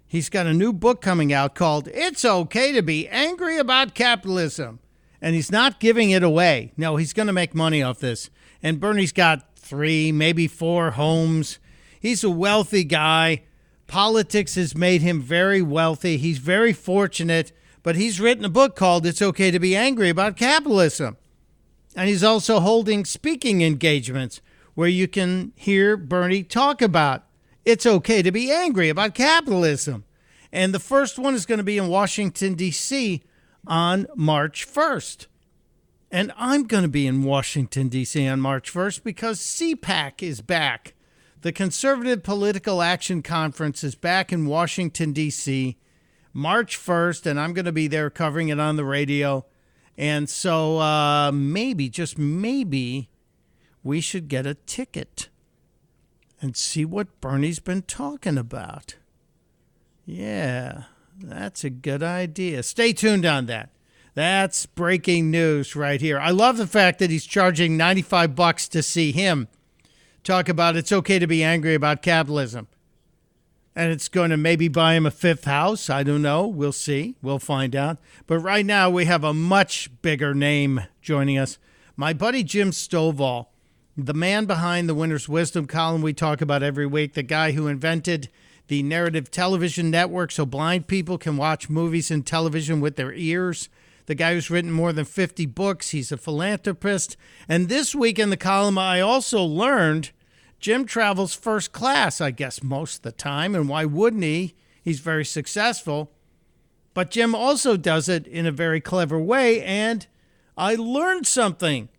He's 0.07 0.29
got 0.29 0.47
a 0.47 0.53
new 0.53 0.73
book 0.73 1.01
coming 1.01 1.31
out 1.31 1.53
called 1.53 1.87
It's 1.87 2.25
Okay 2.25 2.71
to 2.71 2.81
Be 2.81 3.07
Angry 3.09 3.57
About 3.57 3.93
Capitalism. 3.93 4.79
And 5.23 5.35
he's 5.35 5.53
not 5.53 5.79
giving 5.79 6.11
it 6.11 6.21
away. 6.21 6.73
No, 6.75 6.97
he's 6.97 7.13
going 7.13 7.27
to 7.27 7.33
make 7.33 7.55
money 7.55 7.81
off 7.81 7.99
this. 7.99 8.29
And 8.61 8.81
Bernie's 8.81 9.13
got 9.13 9.55
three, 9.55 10.11
maybe 10.11 10.49
four 10.49 10.91
homes. 10.91 11.59
He's 11.97 12.25
a 12.25 12.29
wealthy 12.29 12.83
guy. 12.83 13.43
Politics 13.87 14.55
has 14.55 14.75
made 14.75 15.01
him 15.01 15.21
very 15.21 15.61
wealthy. 15.61 16.17
He's 16.17 16.39
very 16.39 16.73
fortunate, 16.73 17.53
but 17.83 17.95
he's 17.95 18.19
written 18.19 18.43
a 18.43 18.49
book 18.49 18.75
called 18.75 19.05
It's 19.05 19.21
Okay 19.21 19.49
to 19.49 19.59
Be 19.59 19.77
Angry 19.77 20.09
About 20.09 20.35
Capitalism. 20.35 21.15
And 21.95 22.09
he's 22.09 22.23
also 22.23 22.59
holding 22.59 23.05
speaking 23.05 23.61
engagements 23.61 24.41
where 24.73 24.89
you 24.89 25.07
can 25.07 25.53
hear 25.55 25.95
Bernie 25.95 26.43
talk 26.43 26.81
about 26.81 27.23
it's 27.63 27.85
okay 27.85 28.21
to 28.21 28.31
be 28.33 28.51
angry 28.51 28.89
about 28.89 29.15
capitalism. 29.15 30.03
And 30.51 30.73
the 30.73 30.79
first 30.79 31.17
one 31.17 31.33
is 31.33 31.45
going 31.45 31.59
to 31.59 31.63
be 31.63 31.77
in 31.77 31.87
Washington, 31.87 32.55
D.C. 32.55 33.23
on 33.67 34.07
March 34.15 34.67
1st. 34.67 35.27
And 36.11 36.31
I'm 36.37 36.63
going 36.63 36.83
to 36.83 36.89
be 36.89 37.07
in 37.07 37.23
Washington, 37.23 37.89
D.C. 37.89 38.27
on 38.27 38.39
March 38.39 38.71
1st 38.71 39.03
because 39.03 39.39
CPAC 39.39 40.21
is 40.21 40.41
back. 40.41 40.93
The 41.41 41.51
Conservative 41.51 42.23
Political 42.23 42.81
Action 42.81 43.21
Conference 43.21 43.83
is 43.83 43.95
back 43.95 44.31
in 44.31 44.45
Washington, 44.45 45.11
D.C. 45.11 45.77
March 46.31 46.77
1st, 46.79 47.25
and 47.25 47.39
I'm 47.39 47.53
going 47.53 47.65
to 47.65 47.71
be 47.71 47.87
there 47.87 48.09
covering 48.09 48.49
it 48.49 48.59
on 48.59 48.75
the 48.75 48.85
radio. 48.85 49.45
And 49.97 50.29
so 50.29 50.79
uh, 50.79 51.31
maybe, 51.31 51.89
just 51.89 52.17
maybe, 52.17 53.09
we 53.83 54.01
should 54.01 54.27
get 54.27 54.45
a 54.45 54.53
ticket 54.53 55.29
and 56.41 56.57
see 56.57 56.85
what 56.85 57.21
Bernie's 57.21 57.59
been 57.59 57.83
talking 57.83 58.37
about. 58.37 58.95
Yeah, 60.05 60.83
that's 61.19 61.63
a 61.63 61.69
good 61.69 62.03
idea. 62.03 62.63
Stay 62.63 62.93
tuned 62.93 63.25
on 63.25 63.45
that. 63.47 63.69
That's 64.15 64.65
breaking 64.65 65.31
news 65.31 65.75
right 65.75 65.99
here. 65.99 66.19
I 66.19 66.29
love 66.29 66.57
the 66.57 66.67
fact 66.67 66.99
that 66.99 67.09
he's 67.09 67.25
charging 67.25 67.77
95 67.77 68.35
bucks 68.35 68.67
to 68.69 68.83
see 68.83 69.11
him 69.11 69.47
talk 70.23 70.47
about 70.49 70.75
it's 70.75 70.91
okay 70.91 71.19
to 71.19 71.27
be 71.27 71.43
angry 71.43 71.75
about 71.75 72.01
capitalism. 72.01 72.67
And 73.75 73.91
it's 73.91 74.07
going 74.07 74.29
to 74.29 74.37
maybe 74.37 74.67
buy 74.67 74.93
him 74.93 75.05
a 75.05 75.11
fifth 75.11 75.45
house. 75.45 75.89
I 75.89 76.03
don't 76.03 76.21
know. 76.21 76.45
We'll 76.47 76.71
see. 76.71 77.15
We'll 77.23 77.39
find 77.39 77.75
out. 77.75 77.97
But 78.27 78.37
right 78.37 78.65
now, 78.65 78.89
we 78.89 79.05
have 79.05 79.23
a 79.23 79.33
much 79.33 79.89
bigger 80.03 80.35
name 80.35 80.81
joining 81.01 81.39
us. 81.39 81.57
My 81.95 82.13
buddy 82.13 82.43
Jim 82.43 82.69
Stovall, 82.69 83.47
the 83.97 84.13
man 84.13 84.45
behind 84.45 84.87
the 84.87 84.93
Winner's 84.93 85.27
Wisdom 85.27 85.65
column 85.65 86.03
we 86.03 86.13
talk 86.13 86.39
about 86.39 86.61
every 86.61 86.85
week, 86.85 87.13
the 87.13 87.23
guy 87.23 87.53
who 87.53 87.67
invented 87.67 88.29
the 88.67 88.83
narrative 88.83 89.29
television 89.29 89.91
network 89.91 90.31
so 90.31 90.45
blind 90.45 90.87
people 90.87 91.17
can 91.17 91.37
watch 91.37 91.69
movies 91.69 92.09
and 92.09 92.25
television 92.25 92.79
with 92.79 92.95
their 92.95 93.13
ears. 93.13 93.69
The 94.05 94.15
guy 94.15 94.33
who's 94.33 94.49
written 94.49 94.71
more 94.71 94.93
than 94.93 95.05
50 95.05 95.45
books. 95.47 95.89
He's 95.89 96.11
a 96.11 96.17
philanthropist. 96.17 97.17
And 97.47 97.69
this 97.69 97.93
week 97.95 98.19
in 98.19 98.29
the 98.29 98.37
column, 98.37 98.77
I 98.77 98.99
also 98.99 99.43
learned 99.43 100.11
Jim 100.59 100.85
travels 100.85 101.33
first 101.33 101.71
class, 101.71 102.21
I 102.21 102.31
guess, 102.31 102.63
most 102.63 102.97
of 102.97 103.01
the 103.03 103.11
time. 103.11 103.55
And 103.55 103.69
why 103.69 103.85
wouldn't 103.85 104.23
he? 104.23 104.55
He's 104.81 104.99
very 104.99 105.25
successful. 105.25 106.11
But 106.93 107.11
Jim 107.11 107.33
also 107.33 107.77
does 107.77 108.07
it 108.09 108.27
in 108.27 108.45
a 108.45 108.51
very 108.51 108.81
clever 108.81 109.19
way. 109.19 109.63
And 109.63 110.05
I 110.57 110.75
learned 110.75 111.25
something 111.27 111.89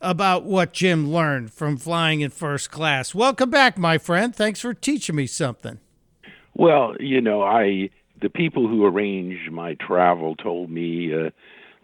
about 0.00 0.44
what 0.44 0.72
Jim 0.72 1.10
learned 1.10 1.52
from 1.52 1.76
flying 1.76 2.20
in 2.20 2.30
first 2.30 2.70
class. 2.70 3.14
Welcome 3.14 3.50
back, 3.50 3.78
my 3.78 3.98
friend. 3.98 4.34
Thanks 4.34 4.60
for 4.60 4.74
teaching 4.74 5.16
me 5.16 5.26
something. 5.26 5.80
Well, 6.56 6.96
you 6.98 7.20
know, 7.20 7.42
I 7.42 7.90
the 8.20 8.30
people 8.30 8.66
who 8.66 8.86
arrange 8.86 9.50
my 9.50 9.74
travel 9.74 10.36
told 10.36 10.70
me 10.70 11.12
uh, 11.12 11.30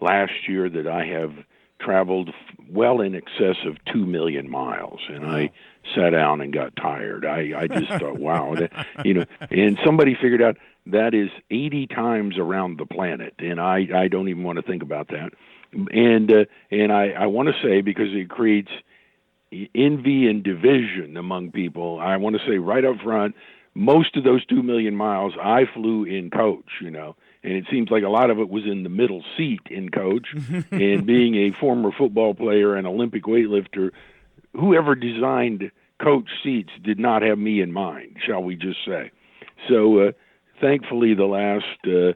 last 0.01 0.47
year 0.47 0.67
that 0.67 0.87
I 0.87 1.05
have 1.05 1.33
traveled 1.79 2.31
well 2.69 3.01
in 3.01 3.13
excess 3.13 3.57
of 3.65 3.77
two 3.85 4.05
million 4.05 4.49
miles, 4.49 4.99
and 5.09 5.25
I 5.25 5.51
sat 5.93 6.11
down 6.11 6.41
and 6.41 6.51
got 6.51 6.75
tired. 6.75 7.23
I 7.23 7.51
I 7.55 7.67
just 7.67 7.89
thought, 7.99 8.17
wow, 8.17 8.55
that, 8.55 8.87
you 9.05 9.13
know, 9.13 9.25
and 9.51 9.77
somebody 9.85 10.15
figured 10.19 10.41
out 10.41 10.57
that 10.87 11.13
is 11.13 11.29
80 11.51 11.87
times 11.87 12.37
around 12.39 12.79
the 12.79 12.87
planet, 12.87 13.35
and 13.37 13.61
I 13.61 13.87
I 13.95 14.07
don't 14.07 14.27
even 14.27 14.43
want 14.43 14.57
to 14.57 14.63
think 14.63 14.81
about 14.81 15.09
that. 15.09 15.33
And 15.71 16.31
uh, 16.31 16.45
and 16.71 16.91
I 16.91 17.09
I 17.11 17.27
want 17.27 17.49
to 17.49 17.61
say 17.61 17.81
because 17.81 18.09
it 18.11 18.27
creates 18.27 18.71
envy 19.75 20.27
and 20.27 20.43
division 20.43 21.15
among 21.15 21.51
people. 21.51 21.99
I 21.99 22.17
want 22.17 22.35
to 22.35 22.41
say 22.47 22.57
right 22.57 22.83
up 22.83 22.97
front, 23.03 23.35
most 23.75 24.15
of 24.15 24.23
those 24.23 24.45
two 24.45 24.63
million 24.63 24.95
miles 24.95 25.33
I 25.41 25.63
flew 25.73 26.03
in 26.03 26.29
coach, 26.29 26.69
you 26.81 26.91
know, 26.91 27.15
and 27.43 27.53
it 27.53 27.65
seems 27.71 27.89
like 27.89 28.03
a 28.03 28.09
lot 28.09 28.29
of 28.29 28.39
it 28.39 28.49
was 28.49 28.63
in 28.65 28.83
the 28.83 28.89
middle 28.89 29.23
seat 29.35 29.61
in 29.69 29.89
coach. 29.89 30.27
and 30.71 31.05
being 31.05 31.35
a 31.35 31.51
former 31.59 31.91
football 31.91 32.33
player 32.33 32.75
and 32.75 32.87
Olympic 32.87 33.23
weightlifter, 33.23 33.91
whoever 34.53 34.95
designed 34.95 35.71
coach 36.01 36.29
seats 36.43 36.71
did 36.83 36.99
not 36.99 37.21
have 37.21 37.37
me 37.37 37.61
in 37.61 37.71
mind, 37.71 38.17
shall 38.25 38.43
we 38.43 38.55
just 38.55 38.79
say. 38.85 39.11
So 39.69 39.99
uh, 39.99 40.11
thankfully, 40.61 41.13
the 41.13 41.25
last 41.25 41.65
uh, 41.85 42.13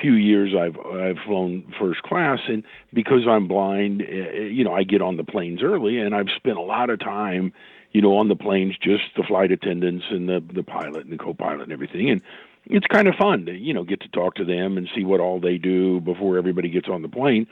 few 0.00 0.14
years 0.14 0.54
I've 0.58 0.78
I've 0.78 1.18
flown 1.26 1.72
first 1.78 2.02
class, 2.02 2.40
and 2.48 2.64
because 2.92 3.26
I'm 3.28 3.48
blind, 3.48 4.02
uh, 4.02 4.40
you 4.40 4.64
know, 4.64 4.74
I 4.74 4.82
get 4.84 5.02
on 5.02 5.16
the 5.16 5.24
planes 5.24 5.62
early, 5.62 5.98
and 5.98 6.14
I've 6.14 6.30
spent 6.36 6.56
a 6.56 6.62
lot 6.62 6.90
of 6.90 7.00
time, 7.00 7.52
you 7.92 8.02
know, 8.02 8.16
on 8.18 8.28
the 8.28 8.36
planes, 8.36 8.76
just 8.80 9.04
the 9.16 9.22
flight 9.22 9.50
attendants 9.50 10.04
and 10.10 10.28
the 10.28 10.42
the 10.52 10.62
pilot 10.62 11.04
and 11.04 11.12
the 11.12 11.18
co-pilot 11.18 11.62
and 11.62 11.72
everything, 11.72 12.10
and 12.10 12.20
it's 12.66 12.86
kind 12.86 13.08
of 13.08 13.14
fun 13.14 13.46
to 13.46 13.52
you 13.52 13.72
know 13.72 13.84
get 13.84 14.00
to 14.00 14.08
talk 14.08 14.34
to 14.36 14.44
them 14.44 14.76
and 14.76 14.88
see 14.94 15.04
what 15.04 15.20
all 15.20 15.40
they 15.40 15.58
do 15.58 16.00
before 16.00 16.38
everybody 16.38 16.68
gets 16.68 16.88
on 16.88 17.02
the 17.02 17.08
plane. 17.08 17.46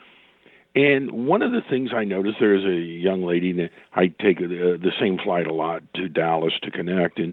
And 0.75 1.27
one 1.27 1.41
of 1.41 1.53
the 1.53 1.63
things 1.63 1.91
I 1.97 2.05
noticed 2.05 2.37
there's 2.39 2.65
a 2.65 2.77
young 2.77 3.23
lady 3.23 3.51
that 3.53 3.71
I 3.95 4.09
take 4.09 4.41
the, 4.41 4.79
the 4.81 4.93
same 5.01 5.19
flight 5.19 5.47
a 5.47 5.55
lot 5.55 5.83
to 5.95 6.07
Dallas 6.07 6.53
to 6.63 6.71
connect, 6.71 7.19
and 7.19 7.33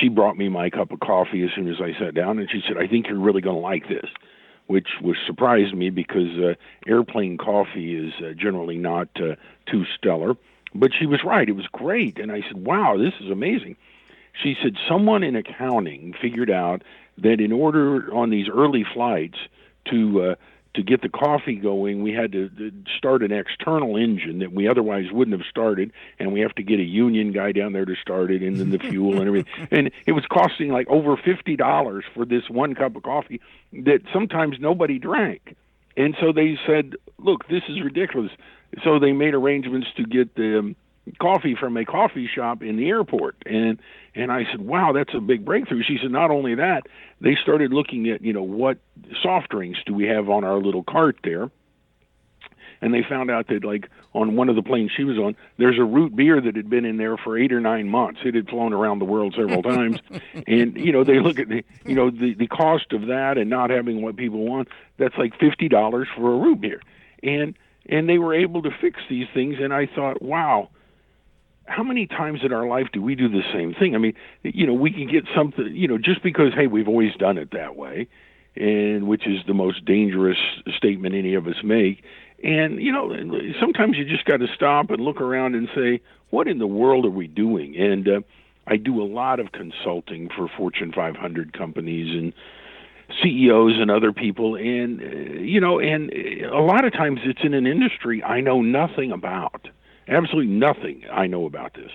she 0.00 0.08
brought 0.08 0.38
me 0.38 0.48
my 0.48 0.70
cup 0.70 0.90
of 0.90 1.00
coffee 1.00 1.44
as 1.44 1.50
soon 1.54 1.68
as 1.68 1.76
I 1.78 1.92
sat 1.98 2.14
down, 2.14 2.38
and 2.38 2.48
she 2.50 2.62
said, 2.66 2.78
"I 2.78 2.86
think 2.86 3.08
you're 3.08 3.18
really 3.18 3.42
going 3.42 3.56
to 3.56 3.60
like 3.60 3.88
this," 3.88 4.08
which 4.66 4.88
was 5.02 5.16
surprised 5.26 5.74
me 5.74 5.90
because 5.90 6.38
uh, 6.38 6.54
airplane 6.86 7.36
coffee 7.36 7.96
is 7.96 8.14
uh, 8.24 8.32
generally 8.32 8.78
not 8.78 9.08
uh, 9.16 9.34
too 9.70 9.84
stellar. 9.98 10.36
But 10.74 10.92
she 10.98 11.06
was 11.06 11.24
right; 11.24 11.48
it 11.48 11.56
was 11.56 11.66
great, 11.66 12.18
and 12.18 12.30
I 12.30 12.42
said, 12.42 12.64
"Wow, 12.64 12.96
this 12.96 13.14
is 13.20 13.30
amazing." 13.30 13.76
She 14.42 14.56
said 14.62 14.76
someone 14.88 15.22
in 15.22 15.34
accounting 15.36 16.14
figured 16.20 16.50
out 16.50 16.82
that 17.18 17.40
in 17.40 17.52
order 17.52 18.14
on 18.14 18.30
these 18.30 18.48
early 18.48 18.84
flights 18.84 19.38
to 19.86 20.22
uh, 20.22 20.34
to 20.74 20.82
get 20.82 21.02
the 21.02 21.08
coffee 21.08 21.56
going, 21.56 22.02
we 22.02 22.12
had 22.12 22.30
to 22.32 22.48
start 22.96 23.22
an 23.22 23.32
external 23.32 23.96
engine 23.96 24.38
that 24.38 24.52
we 24.52 24.68
otherwise 24.68 25.10
wouldn't 25.10 25.36
have 25.36 25.46
started, 25.48 25.92
and 26.20 26.32
we 26.32 26.40
have 26.40 26.54
to 26.54 26.62
get 26.62 26.78
a 26.78 26.84
union 26.84 27.32
guy 27.32 27.50
down 27.50 27.72
there 27.72 27.84
to 27.84 27.96
start 27.96 28.30
it, 28.30 28.42
and 28.42 28.56
then 28.56 28.70
the 28.70 28.78
fuel 28.90 29.18
and 29.18 29.26
everything. 29.26 29.68
And 29.72 29.90
it 30.06 30.12
was 30.12 30.24
costing 30.26 30.70
like 30.70 30.88
over 30.88 31.16
fifty 31.16 31.56
dollars 31.56 32.04
for 32.14 32.24
this 32.24 32.48
one 32.48 32.74
cup 32.74 32.94
of 32.94 33.02
coffee 33.02 33.40
that 33.72 34.02
sometimes 34.12 34.58
nobody 34.60 34.98
drank. 34.98 35.56
And 35.96 36.16
so 36.20 36.32
they 36.32 36.56
said, 36.66 36.94
"Look, 37.18 37.48
this 37.48 37.62
is 37.68 37.82
ridiculous." 37.82 38.30
So 38.84 38.98
they 38.98 39.12
made 39.12 39.34
arrangements 39.34 39.88
to 39.96 40.04
get 40.04 40.34
the 40.34 40.58
um, 40.58 40.76
coffee 41.18 41.54
from 41.54 41.76
a 41.76 41.84
coffee 41.84 42.28
shop 42.32 42.62
in 42.62 42.76
the 42.76 42.88
airport. 42.88 43.36
And 43.46 43.80
and 44.14 44.30
I 44.30 44.44
said 44.50 44.60
wow 44.60 44.92
that's 44.92 45.14
a 45.14 45.20
big 45.20 45.44
breakthrough. 45.44 45.82
She 45.82 45.98
said 46.00 46.10
not 46.10 46.30
only 46.30 46.54
that 46.56 46.86
they 47.20 47.36
started 47.40 47.72
looking 47.72 48.08
at 48.08 48.22
you 48.22 48.32
know 48.32 48.42
what 48.42 48.78
soft 49.22 49.50
drinks 49.50 49.80
do 49.86 49.94
we 49.94 50.04
have 50.06 50.28
on 50.28 50.44
our 50.44 50.58
little 50.58 50.82
cart 50.82 51.18
there? 51.24 51.50
And 52.82 52.94
they 52.94 53.02
found 53.06 53.30
out 53.30 53.48
that 53.48 53.62
like 53.64 53.90
on 54.14 54.36
one 54.36 54.48
of 54.48 54.56
the 54.56 54.62
planes 54.62 54.90
she 54.96 55.04
was 55.04 55.18
on 55.18 55.36
there's 55.58 55.78
a 55.78 55.84
root 55.84 56.14
beer 56.16 56.40
that 56.40 56.56
had 56.56 56.70
been 56.70 56.84
in 56.84 56.96
there 56.96 57.16
for 57.16 57.36
8 57.38 57.52
or 57.52 57.60
9 57.60 57.88
months. 57.88 58.20
It 58.24 58.34
had 58.34 58.48
flown 58.48 58.72
around 58.72 59.00
the 59.00 59.04
world 59.04 59.34
several 59.36 59.62
times. 59.62 59.98
And 60.46 60.76
you 60.76 60.92
know 60.92 61.04
they 61.04 61.20
look 61.20 61.38
at 61.38 61.48
the 61.48 61.64
you 61.84 61.94
know 61.94 62.10
the 62.10 62.34
the 62.34 62.46
cost 62.46 62.92
of 62.92 63.06
that 63.06 63.36
and 63.36 63.50
not 63.50 63.70
having 63.70 64.02
what 64.02 64.16
people 64.16 64.44
want 64.44 64.68
that's 64.96 65.16
like 65.16 65.38
$50 65.38 66.06
for 66.16 66.34
a 66.34 66.36
root 66.36 66.60
beer. 66.60 66.80
And 67.22 67.54
and 67.86 68.08
they 68.08 68.18
were 68.18 68.34
able 68.34 68.62
to 68.62 68.70
fix 68.80 69.00
these 69.08 69.26
things 69.32 69.56
and 69.60 69.72
I 69.72 69.86
thought 69.86 70.22
wow 70.22 70.68
how 71.70 71.84
many 71.84 72.06
times 72.06 72.40
in 72.42 72.52
our 72.52 72.66
life 72.66 72.88
do 72.92 73.00
we 73.00 73.14
do 73.14 73.28
the 73.28 73.42
same 73.54 73.74
thing? 73.74 73.94
I 73.94 73.98
mean, 73.98 74.14
you 74.42 74.66
know, 74.66 74.74
we 74.74 74.90
can 74.90 75.06
get 75.06 75.24
something, 75.34 75.70
you 75.72 75.86
know, 75.86 75.98
just 75.98 76.22
because 76.22 76.52
hey, 76.54 76.66
we've 76.66 76.88
always 76.88 77.14
done 77.14 77.38
it 77.38 77.52
that 77.52 77.76
way, 77.76 78.08
and 78.56 79.06
which 79.06 79.26
is 79.26 79.38
the 79.46 79.54
most 79.54 79.84
dangerous 79.84 80.38
statement 80.76 81.14
any 81.14 81.34
of 81.34 81.46
us 81.46 81.62
make. 81.62 82.02
And 82.42 82.82
you 82.82 82.90
know, 82.90 83.14
sometimes 83.60 83.96
you 83.96 84.04
just 84.04 84.24
got 84.24 84.38
to 84.38 84.46
stop 84.54 84.90
and 84.90 85.00
look 85.00 85.20
around 85.20 85.54
and 85.54 85.68
say, 85.74 86.00
what 86.30 86.48
in 86.48 86.58
the 86.58 86.66
world 86.66 87.06
are 87.06 87.10
we 87.10 87.28
doing? 87.28 87.76
And 87.76 88.08
uh, 88.08 88.20
I 88.66 88.76
do 88.76 89.00
a 89.00 89.04
lot 89.04 89.38
of 89.38 89.52
consulting 89.52 90.28
for 90.36 90.48
Fortune 90.56 90.92
500 90.92 91.52
companies 91.52 92.16
and 92.16 92.32
CEOs 93.22 93.74
and 93.78 93.90
other 93.90 94.12
people, 94.12 94.56
and 94.56 95.00
uh, 95.00 95.40
you 95.40 95.60
know, 95.60 95.78
and 95.78 96.12
a 96.44 96.60
lot 96.60 96.84
of 96.84 96.92
times 96.92 97.20
it's 97.24 97.42
in 97.42 97.54
an 97.54 97.66
industry 97.66 98.22
I 98.22 98.40
know 98.40 98.62
nothing 98.62 99.12
about 99.12 99.68
absolutely 100.10 100.52
nothing 100.52 101.04
I 101.10 101.26
know 101.26 101.46
about 101.46 101.74
this. 101.74 101.90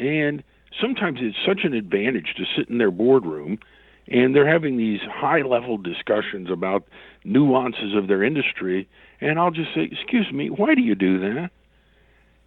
And 0.00 0.42
sometimes 0.80 1.18
it's 1.20 1.36
such 1.44 1.64
an 1.64 1.74
advantage 1.74 2.34
to 2.36 2.44
sit 2.56 2.68
in 2.70 2.78
their 2.78 2.90
boardroom 2.90 3.58
and 4.06 4.34
they're 4.34 4.48
having 4.48 4.78
these 4.78 5.00
high 5.00 5.42
level 5.42 5.76
discussions 5.76 6.50
about 6.50 6.84
nuances 7.24 7.94
of 7.94 8.08
their 8.08 8.22
industry. 8.22 8.88
And 9.20 9.38
I'll 9.38 9.50
just 9.50 9.74
say, 9.74 9.88
Excuse 9.90 10.32
me, 10.32 10.48
why 10.48 10.74
do 10.74 10.80
you 10.80 10.94
do 10.94 11.18
that? 11.20 11.50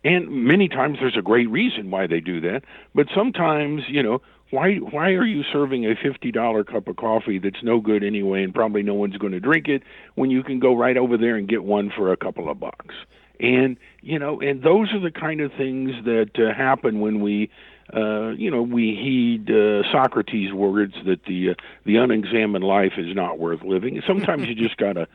And 0.04 0.46
many 0.46 0.68
times 0.68 0.98
there's 1.00 1.18
a 1.18 1.22
great 1.22 1.50
reason 1.50 1.92
why 1.92 2.08
they 2.08 2.20
do 2.22 2.42
that. 2.42 2.64
But 2.96 3.08
sometimes, 3.14 3.84
you 3.88 4.02
know, 4.02 4.22
why 4.52 4.76
why 4.76 5.12
are 5.12 5.26
you 5.26 5.44
serving 5.52 5.86
a 5.86 5.96
fifty 5.96 6.32
dollar 6.32 6.64
cup 6.64 6.88
of 6.88 6.96
coffee 6.96 7.40
that's 7.40 7.64
no 7.64 7.80
good 7.80 8.04
anyway 8.04 8.44
and 8.44 8.54
probably 8.54 8.84
no 8.84 8.94
one's 8.94 9.18
going 9.18 9.34
to 9.34 9.40
drink 9.40 9.68
it 9.68 9.82
when 10.16 10.30
you 10.30 10.44
can 10.44 10.60
go 10.60 10.76
right 10.76 10.98
over 10.98 11.18
there 11.18 11.36
and 11.36 11.48
get 11.48 11.64
one 11.64 11.90
for 11.90 12.12
a 12.12 12.18
couple 12.18 12.50
of 12.50 12.60
bucks? 12.60 12.96
and 13.42 13.78
you 14.02 14.20
know 14.20 14.40
and 14.40 14.62
those 14.62 14.94
are 14.94 15.00
the 15.00 15.12
kind 15.12 15.42
of 15.42 15.52
things 15.54 15.92
that 16.06 16.32
uh, 16.38 16.54
happen 16.54 17.00
when 17.00 17.22
we 17.22 17.50
uh, 17.94 18.30
you 18.30 18.50
know 18.50 18.62
we 18.62 18.96
heed 18.96 19.50
uh, 19.50 19.84
Socrates' 19.92 20.54
words 20.54 20.94
that 21.06 21.26
the 21.26 21.50
uh, 21.50 21.54
the 21.84 21.98
unexamined 21.98 22.64
life 22.64 22.94
is 22.98 23.14
not 23.16 23.40
worth 23.40 23.64
living. 23.64 24.02
Sometimes 24.08 24.48
you 24.48 24.56
just 24.68 24.78
gotta 24.78 25.08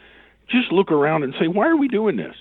just 0.49 0.71
look 0.71 0.93
around 0.93 1.23
and 1.23 1.35
say, 1.41 1.49
why 1.49 1.67
are 1.69 1.77
we 1.77 1.89
doing 1.89 2.17
this? 2.17 2.37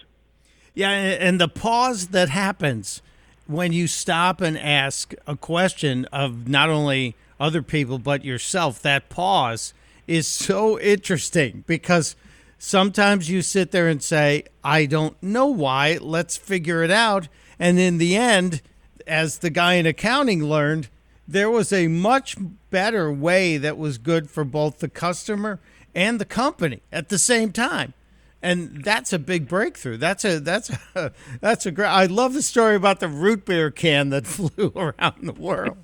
Yeah, 0.73 0.89
and 0.89 1.39
the 1.39 1.47
pause 1.47 2.07
that 2.07 2.29
happens 2.29 3.01
when 3.47 3.73
you 3.73 3.87
stop 3.87 4.41
and 4.41 4.57
ask 4.57 5.13
a 5.27 5.35
question 5.35 6.05
of 6.05 6.47
not 6.47 6.69
only 6.69 7.15
other 7.39 7.61
people 7.61 7.99
but 7.99 8.25
yourself, 8.25 8.81
that 8.81 9.09
pause 9.09 9.73
is 10.07 10.27
so 10.27 10.79
interesting 10.79 11.63
because 11.67 12.15
Sometimes 12.57 13.29
you 13.29 13.41
sit 13.41 13.71
there 13.71 13.87
and 13.87 14.01
say, 14.01 14.45
I 14.63 14.85
don't 14.85 15.21
know 15.21 15.45
why, 15.45 15.99
let's 16.01 16.37
figure 16.37 16.83
it 16.83 16.91
out. 16.91 17.27
And 17.59 17.77
in 17.77 17.97
the 17.97 18.15
end, 18.15 18.61
as 19.05 19.37
the 19.37 19.49
guy 19.49 19.75
in 19.75 19.85
accounting 19.85 20.43
learned, 20.43 20.89
there 21.27 21.49
was 21.49 21.73
a 21.73 21.87
much 21.87 22.37
better 22.69 23.11
way 23.11 23.57
that 23.57 23.77
was 23.77 23.97
good 23.97 24.29
for 24.29 24.43
both 24.43 24.79
the 24.79 24.89
customer 24.89 25.59
and 25.93 26.19
the 26.19 26.25
company 26.25 26.81
at 26.91 27.09
the 27.09 27.19
same 27.19 27.51
time. 27.51 27.93
And 28.41 28.83
that's 28.83 29.11
a 29.11 29.19
big 29.19 29.47
breakthrough. 29.47 29.97
That's 29.97 30.23
a 30.23 30.39
that's 30.39 30.69
a 30.95 31.11
that's 31.41 31.65
a 31.65 31.71
great. 31.71 31.87
I 31.87 32.05
love 32.05 32.33
the 32.33 32.41
story 32.41 32.75
about 32.75 32.99
the 32.99 33.07
root 33.07 33.45
beer 33.45 33.71
can 33.71 34.09
that 34.09 34.27
flew 34.27 34.71
around 34.75 35.23
the 35.23 35.33
world. 35.33 35.77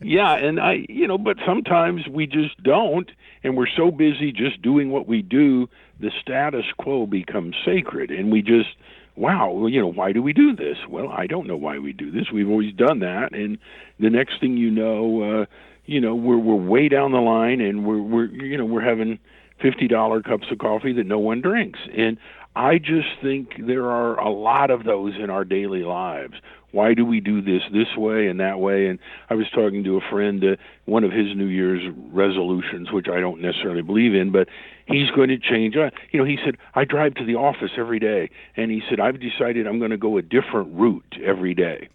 yeah, 0.00 0.34
and 0.34 0.60
I 0.60 0.86
you 0.88 1.06
know, 1.06 1.18
but 1.18 1.38
sometimes 1.46 2.06
we 2.08 2.26
just 2.26 2.62
don't 2.62 3.10
and 3.44 3.56
we're 3.56 3.68
so 3.76 3.90
busy 3.90 4.32
just 4.32 4.60
doing 4.62 4.90
what 4.90 5.06
we 5.06 5.22
do, 5.22 5.68
the 6.00 6.10
status 6.20 6.64
quo 6.78 7.06
becomes 7.06 7.54
sacred, 7.64 8.10
and 8.10 8.32
we 8.32 8.42
just 8.42 8.70
wow, 9.16 9.66
you 9.66 9.80
know, 9.80 9.92
why 9.92 10.10
do 10.10 10.20
we 10.20 10.32
do 10.32 10.56
this? 10.56 10.76
Well, 10.88 11.08
I 11.08 11.28
don't 11.28 11.46
know 11.46 11.56
why 11.56 11.78
we 11.78 11.92
do 11.92 12.10
this. 12.10 12.32
We've 12.32 12.48
always 12.48 12.74
done 12.74 12.98
that, 13.00 13.32
and 13.32 13.58
the 14.00 14.10
next 14.10 14.40
thing 14.40 14.56
you 14.56 14.70
know, 14.70 15.42
uh, 15.42 15.46
you 15.86 16.00
know, 16.00 16.14
we're 16.14 16.38
we're 16.38 16.56
way 16.56 16.88
down 16.88 17.12
the 17.12 17.20
line, 17.20 17.60
and 17.60 17.86
we're 17.86 18.02
we're 18.02 18.24
you 18.24 18.56
know 18.56 18.64
we're 18.64 18.80
having 18.80 19.18
fifty 19.60 19.88
dollar 19.88 20.22
cups 20.22 20.46
of 20.50 20.58
coffee 20.58 20.92
that 20.92 21.06
no 21.06 21.18
one 21.18 21.40
drinks, 21.40 21.80
and 21.96 22.18
I 22.56 22.78
just 22.78 23.08
think 23.20 23.66
there 23.66 23.90
are 23.90 24.18
a 24.18 24.30
lot 24.30 24.70
of 24.70 24.84
those 24.84 25.14
in 25.16 25.28
our 25.28 25.44
daily 25.44 25.82
lives. 25.82 26.34
Why 26.70 26.94
do 26.94 27.04
we 27.04 27.20
do 27.20 27.40
this 27.40 27.62
this 27.72 27.96
way 27.96 28.26
and 28.26 28.40
that 28.40 28.58
way? 28.58 28.88
And 28.88 28.98
i 29.30 29.34
was 29.34 29.46
talking 29.54 29.84
to 29.84 29.96
a 29.96 30.00
friend 30.10 30.42
uh, 30.44 30.56
one 30.86 31.04
of 31.04 31.12
his 31.12 31.34
new 31.36 31.46
year's 31.46 31.82
resolutions 32.12 32.90
which 32.92 33.06
i 33.08 33.20
don't 33.20 33.40
necessarily 33.40 33.82
believe 33.82 34.14
in 34.14 34.32
but 34.32 34.48
he's 34.86 35.10
going 35.10 35.28
to 35.28 35.38
change. 35.38 35.76
Uh, 35.76 35.90
you 36.10 36.18
know 36.18 36.24
he 36.24 36.36
said 36.44 36.56
i 36.74 36.84
drive 36.84 37.14
to 37.14 37.24
the 37.24 37.36
office 37.36 37.70
every 37.76 37.98
day. 37.98 38.28
And 38.56 38.70
he 38.70 38.82
said 38.88 39.00
i've 39.00 39.20
decided 39.20 39.66
i'm 39.66 39.78
going 39.78 39.92
to 39.92 39.96
go 39.96 40.16
a 40.18 40.22
different 40.22 40.74
route 40.74 41.16
every 41.24 41.54
day 41.54 41.88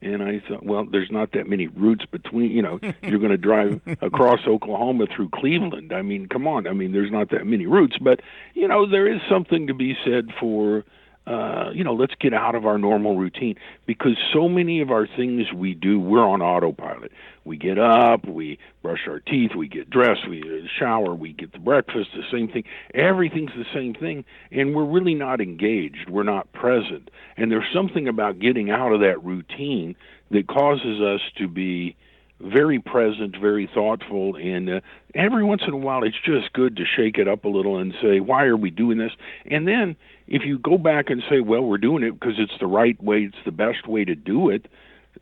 and 0.00 0.22
I 0.22 0.40
thought, 0.48 0.64
well, 0.64 0.84
there's 0.84 1.10
not 1.10 1.32
that 1.32 1.48
many 1.48 1.66
routes 1.66 2.04
between, 2.06 2.50
you 2.50 2.62
know, 2.62 2.78
you're 3.02 3.18
going 3.18 3.30
to 3.30 3.36
drive 3.36 3.80
across 4.00 4.40
Oklahoma 4.46 5.06
through 5.14 5.30
Cleveland. 5.30 5.92
I 5.92 6.02
mean, 6.02 6.28
come 6.28 6.46
on. 6.46 6.66
I 6.66 6.72
mean, 6.72 6.92
there's 6.92 7.10
not 7.10 7.30
that 7.30 7.46
many 7.46 7.66
routes, 7.66 7.96
but, 7.98 8.20
you 8.54 8.68
know, 8.68 8.88
there 8.88 9.12
is 9.12 9.20
something 9.28 9.66
to 9.66 9.74
be 9.74 9.96
said 10.04 10.28
for 10.38 10.84
uh, 11.28 11.70
you 11.74 11.84
know, 11.84 11.92
let's 11.92 12.14
get 12.20 12.32
out 12.32 12.54
of 12.54 12.64
our 12.64 12.78
normal 12.78 13.16
routine 13.16 13.54
because 13.86 14.16
so 14.32 14.48
many 14.48 14.80
of 14.80 14.90
our 14.90 15.06
things 15.06 15.52
we 15.52 15.74
do, 15.74 16.00
we're 16.00 16.26
on 16.26 16.40
autopilot. 16.40 17.12
We 17.44 17.58
get 17.58 17.78
up, 17.78 18.26
we 18.26 18.58
brush 18.82 19.06
our 19.06 19.20
teeth, 19.20 19.50
we 19.54 19.68
get 19.68 19.90
dressed, 19.90 20.26
we 20.28 20.68
shower, 20.78 21.14
we 21.14 21.34
get 21.34 21.52
the 21.52 21.58
breakfast, 21.58 22.10
the 22.14 22.22
same 22.32 22.48
thing. 22.48 22.64
Everything's 22.94 23.50
the 23.50 23.66
same 23.74 23.92
thing, 23.92 24.24
and 24.50 24.74
we're 24.74 24.86
really 24.86 25.14
not 25.14 25.42
engaged. 25.42 26.08
We're 26.08 26.22
not 26.22 26.50
present. 26.52 27.10
And 27.36 27.52
there's 27.52 27.70
something 27.74 28.08
about 28.08 28.38
getting 28.38 28.70
out 28.70 28.92
of 28.92 29.00
that 29.00 29.22
routine 29.22 29.96
that 30.30 30.46
causes 30.46 31.00
us 31.00 31.20
to 31.36 31.46
be 31.46 31.94
very 32.40 32.78
present, 32.78 33.36
very 33.36 33.68
thoughtful, 33.72 34.36
and 34.36 34.70
uh, 34.70 34.80
every 35.14 35.44
once 35.44 35.62
in 35.66 35.74
a 35.74 35.76
while 35.76 36.04
it's 36.04 36.20
just 36.24 36.52
good 36.52 36.76
to 36.76 36.84
shake 36.84 37.18
it 37.18 37.26
up 37.26 37.44
a 37.44 37.48
little 37.48 37.78
and 37.78 37.94
say, 38.00 38.20
why 38.20 38.44
are 38.44 38.56
we 38.56 38.70
doing 38.70 38.98
this? 38.98 39.12
And 39.46 39.66
then 39.66 39.96
if 40.26 40.42
you 40.44 40.58
go 40.58 40.78
back 40.78 41.10
and 41.10 41.22
say, 41.28 41.40
well, 41.40 41.62
we're 41.62 41.78
doing 41.78 42.02
it 42.02 42.12
because 42.12 42.34
it's 42.38 42.58
the 42.60 42.66
right 42.66 43.02
way, 43.02 43.22
it's 43.22 43.44
the 43.44 43.52
best 43.52 43.88
way 43.88 44.04
to 44.04 44.14
do 44.14 44.50
it, 44.50 44.66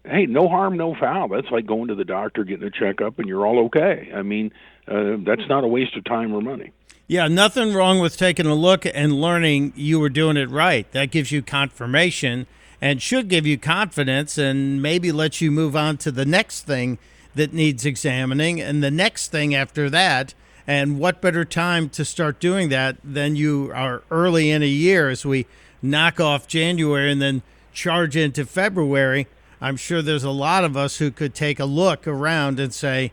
hey, 0.05 0.27
no 0.27 0.49
harm, 0.49 0.77
no 0.77 0.95
foul. 0.95 1.29
That's 1.29 1.51
like 1.51 1.67
going 1.67 1.89
to 1.89 1.95
the 1.95 2.05
doctor, 2.05 2.45
getting 2.45 2.67
a 2.67 2.71
checkup, 2.71 3.19
and 3.19 3.29
you're 3.29 3.47
all 3.47 3.67
okay. 3.67 4.11
I 4.15 4.23
mean, 4.23 4.53
uh, 4.87 5.17
that's 5.25 5.49
not 5.49 5.65
a 5.65 5.69
waste 5.69 5.97
of 5.97 6.05
time 6.05 6.35
or 6.35 6.43
money. 6.43 6.73
Yeah, 7.09 7.29
nothing 7.29 7.73
wrong 7.73 8.01
with 8.01 8.17
taking 8.17 8.47
a 8.47 8.55
look 8.55 8.85
and 8.85 9.13
learning 9.13 9.73
you 9.77 10.01
were 10.01 10.09
doing 10.09 10.37
it 10.37 10.51
right. 10.51 10.91
That 10.91 11.13
gives 11.13 11.31
you 11.31 11.41
confirmation 11.41 12.47
and 12.81 13.01
should 13.01 13.29
give 13.29 13.47
you 13.47 13.59
confidence 13.59 14.39
and 14.39 14.83
maybe 14.83 15.13
let 15.13 15.41
you 15.41 15.51
move 15.51 15.77
on 15.77 15.97
to 15.99 16.11
the 16.11 16.27
next 16.27 16.63
thing 16.63 16.99
that 17.35 17.53
needs 17.53 17.85
examining. 17.85 18.61
And 18.61 18.83
the 18.83 18.91
next 18.91 19.29
thing 19.29 19.55
after 19.55 19.89
that, 19.91 20.35
and 20.67 20.99
what 20.99 21.21
better 21.21 21.45
time 21.45 21.89
to 21.91 22.05
start 22.05 22.41
doing 22.41 22.69
that 22.71 22.97
than 23.05 23.37
you 23.37 23.71
are 23.75 24.03
early 24.11 24.51
in 24.51 24.63
a 24.63 24.67
year 24.67 25.09
as 25.09 25.25
we 25.25 25.47
knock 25.81 26.19
off 26.19 26.49
January 26.49 27.13
and 27.13 27.23
then 27.23 27.43
charge 27.73 28.17
into 28.17 28.45
February? 28.45 29.29
I'm 29.61 29.77
sure 29.77 30.03
there's 30.03 30.25
a 30.25 30.31
lot 30.31 30.65
of 30.65 30.77
us 30.77 30.99
who 30.99 31.11
could 31.11 31.35
take 31.35 31.61
a 31.61 31.65
look 31.65 32.07
around 32.07 32.59
and 32.59 32.75
say, 32.75 33.13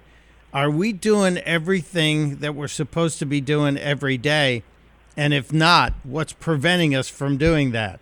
are 0.54 0.70
we 0.70 0.94
doing 0.94 1.38
everything 1.40 2.38
that 2.38 2.54
we're 2.54 2.68
supposed 2.68 3.20
to 3.20 3.26
be 3.26 3.42
doing 3.42 3.78
every 3.78 4.18
day? 4.18 4.64
And 5.16 5.34
if 5.34 5.54
not, 5.54 5.94
what's 6.04 6.34
preventing 6.34 6.96
us 6.96 7.08
from 7.10 7.38
doing 7.38 7.72
that? 7.72 8.00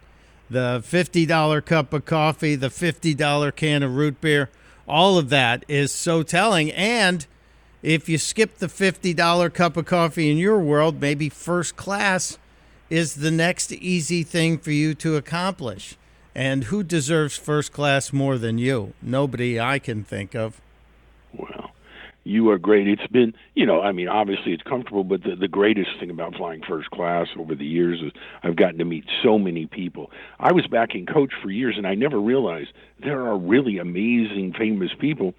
The 0.51 0.83
$50 0.85 1.63
cup 1.63 1.93
of 1.93 2.03
coffee, 2.03 2.55
the 2.55 2.67
$50 2.67 3.55
can 3.55 3.83
of 3.83 3.95
root 3.95 4.19
beer, 4.19 4.49
all 4.85 5.17
of 5.17 5.29
that 5.29 5.63
is 5.69 5.93
so 5.93 6.23
telling. 6.23 6.71
And 6.73 7.25
if 7.81 8.09
you 8.09 8.17
skip 8.17 8.57
the 8.57 8.67
$50 8.67 9.53
cup 9.53 9.77
of 9.77 9.85
coffee 9.85 10.29
in 10.29 10.37
your 10.37 10.59
world, 10.59 10.99
maybe 10.99 11.29
first 11.29 11.77
class 11.77 12.37
is 12.89 13.15
the 13.15 13.31
next 13.31 13.71
easy 13.71 14.23
thing 14.23 14.57
for 14.57 14.71
you 14.71 14.93
to 14.95 15.15
accomplish. 15.15 15.95
And 16.35 16.65
who 16.65 16.83
deserves 16.83 17.37
first 17.37 17.71
class 17.71 18.11
more 18.11 18.37
than 18.37 18.57
you? 18.57 18.91
Nobody 19.01 19.57
I 19.57 19.79
can 19.79 20.03
think 20.03 20.35
of. 20.35 20.59
Well, 21.31 21.60
you 22.23 22.49
are 22.51 22.57
great. 22.57 22.87
It's 22.87 23.07
been, 23.07 23.33
you 23.55 23.65
know, 23.65 23.81
I 23.81 23.91
mean, 23.91 24.07
obviously 24.07 24.53
it's 24.53 24.63
comfortable, 24.63 25.03
but 25.03 25.23
the, 25.23 25.35
the 25.35 25.47
greatest 25.47 25.89
thing 25.99 26.09
about 26.09 26.35
flying 26.35 26.61
first 26.61 26.91
class 26.91 27.27
over 27.37 27.55
the 27.55 27.65
years 27.65 28.01
is 28.01 28.11
I've 28.43 28.55
gotten 28.55 28.77
to 28.79 28.85
meet 28.85 29.05
so 29.23 29.39
many 29.39 29.65
people. 29.65 30.11
I 30.39 30.51
was 30.51 30.67
backing 30.67 31.05
coach 31.05 31.33
for 31.41 31.49
years, 31.49 31.75
and 31.77 31.87
I 31.87 31.95
never 31.95 32.19
realized 32.19 32.69
there 33.03 33.25
are 33.25 33.37
really 33.37 33.79
amazing, 33.79 34.53
famous 34.57 34.91
people 34.99 35.33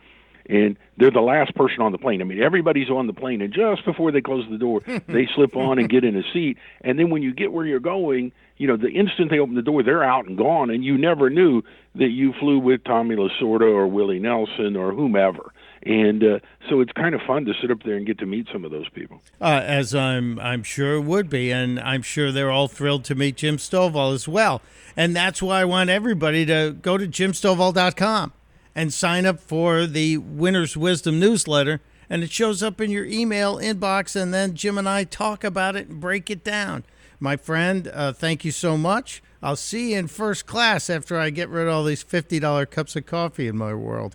and 0.47 0.76
they're 0.97 1.11
the 1.11 1.20
last 1.20 1.55
person 1.55 1.80
on 1.80 1.93
the 1.93 1.99
plane. 1.99 2.20
I 2.20 2.24
mean, 2.24 2.43
everybody's 2.43 2.91
on 2.91 3.07
the 3.07 3.12
plane, 3.12 3.41
and 3.41 3.53
just 3.53 3.85
before 3.85 4.12
they 4.12 4.20
close 4.20 4.45
the 4.51 4.59
door, 4.59 4.80
they 5.07 5.28
slip 5.35 5.57
on 5.57 5.78
and 5.78 5.89
get 5.89 6.05
in 6.05 6.16
a 6.16 6.22
seat. 6.33 6.59
And 6.80 6.99
then 6.99 7.11
when 7.11 7.22
you 7.22 7.33
get 7.33 7.53
where 7.53 7.64
you're 7.64 7.80
going, 7.80 8.33
you 8.57 8.66
know, 8.66 8.76
the 8.76 8.91
instant 8.91 9.30
they 9.30 9.39
open 9.39 9.55
the 9.55 9.62
door, 9.62 9.83
they're 9.83 10.05
out 10.05 10.26
and 10.26 10.37
gone, 10.37 10.70
and 10.70 10.85
you 10.85 10.99
never 10.99 11.30
knew 11.30 11.62
that 11.95 12.11
you 12.11 12.33
flew 12.39 12.59
with 12.59 12.85
Tommy 12.85 13.16
Lasorda 13.16 13.62
or 13.62 13.87
Willie 13.87 14.18
Nelson 14.18 14.76
or 14.76 14.93
whomever. 14.93 15.53
And 15.85 16.22
uh, 16.22 16.39
so 16.68 16.80
it's 16.80 16.93
kind 16.93 17.14
of 17.14 17.20
fun 17.22 17.45
to 17.47 17.55
sit 17.61 17.70
up 17.70 17.83
there 17.83 17.97
and 17.97 18.07
get 18.07 18.18
to 18.18 18.26
meet 18.26 18.47
some 18.53 18.64
of 18.64 18.70
those 18.70 18.89
people. 18.91 19.20
Uh, 19.41 19.62
as 19.64 19.95
I'm, 19.95 20.39
I'm 20.39 20.62
sure 20.62 20.95
it 20.95 21.03
would 21.03 21.28
be, 21.28 21.51
and 21.51 21.80
I'm 21.80 22.03
sure 22.03 22.30
they're 22.30 22.53
all 22.53 22.68
thrilled 22.68 23.05
to 23.07 23.14
meet 23.14 23.37
Jim 23.37 23.57
Stovall 23.57 24.14
as 24.14 24.28
well. 24.28 24.62
And 24.97 25.16
that's 25.16 25.43
why 25.43 25.61
I 25.61 25.64
want 25.64 25.91
everybody 25.91 26.47
to 26.47 26.76
go 26.80 26.97
to 26.97 27.07
jimstovall.com 27.07 28.33
and 28.74 28.93
sign 28.93 29.26
up 29.26 29.41
for 29.41 29.87
the 29.87 30.18
Winner's 30.18 30.76
Wisdom 30.76 31.18
newsletter. 31.18 31.80
And 32.09 32.22
it 32.22 32.30
shows 32.30 32.62
up 32.62 32.80
in 32.80 32.91
your 32.91 33.07
email 33.07 33.57
inbox, 33.57 34.20
and 34.20 34.35
then 34.35 34.55
Jim 34.55 34.76
and 34.76 34.89
I 34.89 35.05
talk 35.05 35.45
about 35.45 35.76
it 35.76 35.89
and 35.89 35.99
break 35.99 36.30
it 36.30 36.45
down. 36.45 36.85
My 37.18 37.37
friend, 37.37 37.91
uh, 37.93 38.12
thank 38.12 38.45
you 38.45 38.51
so 38.51 38.76
much. 38.76 39.22
I'll 39.43 39.57
see 39.57 39.93
you 39.93 39.99
in 39.99 40.09
first 40.09 40.47
class 40.47 40.91
after 40.91 41.18
I 41.18 41.30
get 41.30 41.49
rid 41.49 41.66
of 41.66 41.72
all 41.74 41.85
these 41.85 42.05
$50 42.05 42.70
cups 42.70 42.97
of 42.97 43.07
coffee 43.07 43.49
in 43.49 43.57
my 43.57 43.74
world. 43.74 44.14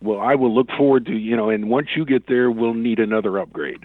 Well, 0.00 0.20
I 0.20 0.34
will 0.36 0.54
look 0.54 0.68
forward 0.76 1.06
to, 1.06 1.12
you 1.12 1.36
know, 1.36 1.50
and 1.50 1.68
once 1.68 1.88
you 1.96 2.04
get 2.04 2.26
there, 2.28 2.50
we'll 2.50 2.74
need 2.74 3.00
another 3.00 3.38
upgrade. 3.38 3.84